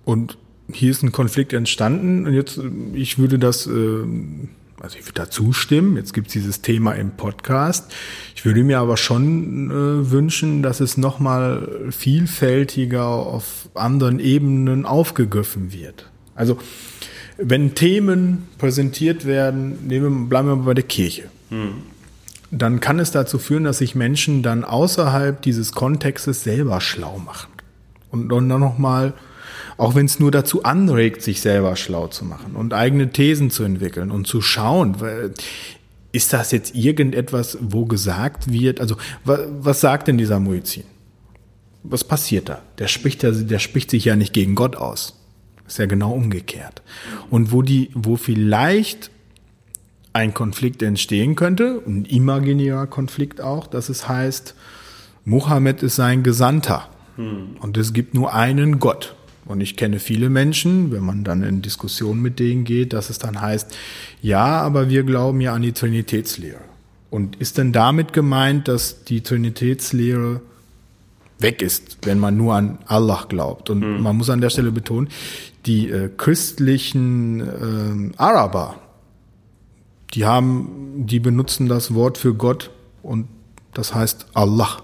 und 0.05 0.37
hier 0.73 0.91
ist 0.91 1.03
ein 1.03 1.11
Konflikt 1.11 1.53
entstanden 1.53 2.25
und 2.25 2.33
jetzt, 2.33 2.59
ich 2.93 3.17
würde 3.17 3.39
das, 3.39 3.67
äh, 3.67 3.69
also 4.79 4.97
ich 4.97 5.05
würde 5.05 5.13
da 5.15 5.29
zustimmen, 5.29 5.95
jetzt 5.95 6.13
gibt 6.13 6.27
es 6.27 6.33
dieses 6.33 6.61
Thema 6.61 6.93
im 6.93 7.11
Podcast. 7.11 7.91
Ich 8.35 8.43
würde 8.45 8.63
mir 8.63 8.79
aber 8.79 8.97
schon 8.97 9.71
äh, 9.71 10.11
wünschen, 10.11 10.61
dass 10.63 10.79
es 10.79 10.97
nochmal 10.97 11.69
vielfältiger 11.91 13.05
auf 13.05 13.69
anderen 13.73 14.19
Ebenen 14.19 14.85
aufgegriffen 14.85 15.71
wird. 15.71 16.09
Also 16.35 16.57
wenn 17.37 17.75
Themen 17.75 18.47
präsentiert 18.57 19.25
werden, 19.25 19.87
nehmen, 19.87 20.29
bleiben 20.29 20.47
wir 20.47 20.55
bei 20.57 20.73
der 20.73 20.83
Kirche. 20.83 21.23
Hm. 21.49 21.73
Dann 22.51 22.79
kann 22.79 22.99
es 22.99 23.11
dazu 23.11 23.39
führen, 23.39 23.63
dass 23.63 23.79
sich 23.79 23.95
Menschen 23.95 24.43
dann 24.43 24.63
außerhalb 24.63 25.41
dieses 25.41 25.71
Kontextes 25.71 26.43
selber 26.43 26.81
schlau 26.81 27.17
machen. 27.17 27.49
Und 28.11 28.29
dann 28.29 28.47
nochmal 28.47 28.77
mal 28.77 29.13
auch 29.77 29.95
wenn 29.95 30.05
es 30.05 30.19
nur 30.19 30.31
dazu 30.31 30.63
anregt, 30.63 31.21
sich 31.21 31.41
selber 31.41 31.75
schlau 31.75 32.07
zu 32.07 32.25
machen 32.25 32.55
und 32.55 32.73
eigene 32.73 33.11
Thesen 33.11 33.49
zu 33.49 33.63
entwickeln 33.63 34.11
und 34.11 34.27
zu 34.27 34.41
schauen, 34.41 34.95
ist 36.11 36.31
das 36.31 36.51
jetzt 36.51 36.75
irgendetwas, 36.75 37.57
wo 37.59 37.85
gesagt 37.85 38.51
wird, 38.51 38.79
also 38.79 38.95
was 39.23 39.81
sagt 39.81 40.07
denn 40.07 40.17
dieser 40.17 40.39
Muizin? 40.39 40.83
Was 41.83 42.03
passiert 42.03 42.49
da? 42.49 42.61
Der 42.77 42.87
spricht, 42.87 43.23
der 43.23 43.59
spricht 43.59 43.91
sich 43.91 44.05
ja 44.05 44.15
nicht 44.15 44.31
gegen 44.31 44.55
Gott 44.55 44.75
aus. 44.75 45.19
Ist 45.67 45.79
ja 45.79 45.85
genau 45.85 46.11
umgekehrt. 46.11 46.81
Und 47.29 47.51
wo 47.51 47.61
die, 47.61 47.89
wo 47.93 48.15
vielleicht 48.15 49.11
ein 50.13 50.33
Konflikt 50.33 50.83
entstehen 50.83 51.35
könnte, 51.35 51.81
ein 51.87 52.05
imaginärer 52.05 52.87
Konflikt 52.87 53.41
auch, 53.41 53.65
dass 53.67 53.89
es 53.89 54.07
heißt, 54.07 54.55
Mohammed 55.25 55.81
ist 55.83 55.95
sein 55.95 56.21
Gesandter. 56.21 56.87
Hm. 57.15 57.57
Und 57.59 57.77
es 57.77 57.93
gibt 57.93 58.13
nur 58.13 58.33
einen 58.33 58.79
Gott. 58.79 59.15
Und 59.45 59.61
ich 59.61 59.75
kenne 59.75 59.99
viele 59.99 60.29
Menschen, 60.29 60.91
wenn 60.91 61.03
man 61.03 61.23
dann 61.23 61.43
in 61.43 61.61
Diskussionen 61.61 62.21
mit 62.21 62.39
denen 62.39 62.63
geht, 62.63 62.93
dass 62.93 63.09
es 63.09 63.19
dann 63.19 63.41
heißt, 63.41 63.75
ja, 64.21 64.61
aber 64.61 64.89
wir 64.89 65.03
glauben 65.03 65.41
ja 65.41 65.53
an 65.53 65.61
die 65.61 65.73
Trinitätslehre. 65.73 66.61
Und 67.09 67.35
ist 67.35 67.57
denn 67.57 67.71
damit 67.71 68.13
gemeint, 68.13 68.67
dass 68.67 69.03
die 69.03 69.21
Trinitätslehre 69.21 70.41
weg 71.39 71.61
ist, 71.61 71.99
wenn 72.03 72.19
man 72.19 72.37
nur 72.37 72.55
an 72.55 72.79
Allah 72.85 73.25
glaubt? 73.27 73.69
Und 73.69 73.81
mhm. 73.81 74.01
man 74.01 74.15
muss 74.15 74.29
an 74.29 74.41
der 74.41 74.49
Stelle 74.49 74.71
betonen, 74.71 75.09
die 75.65 75.89
äh, 75.89 76.09
christlichen 76.15 78.11
äh, 78.11 78.17
Araber, 78.17 78.75
die 80.13 80.25
haben, 80.25 81.05
die 81.05 81.19
benutzen 81.19 81.67
das 81.67 81.93
Wort 81.93 82.17
für 82.17 82.33
Gott 82.33 82.71
und 83.01 83.27
das 83.73 83.93
heißt 83.93 84.27
Allah. 84.33 84.77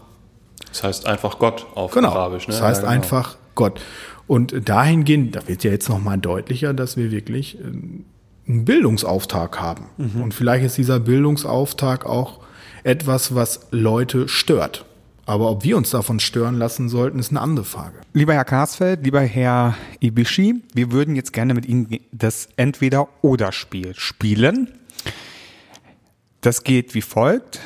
Das 0.68 0.84
heißt 0.84 1.06
einfach 1.08 1.40
Gott 1.40 1.66
auf 1.76 1.92
genau. 1.92 2.10
Arabisch. 2.10 2.48
Ne? 2.48 2.54
Das 2.54 2.62
heißt 2.62 2.84
ja, 2.84 2.90
genau. 2.90 3.02
einfach 3.02 3.38
Gott. 3.56 3.82
Und 4.30 4.70
dahingehend, 4.70 5.36
da 5.36 5.48
wird 5.48 5.64
ja 5.64 5.72
jetzt 5.72 5.90
nochmal 5.90 6.20
deutlicher, 6.20 6.76
dass 6.76 6.98
wir 6.98 7.10
wirklich 7.10 7.58
äh, 7.58 7.64
einen 8.48 8.64
Bildungsauftrag 8.64 9.60
haben. 9.60 9.86
Mhm. 9.98 10.22
Und 10.22 10.36
vielleicht 10.36 10.64
ist 10.64 10.78
dieser 10.78 11.00
Bildungsauftrag 11.00 12.06
auch 12.06 12.40
etwas, 12.84 13.34
was 13.34 13.62
Leute 13.72 14.28
stört. 14.28 14.86
Aber 15.26 15.50
ob 15.50 15.64
wir 15.64 15.76
uns 15.76 15.90
davon 15.90 16.20
stören 16.20 16.60
lassen 16.60 16.90
sollten, 16.90 17.18
ist 17.18 17.32
eine 17.32 17.42
andere 17.42 17.66
Frage. 17.66 18.02
Lieber 18.14 18.36
Herr 18.36 18.46
Karsfeld, 18.46 19.04
lieber 19.04 19.22
Herr 19.22 19.76
Ibishi, 20.00 20.62
wir 20.76 20.92
würden 20.92 21.16
jetzt 21.16 21.34
gerne 21.34 21.56
mit 21.56 21.66
Ihnen 21.66 21.88
das 22.12 22.50
Entweder-Oder-Spiel 22.56 23.96
spielen. 23.96 24.70
Das 26.42 26.64
geht 26.64 26.94
wie 26.94 27.02
folgt. 27.02 27.62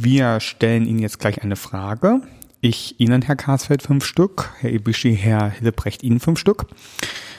Wir 0.00 0.40
stellen 0.40 0.86
Ihnen 0.86 1.00
jetzt 1.00 1.18
gleich 1.18 1.42
eine 1.42 1.56
Frage. 1.56 2.22
Ich 2.60 2.98
Ihnen, 2.98 3.22
Herr 3.22 3.36
Karsfeld, 3.36 3.82
fünf 3.82 4.04
Stück, 4.04 4.50
Herr 4.58 4.70
Ibischi, 4.70 5.14
Herr 5.14 5.50
Hillebrecht, 5.50 6.02
Ihnen 6.02 6.20
fünf 6.20 6.38
Stück. 6.38 6.66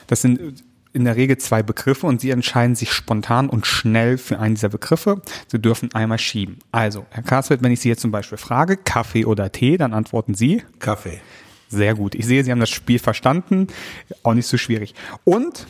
Das 0.07 0.22
sind 0.22 0.63
in 0.93 1.05
der 1.05 1.15
Regel 1.15 1.38
zwei 1.38 1.63
Begriffe 1.63 2.07
und 2.07 2.22
Sie 2.22 2.30
entscheiden 2.30 2.76
sich 2.76 2.91
spontan 2.91 3.49
und 3.49 3.68
schnell 3.68 4.18
für 4.18 4.39
einen 4.39 4.55
dieser 4.55 4.70
Begriffe. 4.70 5.22
Sie 5.47 5.59
dürfen 5.59 5.93
einmal 5.93 6.18
schieben. 6.18 6.59
Also, 6.72 7.05
Herr 7.09 7.24
Karsfeld, 7.24 7.61
wenn 7.61 7.72
ich 7.72 7.80
Sie 7.80 7.89
jetzt 7.89 8.01
zum 8.01 8.11
Beispiel 8.11 8.38
frage, 8.38 8.78
Kaffee 8.78 9.26
oder 9.26 9.51
Tee, 9.51 9.78
dann 9.78 9.93
antworten 9.93 10.34
Sie? 10.34 10.63
Kaffee. 10.80 11.20
Sehr 11.70 11.95
gut. 11.95 12.15
Ich 12.15 12.26
sehe, 12.26 12.43
Sie 12.43 12.51
haben 12.51 12.59
das 12.59 12.70
Spiel 12.70 12.99
verstanden. 12.99 13.68
Auch 14.24 14.34
nicht 14.34 14.47
so 14.47 14.57
schwierig. 14.57 14.95
Und, 15.24 15.68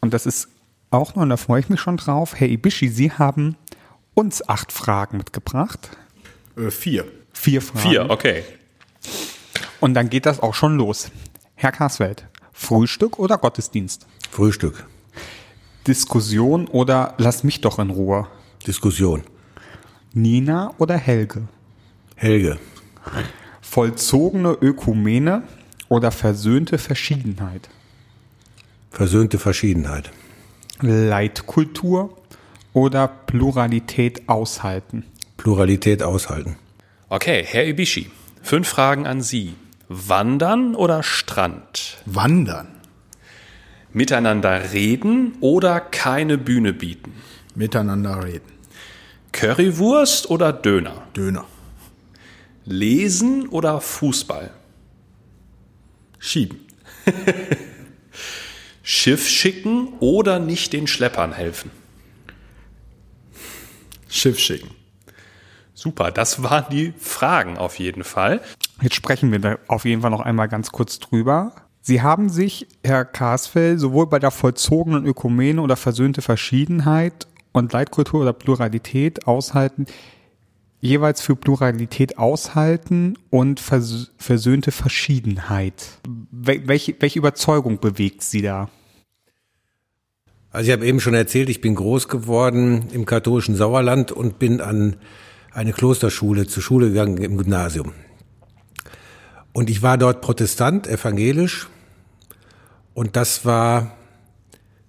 und 0.00 0.12
das 0.12 0.26
ist 0.26 0.48
auch 0.90 1.14
noch, 1.14 1.22
und 1.22 1.30
da 1.30 1.36
freue 1.36 1.60
ich 1.60 1.68
mich 1.68 1.80
schon 1.80 1.96
drauf, 1.96 2.34
Herr 2.36 2.48
Ibischi, 2.48 2.88
Sie 2.88 3.12
haben 3.12 3.56
uns 4.14 4.48
acht 4.48 4.72
Fragen 4.72 5.18
mitgebracht. 5.18 5.90
Äh, 6.56 6.70
vier. 6.70 7.04
Vier 7.32 7.62
Fragen. 7.62 7.88
Vier, 7.88 8.10
okay. 8.10 8.44
Und 9.86 9.94
dann 9.94 10.10
geht 10.10 10.26
das 10.26 10.40
auch 10.40 10.54
schon 10.54 10.76
los. 10.76 11.12
Herr 11.54 11.70
Karsfeld, 11.70 12.26
Frühstück 12.52 13.20
oder 13.20 13.38
Gottesdienst? 13.38 14.04
Frühstück. 14.32 14.84
Diskussion 15.86 16.66
oder 16.66 17.14
lass 17.18 17.44
mich 17.44 17.60
doch 17.60 17.78
in 17.78 17.90
Ruhe? 17.90 18.26
Diskussion. 18.66 19.22
Nina 20.12 20.74
oder 20.78 20.96
Helge? 20.96 21.46
Helge. 22.16 22.58
Vollzogene 23.60 24.58
Ökumene 24.60 25.44
oder 25.88 26.10
versöhnte 26.10 26.78
Verschiedenheit? 26.78 27.68
Versöhnte 28.90 29.38
Verschiedenheit. 29.38 30.10
Leitkultur 30.80 32.16
oder 32.72 33.06
Pluralität 33.06 34.28
aushalten? 34.28 35.04
Pluralität 35.36 36.02
aushalten. 36.02 36.56
Okay, 37.08 37.44
Herr 37.46 37.64
Ibishi, 37.64 38.10
fünf 38.42 38.66
Fragen 38.66 39.06
an 39.06 39.22
Sie. 39.22 39.54
Wandern 39.88 40.74
oder 40.74 41.02
Strand? 41.02 41.98
Wandern. 42.06 42.68
Miteinander 43.92 44.72
reden 44.72 45.36
oder 45.40 45.80
keine 45.80 46.38
Bühne 46.38 46.72
bieten? 46.72 47.14
Miteinander 47.54 48.24
reden. 48.24 48.52
Currywurst 49.32 50.28
oder 50.28 50.52
Döner? 50.52 51.06
Döner. 51.16 51.44
Lesen 52.64 53.48
oder 53.48 53.80
Fußball? 53.80 54.50
Schieben. 56.18 56.66
Schiff 58.82 59.28
schicken 59.28 59.94
oder 60.00 60.38
nicht 60.40 60.72
den 60.72 60.86
Schleppern 60.86 61.32
helfen? 61.32 61.70
Schiff 64.08 64.38
schicken. 64.38 64.70
Super, 65.74 66.10
das 66.10 66.42
waren 66.42 66.66
die 66.70 66.92
Fragen 66.98 67.58
auf 67.58 67.78
jeden 67.78 68.02
Fall. 68.02 68.40
Jetzt 68.82 68.94
sprechen 68.94 69.32
wir 69.32 69.38
da 69.38 69.58
auf 69.68 69.84
jeden 69.84 70.02
Fall 70.02 70.10
noch 70.10 70.20
einmal 70.20 70.48
ganz 70.48 70.70
kurz 70.70 70.98
drüber. 70.98 71.52
Sie 71.80 72.02
haben 72.02 72.28
sich, 72.28 72.66
Herr 72.84 73.04
Karsfeld, 73.04 73.80
sowohl 73.80 74.08
bei 74.08 74.18
der 74.18 74.30
vollzogenen 74.30 75.06
Ökumene 75.06 75.62
oder 75.62 75.76
versöhnte 75.76 76.20
Verschiedenheit 76.20 77.26
und 77.52 77.72
Leitkultur 77.72 78.22
oder 78.22 78.32
Pluralität 78.32 79.26
aushalten, 79.26 79.86
jeweils 80.80 81.20
für 81.20 81.36
Pluralität 81.36 82.18
aushalten 82.18 83.16
und 83.30 83.60
vers 83.60 84.12
versöhnte 84.18 84.72
Verschiedenheit. 84.72 86.00
Wel 86.30 86.66
welche, 86.68 86.94
welche 87.00 87.18
Überzeugung 87.18 87.78
bewegt 87.78 88.22
Sie 88.22 88.42
da? 88.42 88.68
Also 90.50 90.68
ich 90.68 90.72
habe 90.72 90.86
eben 90.86 91.00
schon 91.00 91.14
erzählt, 91.14 91.48
ich 91.48 91.60
bin 91.60 91.74
groß 91.74 92.08
geworden 92.08 92.88
im 92.92 93.04
katholischen 93.04 93.56
Sauerland 93.56 94.10
und 94.10 94.38
bin 94.38 94.60
an 94.60 94.96
eine 95.52 95.72
Klosterschule 95.72 96.46
zur 96.46 96.62
Schule 96.62 96.88
gegangen 96.88 97.18
im 97.18 97.36
Gymnasium. 97.36 97.92
Und 99.56 99.70
ich 99.70 99.80
war 99.80 99.96
dort 99.96 100.20
Protestant, 100.20 100.86
evangelisch. 100.86 101.70
Und 102.92 103.16
das 103.16 103.46
war, 103.46 103.96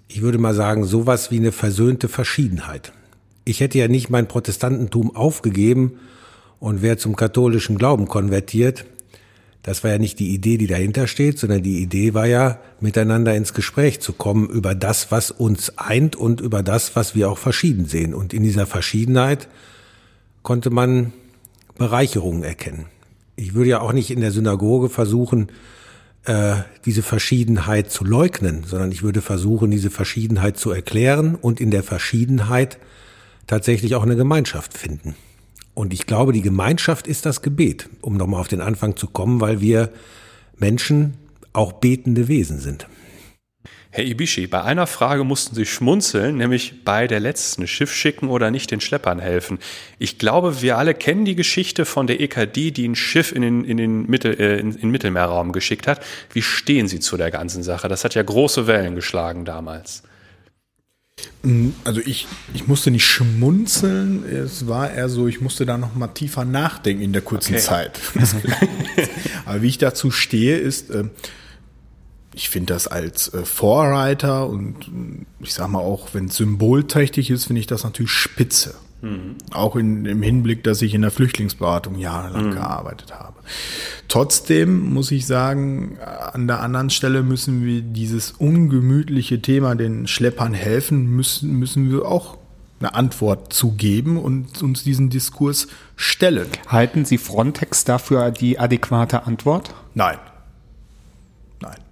ich 0.09 0.22
würde 0.22 0.39
mal 0.39 0.53
sagen, 0.53 0.84
sowas 0.84 1.32
wie 1.32 1.38
eine 1.38 1.53
versöhnte 1.53 2.09
Verschiedenheit. 2.09 2.91
Ich 3.45 3.61
hätte 3.61 3.78
ja 3.78 3.88
nicht 3.88 4.09
mein 4.09 4.28
Protestantentum 4.28 5.15
aufgegeben 5.15 6.01
und 6.59 6.82
wäre 6.82 6.97
zum 6.97 7.15
katholischen 7.15 7.78
Glauben 7.78 8.09
konvertiert. 8.09 8.84
Das 9.63 9.86
war 9.86 9.91
ja 9.91 9.99
nicht 9.99 10.20
die 10.20 10.34
Idee, 10.34 10.57
die 10.57 10.68
dahinter 10.68 11.07
steht, 11.07 11.39
sondern 11.39 11.63
die 11.63 11.82
Idee 11.82 12.13
war 12.13 12.26
ja, 12.26 12.59
miteinander 12.82 13.36
ins 13.36 13.53
Gespräch 13.53 14.01
zu 14.01 14.11
kommen 14.11 14.49
über 14.49 14.76
das, 14.76 15.11
was 15.11 15.32
uns 15.32 15.78
eint 15.78 16.18
und 16.18 16.41
über 16.41 16.61
das, 16.61 16.93
was 16.93 17.15
wir 17.15 17.30
auch 17.30 17.38
verschieden 17.38 17.86
sehen. 17.86 18.13
Und 18.13 18.34
in 18.34 18.43
dieser 18.43 18.65
Verschiedenheit 18.65 19.47
konnte 20.43 20.72
man 20.72 21.13
Bereicherungen 21.78 22.43
erkennen. 22.43 22.88
Ich 23.38 23.53
würde 23.53 23.69
ja 23.69 23.81
auch 23.81 23.93
nicht 23.93 24.11
in 24.11 24.19
der 24.19 24.31
Synagoge 24.31 24.89
versuchen, 24.89 25.47
äh, 26.25 26.55
diese 26.85 27.03
Verschiedenheit 27.03 27.89
zu 27.89 28.03
leugnen, 28.03 28.63
sondern 28.65 28.91
ich 28.91 29.03
würde 29.03 29.21
versuchen, 29.21 29.71
diese 29.71 29.91
Verschiedenheit 29.91 30.57
zu 30.57 30.71
erklären 30.71 31.35
und 31.35 31.61
in 31.61 31.71
der 31.71 31.83
Verschiedenheit 31.83 32.79
tatsächlich 33.45 33.95
auch 33.95 34.03
eine 34.03 34.15
Gemeinschaft 34.15 34.77
finden. 34.77 35.15
Und 35.73 35.93
ich 35.93 36.07
glaube, 36.07 36.33
die 36.33 36.41
Gemeinschaft 36.41 37.07
ist 37.07 37.27
das 37.27 37.43
Gebet, 37.43 37.89
um 38.01 38.17
nochmal 38.17 38.41
auf 38.41 38.47
den 38.47 38.61
Anfang 38.61 38.95
zu 38.95 39.07
kommen, 39.07 39.39
weil 39.39 39.61
wir 39.61 39.91
Menschen 40.57 41.13
auch 41.53 41.73
betende 41.73 42.27
Wesen 42.27 42.59
sind. 42.59 42.88
Herr 43.97 44.05
Ibishi, 44.05 44.45
bei 44.45 44.61
einer 44.61 44.85
Frage 44.85 45.23
mussten 45.23 45.55
Sie 45.55 45.65
schmunzeln, 45.65 46.37
nämlich 46.37 46.83
bei 46.85 47.07
der 47.07 47.19
letzten, 47.19 47.65
Schiff 47.65 47.91
schicken 47.91 48.29
oder 48.29 48.51
nicht 48.51 48.69
den 48.69 48.79
Schleppern 48.79 49.17
helfen. 49.17 49.57
Ich 49.97 50.19
glaube, 50.19 50.61
wir 50.61 50.77
alle 50.77 50.93
kennen 50.93 51.25
die 51.25 51.33
Geschichte 51.33 51.83
von 51.83 52.05
der 52.05 52.21
EKD, 52.21 52.69
die 52.69 52.87
ein 52.87 52.93
Schiff 52.93 53.31
in 53.31 53.41
den, 53.41 53.63
in 53.63 53.77
den, 53.77 54.05
Mittel, 54.05 54.39
äh, 54.39 54.59
in, 54.59 54.73
in 54.73 54.81
den 54.81 54.89
Mittelmeerraum 54.91 55.51
geschickt 55.51 55.87
hat. 55.87 56.05
Wie 56.31 56.43
stehen 56.43 56.87
Sie 56.87 56.99
zu 56.99 57.17
der 57.17 57.31
ganzen 57.31 57.63
Sache? 57.63 57.87
Das 57.87 58.03
hat 58.03 58.13
ja 58.13 58.21
große 58.21 58.67
Wellen 58.67 58.93
geschlagen 58.93 59.45
damals. 59.45 60.03
Also 61.83 61.99
ich, 62.01 62.27
ich 62.53 62.67
musste 62.67 62.91
nicht 62.91 63.05
schmunzeln, 63.05 64.23
es 64.31 64.67
war 64.67 64.91
eher 64.91 65.09
so, 65.09 65.27
ich 65.27 65.41
musste 65.41 65.65
da 65.65 65.79
noch 65.79 65.95
mal 65.95 66.09
tiefer 66.09 66.45
nachdenken 66.45 67.01
in 67.01 67.13
der 67.13 67.23
kurzen 67.23 67.55
Okay. 67.55 67.63
Zeit. 67.63 67.99
Aber 69.45 69.63
wie 69.63 69.69
ich 69.69 69.79
dazu 69.79 70.11
stehe, 70.11 70.57
ist, 70.57 70.91
äh, 70.91 71.05
ich 72.38 72.49
finde 72.49 72.73
das 72.73 72.88
als 72.88 73.33
äh, 73.33 73.43
Vorreiter 73.43 74.47
und 74.47 74.75
ich 75.39 75.53
sag 75.55 75.69
mal 75.69 75.79
auch, 75.79 76.13
wenn 76.13 76.25
es 76.25 76.35
symbolträchtig 76.35 77.31
ist, 77.31 77.45
finde 77.45 77.61
ich 77.61 77.67
das 77.67 77.83
natürlich 77.83 78.11
spitze. 78.11 78.75
Auch 79.51 79.75
in, 79.75 80.05
im 80.05 80.21
Hinblick, 80.21 80.63
dass 80.63 80.81
ich 80.81 80.93
in 80.93 81.01
der 81.01 81.11
Flüchtlingsberatung 81.11 81.97
jahrelang 81.97 82.51
gearbeitet 82.51 83.13
habe. 83.13 83.35
Trotzdem 84.07 84.91
muss 84.93 85.11
ich 85.11 85.27
sagen, 85.27 85.97
an 86.33 86.47
der 86.47 86.61
anderen 86.61 86.89
Stelle 86.89 87.21
müssen 87.21 87.63
wir 87.63 87.81
dieses 87.81 88.31
ungemütliche 88.31 89.41
Thema 89.41 89.75
den 89.75 90.07
Schleppern 90.07 90.53
helfen, 90.53 91.05
müssen, 91.15 91.53
müssen 91.53 91.91
wir 91.91 92.05
auch 92.05 92.38
eine 92.79 92.93
Antwort 92.95 93.53
zugeben 93.53 94.17
und 94.17 94.61
uns 94.61 94.83
diesen 94.83 95.09
Diskurs 95.09 95.67
stellen. 95.95 96.47
Halten 96.67 97.05
Sie 97.05 97.17
Frontex 97.17 97.83
dafür 97.83 98.31
die 98.31 98.59
adäquate 98.59 99.25
Antwort? 99.25 99.73
Nein. 99.93 100.17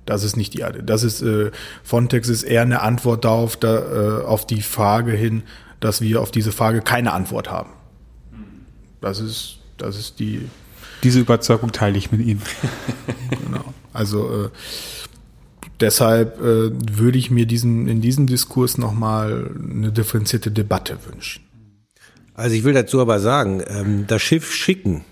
Das 0.05 0.23
ist 0.23 0.35
nicht 0.35 0.53
die 0.53 0.63
Art. 0.63 0.77
Das 0.85 1.03
ist 1.03 1.21
äh, 1.21 1.51
Frontex 1.83 2.29
ist 2.29 2.43
eher 2.43 2.61
eine 2.61 2.81
Antwort 2.81 3.25
darauf, 3.25 3.57
da, 3.57 4.21
äh, 4.21 4.23
auf 4.23 4.45
die 4.45 4.61
Frage 4.61 5.11
hin, 5.11 5.43
dass 5.79 6.01
wir 6.01 6.21
auf 6.21 6.31
diese 6.31 6.51
Frage 6.51 6.81
keine 6.81 7.13
Antwort 7.13 7.49
haben. 7.49 7.71
Das 9.01 9.19
ist, 9.19 9.57
das 9.77 9.97
ist 9.97 10.19
die, 10.19 10.47
Diese 11.03 11.19
Überzeugung 11.19 11.71
teile 11.71 11.97
ich 11.97 12.11
mit 12.11 12.21
Ihnen. 12.21 12.41
genau. 13.29 13.73
Also 13.93 14.45
äh, 14.45 14.49
deshalb 15.79 16.39
äh, 16.39 16.71
würde 16.71 17.17
ich 17.17 17.31
mir 17.31 17.45
diesen 17.45 17.87
in 17.87 18.01
diesem 18.01 18.27
Diskurs 18.27 18.77
nochmal 18.77 19.51
eine 19.57 19.91
differenzierte 19.91 20.51
Debatte 20.51 20.97
wünschen. 21.09 21.43
Also 22.33 22.55
ich 22.55 22.63
will 22.63 22.73
dazu 22.73 22.99
aber 22.99 23.19
sagen, 23.19 23.63
ähm, 23.67 24.05
das 24.07 24.21
Schiff 24.21 24.53
schicken, 24.53 25.05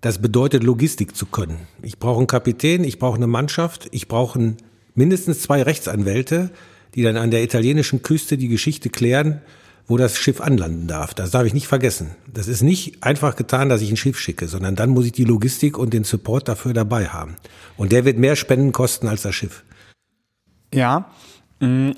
das 0.00 0.20
bedeutet 0.20 0.62
Logistik 0.62 1.16
zu 1.16 1.26
können. 1.26 1.66
Ich 1.82 1.98
brauche 1.98 2.18
einen 2.18 2.26
Kapitän, 2.26 2.84
ich 2.84 2.98
brauche 2.98 3.16
eine 3.16 3.26
Mannschaft, 3.26 3.88
ich 3.92 4.08
brauche 4.08 4.56
mindestens 4.94 5.42
zwei 5.42 5.62
Rechtsanwälte, 5.62 6.50
die 6.94 7.02
dann 7.02 7.16
an 7.16 7.30
der 7.30 7.42
italienischen 7.42 8.02
Küste 8.02 8.36
die 8.38 8.48
Geschichte 8.48 8.88
klären, 8.88 9.40
wo 9.86 9.96
das 9.96 10.18
Schiff 10.18 10.40
anlanden 10.40 10.88
darf. 10.88 11.14
Das 11.14 11.30
darf 11.30 11.44
ich 11.44 11.54
nicht 11.54 11.68
vergessen. 11.68 12.10
Das 12.32 12.48
ist 12.48 12.62
nicht 12.62 13.02
einfach 13.04 13.36
getan, 13.36 13.68
dass 13.68 13.82
ich 13.82 13.90
ein 13.90 13.96
Schiff 13.96 14.18
schicke, 14.18 14.48
sondern 14.48 14.74
dann 14.74 14.90
muss 14.90 15.06
ich 15.06 15.12
die 15.12 15.24
Logistik 15.24 15.78
und 15.78 15.92
den 15.92 16.04
Support 16.04 16.48
dafür 16.48 16.72
dabei 16.72 17.08
haben. 17.08 17.36
Und 17.76 17.92
der 17.92 18.04
wird 18.04 18.18
mehr 18.18 18.36
Spenden 18.36 18.72
kosten 18.72 19.06
als 19.06 19.22
das 19.22 19.34
Schiff. 19.34 19.62
Ja, 20.74 21.10
mh, 21.60 21.94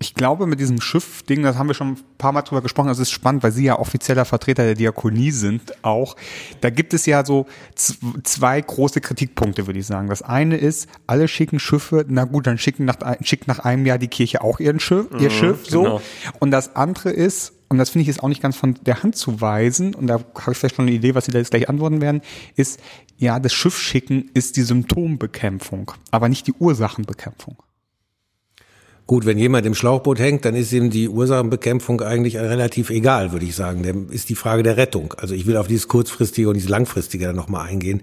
ich 0.00 0.14
glaube, 0.14 0.46
mit 0.46 0.60
diesem 0.60 0.80
Schiff-Ding, 0.80 1.42
das 1.42 1.56
haben 1.56 1.66
wir 1.66 1.74
schon 1.74 1.92
ein 1.92 1.98
paar 2.18 2.30
Mal 2.32 2.42
drüber 2.42 2.62
gesprochen, 2.62 2.86
das 2.86 3.00
ist 3.00 3.10
spannend, 3.10 3.42
weil 3.42 3.50
Sie 3.50 3.64
ja 3.64 3.78
offizieller 3.78 4.24
Vertreter 4.24 4.64
der 4.64 4.76
Diakonie 4.76 5.32
sind 5.32 5.84
auch. 5.84 6.14
Da 6.60 6.70
gibt 6.70 6.94
es 6.94 7.04
ja 7.06 7.24
so 7.24 7.46
zwei 8.22 8.60
große 8.60 9.00
Kritikpunkte, 9.00 9.66
würde 9.66 9.80
ich 9.80 9.86
sagen. 9.86 10.08
Das 10.08 10.22
eine 10.22 10.56
ist, 10.56 10.88
alle 11.08 11.26
schicken 11.26 11.58
Schiffe, 11.58 12.04
na 12.08 12.24
gut, 12.24 12.46
dann 12.46 12.58
schicken 12.58 12.84
nach, 12.84 12.96
schickt 13.22 13.48
nach 13.48 13.58
einem 13.60 13.86
Jahr 13.86 13.98
die 13.98 14.08
Kirche 14.08 14.42
auch 14.42 14.60
ihren 14.60 14.78
Schiff, 14.78 15.06
ihr 15.18 15.30
Schiff, 15.30 15.66
so. 15.68 15.82
genau. 15.82 16.00
Und 16.38 16.52
das 16.52 16.76
andere 16.76 17.10
ist, 17.10 17.54
und 17.68 17.78
das 17.78 17.90
finde 17.90 18.02
ich 18.02 18.08
jetzt 18.08 18.22
auch 18.22 18.28
nicht 18.28 18.40
ganz 18.40 18.56
von 18.56 18.74
der 18.86 19.02
Hand 19.02 19.16
zu 19.16 19.40
weisen, 19.40 19.94
und 19.94 20.06
da 20.06 20.14
habe 20.14 20.52
ich 20.52 20.58
vielleicht 20.58 20.76
schon 20.76 20.86
eine 20.86 20.94
Idee, 20.94 21.16
was 21.16 21.24
Sie 21.24 21.32
da 21.32 21.38
jetzt 21.38 21.50
gleich 21.50 21.68
antworten 21.68 22.00
werden, 22.00 22.22
ist, 22.54 22.80
ja, 23.16 23.40
das 23.40 23.52
Schiff 23.52 23.76
schicken 23.76 24.30
ist 24.32 24.56
die 24.56 24.62
Symptombekämpfung, 24.62 25.90
aber 26.12 26.28
nicht 26.28 26.46
die 26.46 26.52
Ursachenbekämpfung. 26.52 27.56
Gut, 29.08 29.24
wenn 29.24 29.38
jemand 29.38 29.64
im 29.64 29.74
Schlauchboot 29.74 30.18
hängt, 30.18 30.44
dann 30.44 30.54
ist 30.54 30.70
ihm 30.70 30.90
die 30.90 31.08
Ursachenbekämpfung 31.08 32.02
eigentlich 32.02 32.36
relativ 32.36 32.90
egal, 32.90 33.32
würde 33.32 33.46
ich 33.46 33.54
sagen. 33.54 33.82
Dann 33.82 34.10
ist 34.10 34.28
die 34.28 34.34
Frage 34.34 34.62
der 34.62 34.76
Rettung. 34.76 35.14
Also 35.16 35.34
ich 35.34 35.46
will 35.46 35.56
auf 35.56 35.66
dieses 35.66 35.88
kurzfristige 35.88 36.46
und 36.48 36.56
dieses 36.56 36.68
langfristige 36.68 37.24
dann 37.24 37.34
nochmal 37.34 37.66
eingehen. 37.68 38.02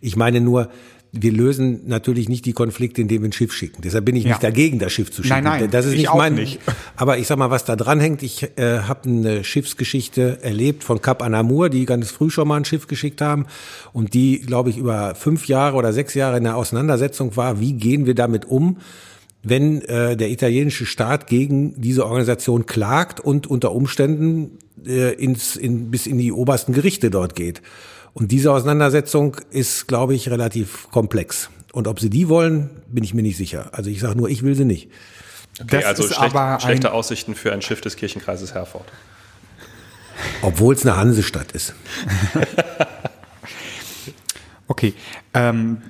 Ich 0.00 0.16
meine 0.16 0.40
nur, 0.40 0.70
wir 1.12 1.30
lösen 1.30 1.82
natürlich 1.86 2.30
nicht 2.30 2.46
die 2.46 2.54
Konflikte, 2.54 3.02
indem 3.02 3.20
wir 3.20 3.28
ein 3.28 3.32
Schiff 3.32 3.52
schicken. 3.52 3.82
Deshalb 3.82 4.06
bin 4.06 4.16
ich 4.16 4.24
Ja. 4.24 4.30
nicht 4.30 4.42
dagegen, 4.42 4.78
das 4.78 4.94
Schiff 4.94 5.10
zu 5.10 5.22
schicken. 5.22 5.44
Nein, 5.44 5.60
nein, 5.60 5.70
das 5.70 5.84
ist 5.84 5.92
ich 5.92 5.98
nicht 5.98 6.08
auch 6.08 6.16
mein. 6.16 6.34
nicht. 6.36 6.58
Aber 6.96 7.18
ich 7.18 7.26
sag 7.26 7.36
mal, 7.36 7.50
was 7.50 7.66
da 7.66 7.76
dran 7.76 8.00
hängt. 8.00 8.22
Ich 8.22 8.42
äh, 8.56 8.78
habe 8.80 9.10
eine 9.10 9.44
Schiffsgeschichte 9.44 10.38
erlebt 10.42 10.84
von 10.84 11.02
Cap 11.02 11.22
Anamur, 11.22 11.68
die 11.68 11.84
ganz 11.84 12.10
früh 12.10 12.30
schon 12.30 12.48
mal 12.48 12.56
ein 12.56 12.64
Schiff 12.64 12.86
geschickt 12.86 13.20
haben 13.20 13.44
und 13.92 14.14
die, 14.14 14.40
glaube 14.40 14.70
ich, 14.70 14.78
über 14.78 15.14
fünf 15.16 15.48
Jahre 15.48 15.76
oder 15.76 15.92
sechs 15.92 16.14
Jahre 16.14 16.38
in 16.38 16.44
der 16.44 16.56
Auseinandersetzung 16.56 17.36
war. 17.36 17.60
Wie 17.60 17.74
gehen 17.74 18.06
wir 18.06 18.14
damit 18.14 18.46
um? 18.46 18.78
Wenn 19.48 19.82
äh, 19.82 20.16
der 20.16 20.28
italienische 20.30 20.86
Staat 20.86 21.28
gegen 21.28 21.80
diese 21.80 22.04
Organisation 22.04 22.66
klagt 22.66 23.20
und 23.20 23.46
unter 23.46 23.72
Umständen 23.72 24.58
äh, 24.84 25.12
ins, 25.14 25.54
in, 25.56 25.90
bis 25.90 26.06
in 26.06 26.18
die 26.18 26.32
obersten 26.32 26.72
Gerichte 26.72 27.10
dort 27.10 27.36
geht. 27.36 27.62
Und 28.12 28.32
diese 28.32 28.50
Auseinandersetzung 28.50 29.36
ist, 29.50 29.86
glaube 29.86 30.14
ich, 30.14 30.30
relativ 30.30 30.90
komplex. 30.90 31.50
Und 31.72 31.86
ob 31.86 32.00
sie 32.00 32.10
die 32.10 32.28
wollen, 32.28 32.70
bin 32.88 33.04
ich 33.04 33.14
mir 33.14 33.22
nicht 33.22 33.36
sicher. 33.36 33.68
Also 33.72 33.90
ich 33.90 34.00
sage 34.00 34.16
nur, 34.16 34.28
ich 34.28 34.42
will 34.42 34.54
sie 34.54 34.64
nicht. 34.64 34.88
Okay, 35.60 35.76
Das 35.76 35.84
also 35.84 36.02
ist 36.04 36.14
schlecht, 36.16 36.34
aber 36.34 36.54
ein- 36.54 36.60
schlechte 36.60 36.92
Aussichten 36.92 37.34
für 37.34 37.52
ein 37.52 37.62
Schiff 37.62 37.80
des 37.80 37.96
Kirchenkreises 37.96 38.52
Herford. 38.54 38.86
Obwohl 40.42 40.74
es 40.74 40.84
eine 40.84 40.96
Hansestadt 40.96 41.52
ist. 41.52 41.74
Okay. 44.68 44.94
Ähm, 45.32 45.80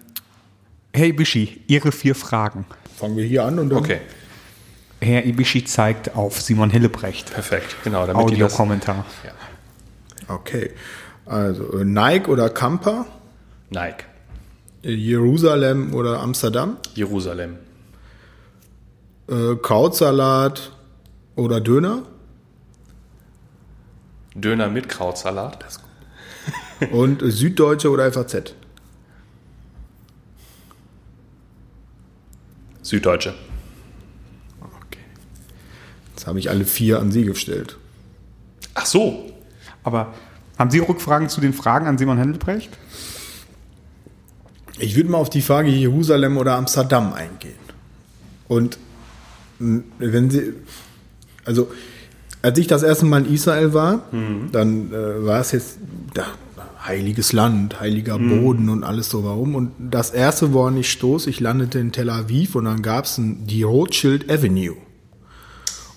Herr 0.93 1.07
Ibishi, 1.07 1.63
Ihre 1.67 1.93
vier 1.93 2.15
Fragen. 2.15 2.67
Fangen 2.97 3.17
wir 3.17 3.25
hier 3.25 3.45
an 3.45 3.59
und 3.59 3.71
dann. 3.71 3.79
Okay, 3.79 4.01
Herr 5.01 5.25
Ibishi 5.25 5.65
zeigt 5.65 6.15
auf 6.15 6.41
Simon 6.41 6.71
Hillebrecht. 6.71 7.33
perfekt. 7.33 7.77
Genau, 7.85 8.07
das, 8.07 8.17
Audiokommentar. 8.17 9.05
Okay. 10.29 10.71
Also 11.27 11.81
äh, 11.81 11.85
Nike 11.85 12.29
oder 12.29 12.49
Kampa, 12.51 13.07
Nike, 13.71 14.05
Jerusalem 14.83 15.93
oder 15.93 16.21
Amsterdam, 16.21 16.77
Jerusalem, 16.95 17.59
äh, 19.29 19.57
Krautsalat 19.57 20.73
oder 21.35 21.61
Döner 21.61 22.03
Döner 24.37 24.69
mit 24.69 24.89
Krautsalat. 24.89 25.65
und 26.93 27.23
äh, 27.23 27.31
Süddeutsche 27.31 27.91
oder 27.91 28.11
FAZ. 28.13 28.55
Süddeutsche. 32.87 33.35
Okay. 34.61 35.01
Jetzt 36.15 36.27
habe 36.27 36.39
ich 36.39 36.51
alle 36.51 36.65
vier 36.65 37.01
an 37.01 37.11
Sie 37.11 37.25
gestellt. 37.25 37.77
Ach 38.75 38.87
so, 38.87 39.33
Aber 39.87 40.15
haben 40.59 40.71
Sie 40.71 40.81
Rückfragen 40.81 41.29
zu 41.29 41.41
den 41.41 41.53
Fragen 41.53 41.87
an 41.87 41.97
Simon 41.97 42.19
Hillebrecht? 42.19 42.77
Ich 44.79 44.97
würde 44.97 45.11
mal 45.11 45.19
auf 45.19 45.31
die 45.31 45.41
Frage 45.41 45.71
Jerusalem 45.71 46.37
oder 46.37 46.57
Amsterdam 46.57 47.13
eingehen. 47.13 47.55
Und 48.49 48.79
wenn 49.59 50.31
Sie, 50.31 50.55
also 51.45 51.71
als 52.43 52.59
ich 52.59 52.67
das 52.67 52.83
erste 52.83 53.07
Mal 53.07 53.25
in 53.27 53.33
Israel 53.35 53.73
war, 53.75 54.03
dann 54.53 54.93
äh, 54.93 55.25
war 55.25 55.41
es 55.41 55.53
jetzt 55.53 55.79
da, 56.15 56.25
heiliges 56.85 57.33
Land, 57.33 57.81
heiliger 57.81 58.17
Boden 58.19 58.69
und 58.69 58.85
alles 58.85 59.11
so 59.11 59.25
warum. 59.25 59.55
Und 59.57 59.73
das 59.79 60.11
erste, 60.11 60.53
woran 60.53 60.77
ich 60.77 60.91
stoß, 60.93 61.27
ich 61.27 61.41
landete 61.41 61.79
in 61.81 61.91
Tel 61.91 62.09
Aviv 62.11 62.55
und 62.55 62.67
dann 62.67 62.83
gab 62.83 63.07
es 63.07 63.17
die 63.21 63.63
Rothschild 63.65 64.31
Avenue. 64.31 64.77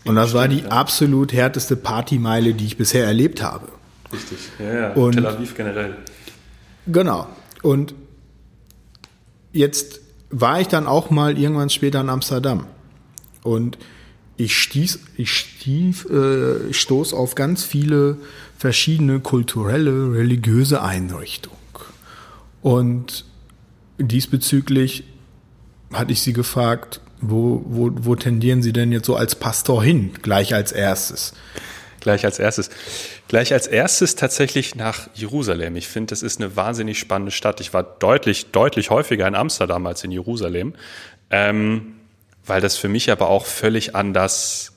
Und 0.05 0.15
das 0.15 0.33
war 0.33 0.47
die 0.47 0.63
absolut 0.65 1.31
härteste 1.33 1.75
Partymeile, 1.75 2.53
die 2.55 2.65
ich 2.65 2.77
bisher 2.77 3.05
erlebt 3.05 3.43
habe. 3.43 3.67
richtig. 4.11 4.39
Ja, 4.57 4.73
ja. 4.73 4.93
Und- 4.93 5.11
Tel 5.13 5.27
Aviv 5.27 5.55
generell. 5.55 5.95
Genau. 6.87 7.27
Und 7.61 7.93
jetzt 9.51 10.01
war 10.31 10.61
ich 10.61 10.67
dann 10.67 10.87
auch 10.87 11.09
mal 11.11 11.37
irgendwann 11.37 11.69
später 11.69 12.01
in 12.01 12.09
Amsterdam. 12.09 12.65
Und 13.43 13.77
ich 14.39 14.57
stieß, 14.57 14.99
ich 15.17 15.31
stief, 15.31 16.05
äh, 16.05 16.73
stoß 16.73 17.13
auf 17.13 17.35
ganz 17.35 17.65
viele 17.65 18.17
verschiedene 18.57 19.19
kulturelle, 19.19 20.13
religiöse 20.13 20.81
Einrichtungen. 20.81 21.57
Und 22.61 23.25
diesbezüglich 23.97 25.03
hatte 25.91 26.13
ich 26.13 26.21
sie 26.21 26.31
gefragt, 26.31 27.01
wo, 27.19 27.63
wo, 27.65 27.91
wo 27.93 28.15
tendieren 28.15 28.63
Sie 28.63 28.71
denn 28.71 28.93
jetzt 28.93 29.07
so 29.07 29.17
als 29.17 29.35
Pastor 29.35 29.83
hin, 29.83 30.11
gleich 30.21 30.53
als 30.53 30.71
erstes? 30.71 31.33
Gleich 31.99 32.23
als 32.23 32.39
erstes. 32.39 32.69
Gleich 33.27 33.51
als 33.51 33.67
erstes 33.67 34.15
tatsächlich 34.15 34.73
nach 34.73 35.09
Jerusalem. 35.15 35.75
Ich 35.75 35.89
finde, 35.89 36.11
das 36.11 36.23
ist 36.23 36.39
eine 36.39 36.55
wahnsinnig 36.55 36.97
spannende 36.97 37.31
Stadt. 37.31 37.59
Ich 37.59 37.73
war 37.73 37.83
deutlich, 37.83 38.51
deutlich 38.51 38.89
häufiger 38.89 39.27
in 39.27 39.35
Amsterdam 39.35 39.85
als 39.85 40.05
in 40.05 40.11
Jerusalem, 40.11 40.75
ähm, 41.29 41.98
weil 42.45 42.61
das 42.61 42.77
für 42.77 42.89
mich 42.89 43.11
aber 43.11 43.29
auch 43.29 43.45
völlig 43.45 43.95
anders 43.95 44.73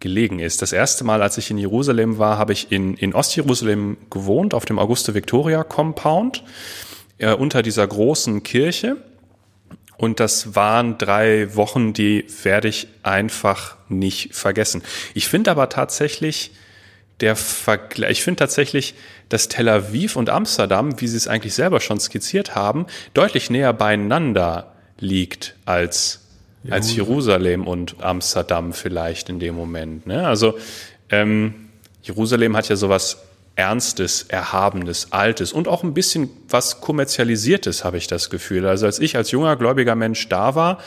gelegen 0.00 0.38
ist. 0.38 0.62
Das 0.62 0.72
erste 0.72 1.04
Mal, 1.04 1.22
als 1.22 1.38
ich 1.38 1.50
in 1.50 1.58
Jerusalem 1.58 2.18
war, 2.18 2.38
habe 2.38 2.52
ich 2.52 2.70
in, 2.70 2.94
in 2.94 3.14
Ostjerusalem 3.14 3.96
gewohnt, 4.10 4.54
auf 4.54 4.64
dem 4.64 4.78
Auguste 4.78 5.14
Victoria 5.14 5.64
Compound, 5.64 6.44
äh, 7.18 7.32
unter 7.32 7.62
dieser 7.62 7.86
großen 7.86 8.42
Kirche. 8.42 8.96
Und 9.96 10.20
das 10.20 10.54
waren 10.54 10.98
drei 10.98 11.54
Wochen, 11.54 11.94
die 11.94 12.26
werde 12.42 12.68
ich 12.68 12.88
einfach 13.02 13.76
nicht 13.88 14.34
vergessen. 14.34 14.82
Ich 15.14 15.28
finde 15.28 15.50
aber 15.50 15.70
tatsächlich, 15.70 16.50
der 17.20 17.34
Vergleich, 17.34 18.10
ich 18.10 18.22
finde 18.22 18.40
tatsächlich, 18.40 18.94
dass 19.30 19.48
Tel 19.48 19.70
Aviv 19.70 20.16
und 20.16 20.28
Amsterdam, 20.28 21.00
wie 21.00 21.08
Sie 21.08 21.16
es 21.16 21.28
eigentlich 21.28 21.54
selber 21.54 21.80
schon 21.80 21.98
skizziert 21.98 22.54
haben, 22.54 22.86
deutlich 23.14 23.48
näher 23.48 23.72
beieinander 23.72 24.74
liegt 24.98 25.56
als, 25.64 26.25
als 26.70 26.94
Jerusalem 26.94 27.66
und 27.66 27.96
Amsterdam 28.00 28.72
vielleicht 28.72 29.28
in 29.28 29.38
dem 29.38 29.54
Moment. 29.54 30.06
Ne? 30.06 30.26
Also 30.26 30.58
ähm, 31.10 31.68
Jerusalem 32.02 32.56
hat 32.56 32.68
ja 32.68 32.76
sowas 32.76 33.22
Ernstes, 33.56 34.24
Erhabenes, 34.28 35.12
Altes 35.12 35.52
und 35.52 35.66
auch 35.66 35.82
ein 35.82 35.94
bisschen 35.94 36.28
was 36.48 36.80
Kommerzialisiertes, 36.80 37.84
habe 37.84 37.96
ich 37.96 38.06
das 38.06 38.28
Gefühl. 38.28 38.66
Also 38.66 38.86
als 38.86 38.98
ich 38.98 39.16
als 39.16 39.30
junger 39.30 39.56
gläubiger 39.56 39.94
Mensch 39.94 40.28
da 40.28 40.54
war, 40.54 40.78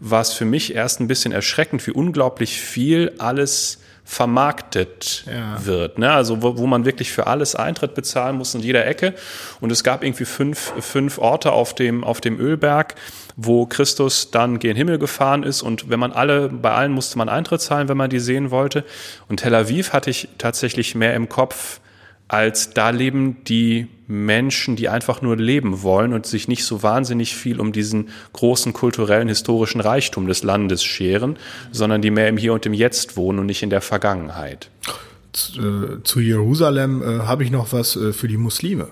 war 0.00 0.20
es 0.20 0.32
für 0.32 0.44
mich 0.44 0.74
erst 0.74 1.00
ein 1.00 1.08
bisschen 1.08 1.32
erschreckend, 1.32 1.86
wie 1.86 1.92
unglaublich 1.92 2.60
viel 2.60 3.12
alles 3.18 3.78
vermarktet 4.06 5.24
Ja. 5.26 5.66
wird. 5.66 5.98
Ne? 5.98 6.10
Also 6.10 6.40
wo, 6.42 6.56
wo 6.56 6.66
man 6.66 6.84
wirklich 6.84 7.10
für 7.12 7.26
alles 7.26 7.54
Eintritt 7.56 7.94
bezahlen 7.94 8.36
muss 8.36 8.54
in 8.54 8.60
jeder 8.60 8.86
Ecke. 8.86 9.14
Und 9.60 9.72
es 9.72 9.82
gab 9.84 10.04
irgendwie 10.04 10.24
fünf, 10.24 10.72
fünf 10.80 11.18
Orte 11.18 11.50
auf 11.52 11.74
dem, 11.74 12.04
auf 12.04 12.20
dem 12.20 12.38
Ölberg, 12.38 12.94
wo 13.36 13.66
Christus 13.66 14.30
dann 14.30 14.60
gen 14.60 14.76
Himmel 14.76 14.98
gefahren 14.98 15.42
ist. 15.42 15.60
Und 15.60 15.90
wenn 15.90 15.98
man 15.98 16.12
alle, 16.12 16.48
bei 16.48 16.70
allen 16.72 16.92
musste 16.92 17.18
man 17.18 17.28
Eintritt 17.28 17.60
zahlen, 17.60 17.88
wenn 17.88 17.96
man 17.96 18.08
die 18.08 18.20
sehen 18.20 18.50
wollte. 18.52 18.84
Und 19.28 19.38
Tel 19.40 19.54
Aviv 19.54 19.92
hatte 19.92 20.08
ich 20.10 20.28
tatsächlich 20.38 20.94
mehr 20.94 21.14
im 21.14 21.28
Kopf, 21.28 21.80
als 22.28 22.70
da 22.70 22.90
leben 22.90 23.44
die 23.44 23.86
Menschen, 24.08 24.76
die 24.76 24.88
einfach 24.88 25.22
nur 25.22 25.36
leben 25.36 25.82
wollen 25.82 26.12
und 26.12 26.26
sich 26.26 26.48
nicht 26.48 26.64
so 26.64 26.82
wahnsinnig 26.82 27.34
viel 27.34 27.60
um 27.60 27.72
diesen 27.72 28.08
großen 28.32 28.72
kulturellen, 28.72 29.28
historischen 29.28 29.80
Reichtum 29.80 30.26
des 30.26 30.42
Landes 30.42 30.84
scheren, 30.84 31.36
sondern 31.72 32.02
die 32.02 32.10
mehr 32.10 32.28
im 32.28 32.36
Hier 32.36 32.52
und 32.52 32.66
im 32.66 32.74
Jetzt 32.74 33.16
wohnen 33.16 33.40
und 33.40 33.46
nicht 33.46 33.62
in 33.62 33.70
der 33.70 33.80
Vergangenheit. 33.80 34.70
zu, 35.32 36.20
äh, 36.20 36.22
Jerusalem 36.22 37.02
äh, 37.02 37.18
habe 37.22 37.44
ich 37.44 37.50
noch 37.50 37.72
was 37.72 37.96
äh, 37.96 38.12
für 38.12 38.28
die 38.28 38.36
Muslime. 38.36 38.88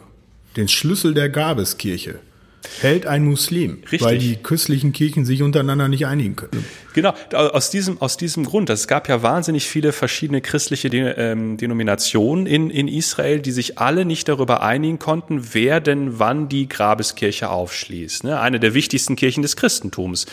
Den 0.57 0.69
Schlüssel 0.69 1.15
der 1.15 1.29
Grabeskirche 1.29 2.21
hält 2.81 3.07
ein 3.07 3.25
Muslim, 3.25 3.79
Richtig. 3.83 4.03
weil 4.03 4.19
die 4.19 4.37
christlichen 4.37 4.93
Kirchen 4.93 5.25
sich 5.25 5.43
untereinander 5.43 5.89
nicht 5.89 6.07
einigen 6.07 6.37
können. 6.37 6.65
Genau, 6.95 7.13
aus 7.33 7.71
diesem, 7.71 8.01
aus 8.01 8.17
diesem 8.17 8.45
Grund. 8.45 8.71
Es 8.71 8.87
gab 8.87 9.09
ja 9.09 9.23
wahnsinnig 9.23 9.69
viele 9.69 9.93
verschiedene 9.93 10.41
christliche 10.41 10.89
ähm, 10.89 11.57
Denominationen 11.57 12.47
in, 12.47 12.71
in 12.71 12.89
Israel, 12.89 13.41
die 13.41 13.51
sich 13.51 13.79
alle 13.79 14.05
nicht 14.05 14.29
darüber 14.29 14.63
einigen 14.63 14.99
konnten, 14.99 15.55
wer 15.55 15.81
denn 15.81 16.19
wann 16.19 16.49
die 16.49 16.69
Grabeskirche 16.69 17.51
aufschließt. 17.51 18.25
Ne? 18.25 18.39
Eine 18.41 18.61
der 18.61 18.75
wichtigsten 18.75 19.17
Kirchen 19.17 19.43
des 19.43 19.57
Christentums. 19.57 20.27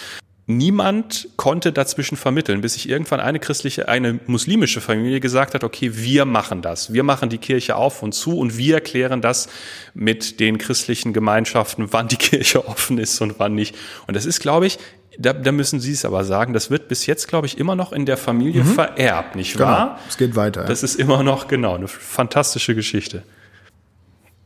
Niemand 0.58 1.30
konnte 1.38 1.72
dazwischen 1.72 2.18
vermitteln, 2.18 2.62
bis 2.62 2.74
sich 2.74 2.90
irgendwann 2.90 3.20
eine 3.20 3.40
christliche, 3.40 3.88
eine 3.88 4.20
muslimische 4.28 4.82
Familie 4.82 5.20
gesagt 5.20 5.54
hat, 5.54 5.64
okay, 5.64 5.92
wir 5.96 6.26
machen 6.26 6.62
das. 6.62 6.94
Wir 6.94 7.04
machen 7.04 7.30
die 7.30 7.38
Kirche 7.38 7.76
auf 7.76 8.04
und 8.04 8.14
zu 8.14 8.38
und 8.38 8.58
wir 8.58 8.82
klären 8.82 9.22
das 9.22 9.50
mit 9.94 10.40
den 10.40 10.58
christlichen 10.58 11.14
Gemeinschaften, 11.14 11.92
wann 11.92 12.08
die 12.08 12.16
Kirche 12.18 12.68
offen 12.68 12.98
ist 12.98 13.20
und 13.22 13.40
wann 13.40 13.56
nicht. 13.56 13.76
Und 14.08 14.16
das 14.16 14.26
ist, 14.26 14.40
glaube 14.40 14.68
ich, 14.68 14.78
da, 15.18 15.34
da 15.34 15.52
müssen 15.52 15.80
Sie 15.80 15.92
es 15.92 16.06
aber 16.06 16.24
sagen, 16.24 16.54
das 16.54 16.70
wird 16.70 16.88
bis 16.88 17.06
jetzt, 17.06 17.28
glaube 17.28 17.46
ich, 17.46 17.58
immer 17.58 17.76
noch 17.76 17.92
in 17.92 18.06
der 18.06 18.18
Familie 18.18 18.64
vererbt, 18.64 19.36
nicht 19.36 19.60
wahr? 19.60 19.88
Genau, 19.88 20.00
es 20.08 20.18
geht 20.18 20.36
weiter. 20.36 20.64
Das 20.66 20.84
ist 20.84 20.96
immer 20.96 21.24
noch, 21.24 21.48
genau, 21.48 21.76
eine 21.76 21.88
fantastische 21.88 22.76
Geschichte. 22.76 23.24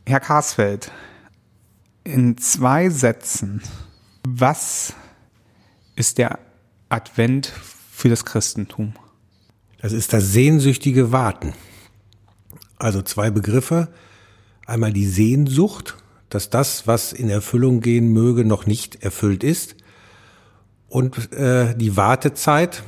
Herr 0.06 0.20
Karsfeld, 0.20 0.90
in 2.04 2.38
zwei 2.38 2.90
Sätzen, 2.90 3.62
was 4.26 4.94
ist 5.96 6.18
der 6.18 6.38
Advent 6.88 7.52
für 7.90 8.08
das 8.08 8.24
Christentum? 8.24 8.94
Das 9.80 9.92
ist 9.92 10.12
das 10.12 10.32
sehnsüchtige 10.32 11.10
Warten. 11.10 11.54
Also 12.76 13.02
zwei 13.02 13.30
Begriffe. 13.30 13.88
Einmal 14.66 14.92
die 14.92 15.06
Sehnsucht, 15.06 15.96
dass 16.28 16.50
das, 16.50 16.86
was 16.86 17.12
in 17.12 17.30
Erfüllung 17.30 17.80
gehen 17.80 18.12
möge, 18.12 18.44
noch 18.44 18.66
nicht 18.66 19.02
erfüllt 19.02 19.42
ist. 19.42 19.76
Und 20.88 21.32
äh, 21.32 21.74
die 21.76 21.96
Wartezeit, 21.96 22.82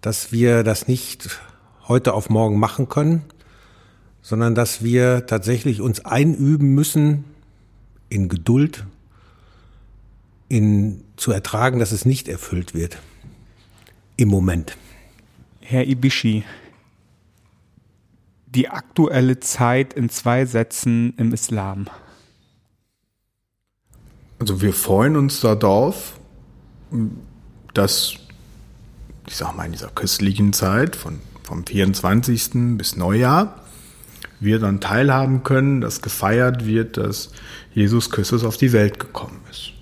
dass 0.00 0.32
wir 0.32 0.62
das 0.62 0.88
nicht 0.88 1.40
heute 1.86 2.14
auf 2.14 2.30
morgen 2.30 2.58
machen 2.58 2.88
können, 2.88 3.22
sondern 4.22 4.54
dass 4.54 4.82
wir 4.82 5.26
tatsächlich 5.26 5.80
uns 5.80 6.04
einüben 6.04 6.74
müssen 6.74 7.24
in 8.08 8.28
Geduld, 8.28 8.86
in 10.48 11.04
zu 11.20 11.32
ertragen, 11.32 11.78
dass 11.78 11.92
es 11.92 12.04
nicht 12.04 12.28
erfüllt 12.28 12.74
wird. 12.74 12.98
Im 14.16 14.28
Moment. 14.28 14.76
Herr 15.60 15.86
Ibishi, 15.86 16.44
die 18.46 18.68
aktuelle 18.68 19.38
Zeit 19.38 19.92
in 19.92 20.08
zwei 20.08 20.46
Sätzen 20.46 21.14
im 21.18 21.32
Islam. 21.32 21.86
Also 24.38 24.62
wir 24.62 24.72
freuen 24.72 25.16
uns 25.16 25.40
darauf, 25.40 26.18
dass, 27.74 28.14
ich 29.28 29.36
sag 29.36 29.54
mal, 29.54 29.66
in 29.66 29.72
dieser 29.72 29.90
christlichen 29.90 30.54
Zeit 30.54 30.96
von, 30.96 31.20
vom 31.42 31.66
24. 31.66 32.76
bis 32.78 32.96
Neujahr 32.96 33.62
wir 34.40 34.58
dann 34.58 34.80
teilhaben 34.80 35.42
können, 35.42 35.82
dass 35.82 36.00
gefeiert 36.00 36.64
wird, 36.64 36.96
dass 36.96 37.30
Jesus 37.74 38.10
Christus 38.10 38.42
auf 38.42 38.56
die 38.56 38.72
Welt 38.72 38.98
gekommen 38.98 39.40
ist. 39.50 39.72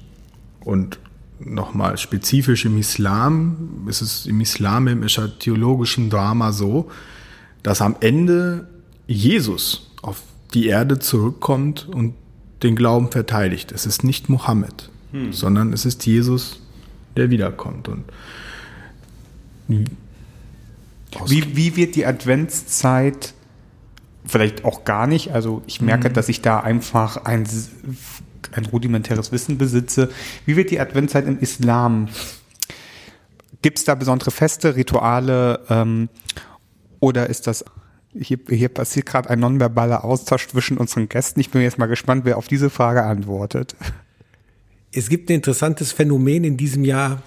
Und 0.61 0.99
nochmal 1.41 1.99
spezifisch 1.99 2.65
im 2.65 2.79
Islam, 2.79 3.87
ist 3.89 4.01
es 4.01 4.27
im 4.27 4.41
Islam, 4.41 4.89
im 4.89 5.07
theologischen 5.39 6.11
Drama 6.11 6.53
so, 6.53 6.91
dass 7.63 7.81
am 7.81 7.97
Ende 8.01 8.69
Jesus 9.07 9.91
auf 10.03 10.23
die 10.55 10.67
Erde 10.67 10.99
zurückkommt 10.99 11.89
und 11.89 12.15
den 12.63 12.77
Glauben 12.77 13.11
verteidigt. 13.11 13.73
Es 13.73 13.87
ist 13.87 14.05
nicht 14.05 14.29
Mohammed, 14.29 14.91
hm. 15.13 15.33
sondern 15.33 15.73
es 15.73 15.85
ist 15.85 16.07
Jesus, 16.07 16.61
der 17.17 17.31
wiederkommt. 17.31 17.89
Und 17.89 18.05
wie, 19.69 21.57
wie 21.57 21.77
wird 21.77 21.95
die 21.95 22.07
Adventszeit 22.07 23.35
vielleicht 24.25 24.65
auch 24.65 24.85
gar 24.85 25.07
nicht? 25.07 25.33
Also 25.33 25.63
ich 25.67 25.81
merke, 25.81 26.11
mhm. 26.11 26.15
dass 26.15 26.29
ich 26.29 26.43
da 26.43 26.61
einfach 26.61 27.25
ein, 27.25 27.47
ein 28.53 28.67
rudimentäres 28.67 29.33
Wissen 29.33 29.59
besitze. 29.59 30.11
Wie 30.47 30.57
wird 30.57 30.71
die 30.71 30.81
Adventszeit 30.81 31.27
im 31.27 31.39
Islam? 31.39 32.09
Gibt 33.63 33.79
es 33.79 33.85
da 33.85 33.95
besondere 33.95 34.31
Feste, 34.31 34.77
Rituale 34.77 35.61
ähm, 35.69 36.09
oder 37.01 37.29
ist 37.29 37.47
das 37.47 37.65
hier, 38.15 38.39
hier 38.49 38.69
passiert 38.69 39.07
gerade 39.07 39.31
ein 39.31 39.41
nonverbaler 39.41 40.05
Austausch 40.05 40.49
zwischen 40.49 40.79
unseren 40.79 41.09
Gästen. 41.09 41.41
Ich 41.41 41.51
bin 41.51 41.63
jetzt 41.63 41.79
mal 41.79 41.87
gespannt, 41.87 42.25
wer 42.25 42.39
auf 42.39 42.49
diese 42.49 42.71
Frage 42.71 43.03
antwortet. 43.03 43.77
Es 44.93 45.09
gibt 45.09 45.31
ein 45.31 45.35
interessantes 45.35 45.93
Phänomen 45.93 46.45
in 46.45 46.57
diesem 46.57 46.85
Jahr, 46.85 47.23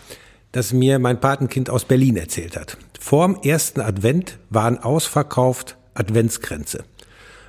das 0.52 0.74
mir 0.74 1.00
mein 1.00 1.20
Patenkind 1.20 1.70
aus 1.70 1.86
Berlin 1.86 2.18
erzählt 2.18 2.58
hat. 2.58 2.78
Vor 3.00 3.28
dem 3.28 3.38
ersten 3.44 3.82
Advent 3.82 4.40
waren 4.50 4.80
ausverkauft 4.80 5.78
Adventskränze. 5.94 6.84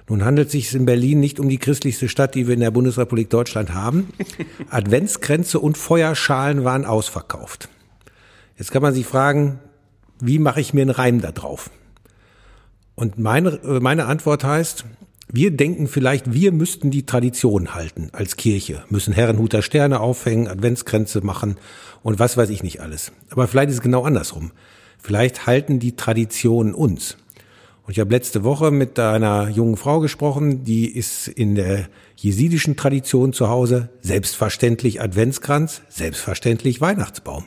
Nun 0.08 0.24
handelt 0.24 0.46
es 0.46 0.52
sich 0.52 0.74
in 0.74 0.84
Berlin 0.84 1.20
nicht 1.20 1.38
um 1.38 1.48
die 1.48 1.58
christlichste 1.58 2.08
Stadt, 2.08 2.34
die 2.34 2.46
wir 2.46 2.54
in 2.54 2.60
der 2.60 2.70
Bundesrepublik 2.70 3.30
Deutschland 3.30 3.72
haben. 3.72 4.08
Adventskränze 4.70 5.58
und 5.60 5.78
Feuerschalen 5.78 6.64
waren 6.64 6.84
ausverkauft. 6.84 7.68
Jetzt 8.58 8.72
kann 8.72 8.82
man 8.82 8.94
sich 8.94 9.06
fragen, 9.06 9.60
wie 10.20 10.38
mache 10.38 10.60
ich 10.60 10.74
mir 10.74 10.82
einen 10.82 10.90
Reim 10.90 11.20
da 11.20 11.32
drauf? 11.32 11.70
Und 12.94 13.18
meine, 13.18 13.58
meine 13.80 14.06
Antwort 14.06 14.44
heißt, 14.44 14.84
wir 15.34 15.50
denken 15.50 15.86
vielleicht, 15.86 16.34
wir 16.34 16.52
müssten 16.52 16.90
die 16.90 17.06
Tradition 17.06 17.74
halten 17.74 18.10
als 18.12 18.36
Kirche, 18.36 18.84
müssen 18.90 19.14
Herrenhuter 19.14 19.62
Sterne 19.62 20.00
aufhängen, 20.00 20.46
Adventskränze 20.46 21.22
machen 21.22 21.56
und 22.02 22.18
was 22.18 22.36
weiß 22.36 22.50
ich 22.50 22.62
nicht 22.62 22.80
alles. 22.80 23.12
Aber 23.30 23.48
vielleicht 23.48 23.70
ist 23.70 23.76
es 23.76 23.82
genau 23.82 24.04
andersrum. 24.04 24.52
Vielleicht 24.98 25.46
halten 25.46 25.78
die 25.78 25.96
Traditionen 25.96 26.74
uns. 26.74 27.16
Und 27.84 27.92
ich 27.92 28.00
habe 28.00 28.12
letzte 28.12 28.44
Woche 28.44 28.70
mit 28.70 28.98
einer 28.98 29.48
jungen 29.48 29.76
Frau 29.76 29.98
gesprochen, 30.00 30.62
die 30.62 30.86
ist 30.86 31.26
in 31.26 31.56
der 31.56 31.88
jesidischen 32.14 32.76
Tradition 32.76 33.32
zu 33.32 33.48
Hause, 33.48 33.88
selbstverständlich 34.00 35.00
Adventskranz, 35.00 35.82
selbstverständlich 35.88 36.80
Weihnachtsbaum. 36.80 37.44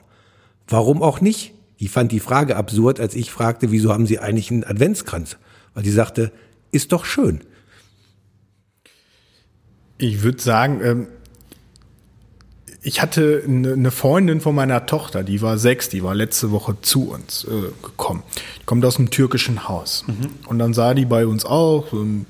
Warum 0.67 1.01
auch 1.01 1.21
nicht? 1.21 1.53
Die 1.79 1.87
fand 1.87 2.11
die 2.11 2.19
Frage 2.19 2.57
absurd, 2.57 2.99
als 2.99 3.15
ich 3.15 3.31
fragte, 3.31 3.71
wieso 3.71 3.93
haben 3.93 4.07
Sie 4.07 4.19
eigentlich 4.19 4.51
einen 4.51 4.63
Adventskranz? 4.63 5.37
Weil 5.73 5.83
die 5.83 5.91
sagte, 5.91 6.31
ist 6.71 6.91
doch 6.91 7.05
schön. 7.05 7.41
Ich 9.97 10.23
würde 10.23 10.41
sagen, 10.41 10.81
ähm, 10.83 11.07
ich 12.85 13.01
hatte 13.01 13.41
eine 13.47 13.89
Freundin 13.89 14.41
von 14.41 14.53
meiner 14.53 14.85
Tochter, 14.85 15.23
die 15.23 15.41
war 15.41 15.57
sechs, 15.57 15.89
die 15.89 16.03
war 16.03 16.13
letzte 16.13 16.51
Woche 16.51 16.77
zu 16.81 17.09
uns 17.09 17.43
äh, 17.45 17.71
gekommen. 17.81 18.21
Die 18.61 18.65
kommt 18.65 18.85
aus 18.85 18.99
einem 18.99 19.09
türkischen 19.09 19.67
Haus. 19.67 20.05
Mhm. 20.05 20.29
Und 20.45 20.59
dann 20.59 20.75
sah 20.75 20.93
die 20.93 21.05
bei 21.05 21.25
uns 21.25 21.45
auch 21.45 21.87
so 21.89 22.03
ein 22.03 22.27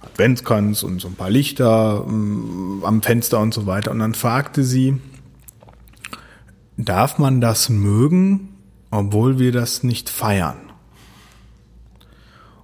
Adventskranz 0.00 0.84
und 0.84 1.02
so 1.02 1.08
ein 1.08 1.16
paar 1.16 1.28
Lichter 1.28 2.02
ähm, 2.08 2.82
am 2.82 3.02
Fenster 3.02 3.40
und 3.40 3.52
so 3.52 3.66
weiter. 3.66 3.90
Und 3.90 3.98
dann 3.98 4.14
fragte 4.14 4.64
sie, 4.64 4.96
darf 6.78 7.18
man 7.18 7.42
das 7.42 7.68
mögen, 7.68 8.54
obwohl 8.90 9.38
wir 9.38 9.52
das 9.52 9.82
nicht 9.82 10.08
feiern? 10.08 10.72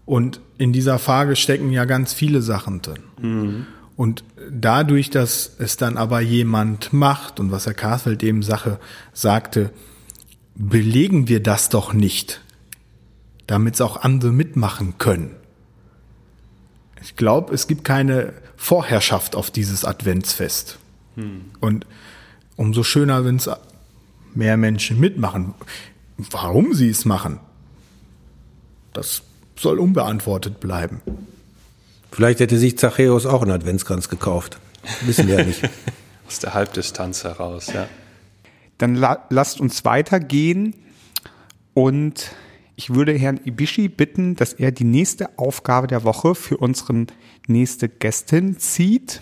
Und 0.06 0.40
in 0.56 0.72
dieser 0.72 0.98
Frage 0.98 1.36
stecken 1.36 1.70
ja 1.70 1.84
ganz 1.84 2.14
viele 2.14 2.40
Sachen 2.40 2.80
drin. 2.80 3.02
Mhm. 3.20 3.66
Und 3.96 4.24
dadurch, 4.50 5.10
dass 5.10 5.56
es 5.58 5.76
dann 5.76 5.96
aber 5.96 6.20
jemand 6.20 6.92
macht 6.92 7.40
und 7.40 7.50
was 7.50 7.66
Herr 7.66 7.74
Karsfeld 7.74 8.22
eben 8.22 8.42
Sache 8.42 8.78
sagte, 9.12 9.70
belegen 10.54 11.28
wir 11.28 11.42
das 11.42 11.70
doch 11.70 11.92
nicht, 11.92 12.42
damit 13.46 13.74
es 13.74 13.80
auch 13.80 13.96
andere 14.02 14.32
mitmachen 14.32 14.98
können. 14.98 15.34
Ich 17.02 17.16
glaube, 17.16 17.54
es 17.54 17.66
gibt 17.66 17.84
keine 17.84 18.34
Vorherrschaft 18.56 19.36
auf 19.36 19.50
dieses 19.50 19.84
Adventsfest. 19.84 20.78
Hm. 21.14 21.46
Und 21.60 21.86
umso 22.56 22.82
schöner, 22.82 23.24
wenn 23.24 23.36
es 23.36 23.48
mehr 24.36 24.56
Menschen 24.56 25.00
mitmachen. 25.00 25.54
Warum 26.18 26.74
sie 26.74 26.88
es 26.88 27.04
machen, 27.04 27.40
das 28.92 29.22
soll 29.56 29.78
unbeantwortet 29.78 30.60
bleiben. 30.60 31.00
Vielleicht 32.16 32.40
hätte 32.40 32.56
sich 32.56 32.78
Zachäus 32.78 33.26
auch 33.26 33.42
einen 33.42 33.50
Adventskranz 33.50 34.08
gekauft. 34.08 34.56
Wissen 35.02 35.28
wir 35.28 35.34
ja 35.34 35.44
nicht. 35.44 35.60
Aus 36.26 36.38
der 36.38 36.54
Halbdistanz 36.54 37.24
heraus, 37.24 37.66
ja. 37.74 37.88
Dann 38.78 38.94
la 38.94 39.26
lasst 39.28 39.60
uns 39.60 39.84
weitergehen 39.84 40.72
und 41.74 42.30
ich 42.74 42.94
würde 42.94 43.12
Herrn 43.12 43.38
Ibishi 43.44 43.88
bitten, 43.88 44.34
dass 44.34 44.54
er 44.54 44.72
die 44.72 44.84
nächste 44.84 45.38
Aufgabe 45.38 45.88
der 45.88 46.04
Woche 46.04 46.34
für 46.34 46.56
unseren 46.56 47.08
nächste 47.48 47.86
Gästin 47.86 48.58
zieht 48.58 49.20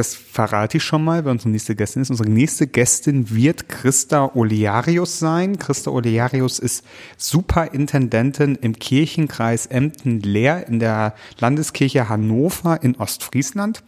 das 0.00 0.14
verrate 0.14 0.78
ich 0.78 0.82
schon 0.82 1.04
mal, 1.04 1.26
wer 1.26 1.30
unsere 1.30 1.50
nächste 1.50 1.76
Gästin 1.76 2.00
ist. 2.00 2.08
Unsere 2.08 2.30
nächste 2.30 2.66
Gästin 2.66 3.34
wird 3.34 3.68
Christa 3.68 4.30
Olearius 4.34 5.18
sein. 5.18 5.58
Christa 5.58 5.90
Olearius 5.90 6.58
ist 6.58 6.86
Superintendentin 7.18 8.54
im 8.54 8.78
Kirchenkreis 8.78 9.66
Emden-Leer 9.66 10.66
in 10.68 10.78
der 10.78 11.14
Landeskirche 11.38 12.08
Hannover 12.08 12.82
in 12.82 12.96
Ostfriesland. 12.96 13.82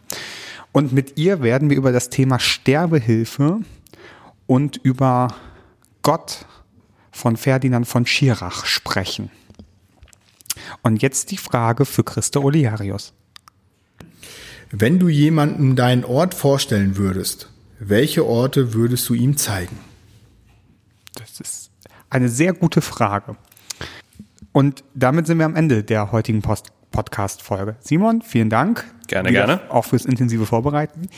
Und 0.71 0.93
mit 0.93 1.17
ihr 1.17 1.41
werden 1.41 1.71
wir 1.71 1.79
über 1.79 1.93
das 1.93 2.11
Thema 2.11 2.39
Sterbehilfe 2.39 3.61
und 4.47 4.77
über 4.77 5.35
Gott 6.03 6.45
von 7.11 7.39
Ferdinand 7.39 7.89
von 7.89 8.05
Schirach 8.05 8.67
sprechen. 8.67 9.31
Und 10.83 11.01
jetzt 11.01 11.31
die 11.31 11.39
Frage 11.39 11.87
für 11.87 12.05
Christa 12.05 12.41
Olearius. 12.41 13.15
Wenn 14.75 14.99
du 14.99 15.11
jemandem 15.11 15.77
deinen 15.77 16.03
Ort 16.03 16.33
vorstellen 16.33 16.97
würdest, 16.97 17.51
welche 17.79 18.25
Orte 18.25 18.73
würdest 18.73 19.07
du 19.07 19.13
ihm 19.13 19.37
zeigen? 19.37 19.79
Das 21.15 21.41
ist 21.41 21.71
eine 22.09 22.31
sehr 22.31 22.55
gute 22.55 22.81
Frage. 22.81 23.37
Und 24.51 24.83
damit 24.95 25.27
sind 25.27 25.39
wir 25.39 25.45
am 25.45 25.57
Ende 25.57 25.85
der 25.85 26.11
heutigen 26.11 26.41
Podcast-Folge. 26.41 27.77
Simon, 27.81 28.23
vielen 28.23 28.49
Dank. 28.49 28.87
Gerne, 29.09 29.31
gerne. 29.31 29.61
Auch 29.71 29.85
fürs 29.85 30.07
intensive 30.07 30.47
Vorbereiten. 30.47 31.11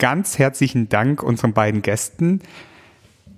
Ganz 0.00 0.40
herzlichen 0.40 0.88
Dank 0.88 1.22
unseren 1.22 1.52
beiden 1.52 1.82
Gästen, 1.82 2.40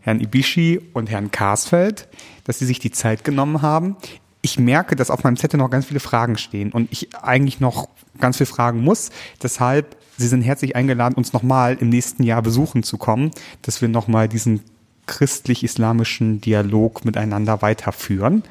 Herrn 0.00 0.20
Ibishi 0.20 0.80
und 0.94 1.10
Herrn 1.10 1.30
Karsfeld, 1.30 2.08
dass 2.44 2.58
sie 2.58 2.66
sich 2.66 2.78
die 2.78 2.92
Zeit 2.92 3.24
genommen 3.24 3.60
haben 3.60 3.96
ich 4.42 4.58
merke, 4.58 4.96
dass 4.96 5.10
auf 5.10 5.22
meinem 5.24 5.36
Zettel 5.36 5.58
noch 5.58 5.70
ganz 5.70 5.86
viele 5.86 6.00
Fragen 6.00 6.38
stehen 6.38 6.72
und 6.72 6.90
ich 6.92 7.14
eigentlich 7.16 7.60
noch 7.60 7.88
ganz 8.20 8.38
viel 8.38 8.46
fragen 8.46 8.80
muss. 8.82 9.10
Deshalb, 9.42 9.96
Sie 10.16 10.28
sind 10.28 10.42
herzlich 10.42 10.76
eingeladen, 10.76 11.14
uns 11.14 11.32
nochmal 11.32 11.76
im 11.80 11.88
nächsten 11.88 12.22
Jahr 12.22 12.42
besuchen 12.42 12.82
zu 12.82 12.98
kommen, 12.98 13.30
dass 13.62 13.80
wir 13.80 13.88
nochmal 13.88 14.28
diesen 14.28 14.60
christlich-islamischen 15.06 16.40
Dialog 16.40 17.04
miteinander 17.04 17.62
weiterführen. 17.62 18.42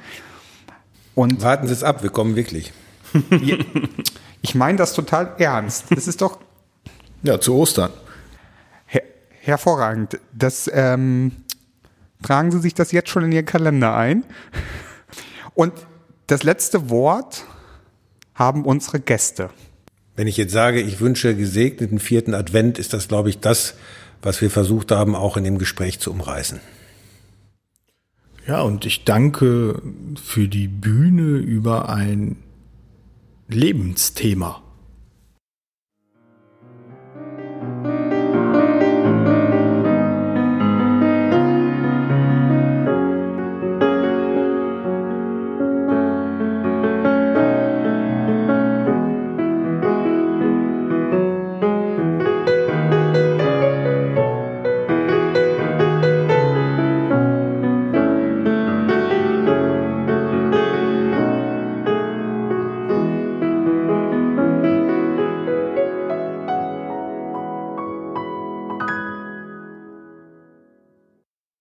Und 1.15 1.41
Warten 1.41 1.67
Sie 1.67 1.73
es 1.73 1.83
ab, 1.83 2.03
wir 2.03 2.09
kommen 2.09 2.35
wirklich. 2.35 2.73
ich 4.41 4.55
meine 4.55 4.77
das 4.77 4.93
total 4.93 5.33
ernst. 5.37 5.85
Das 5.89 6.07
ist 6.07 6.21
doch 6.21 6.39
Ja, 7.23 7.39
zu 7.39 7.55
Ostern. 7.55 7.91
her 8.85 9.01
hervorragend. 9.41 10.19
Das 10.33 10.69
ähm, 10.73 11.31
tragen 12.21 12.51
Sie 12.51 12.59
sich 12.59 12.73
das 12.73 12.91
jetzt 12.91 13.09
schon 13.09 13.23
in 13.25 13.31
Ihren 13.31 13.45
Kalender 13.45 13.95
ein. 13.95 14.23
Und 15.59 15.73
das 16.27 16.43
letzte 16.43 16.89
Wort 16.89 17.43
haben 18.33 18.63
unsere 18.63 19.01
Gäste. 19.01 19.49
Wenn 20.15 20.25
ich 20.25 20.37
jetzt 20.37 20.53
sage, 20.53 20.79
ich 20.79 21.01
wünsche 21.01 21.35
gesegneten 21.35 21.99
vierten 21.99 22.33
Advent, 22.33 22.79
ist 22.79 22.93
das, 22.93 23.09
glaube 23.09 23.29
ich, 23.29 23.41
das, 23.41 23.75
was 24.21 24.39
wir 24.39 24.49
versucht 24.49 24.89
haben, 24.89 25.15
auch 25.15 25.35
in 25.35 25.43
dem 25.43 25.57
Gespräch 25.57 25.99
zu 25.99 26.11
umreißen. 26.11 26.61
Ja, 28.47 28.61
und 28.61 28.85
ich 28.85 29.03
danke 29.03 29.81
für 30.23 30.47
die 30.47 30.69
Bühne 30.69 31.39
über 31.39 31.89
ein 31.89 32.37
Lebensthema. 33.49 34.63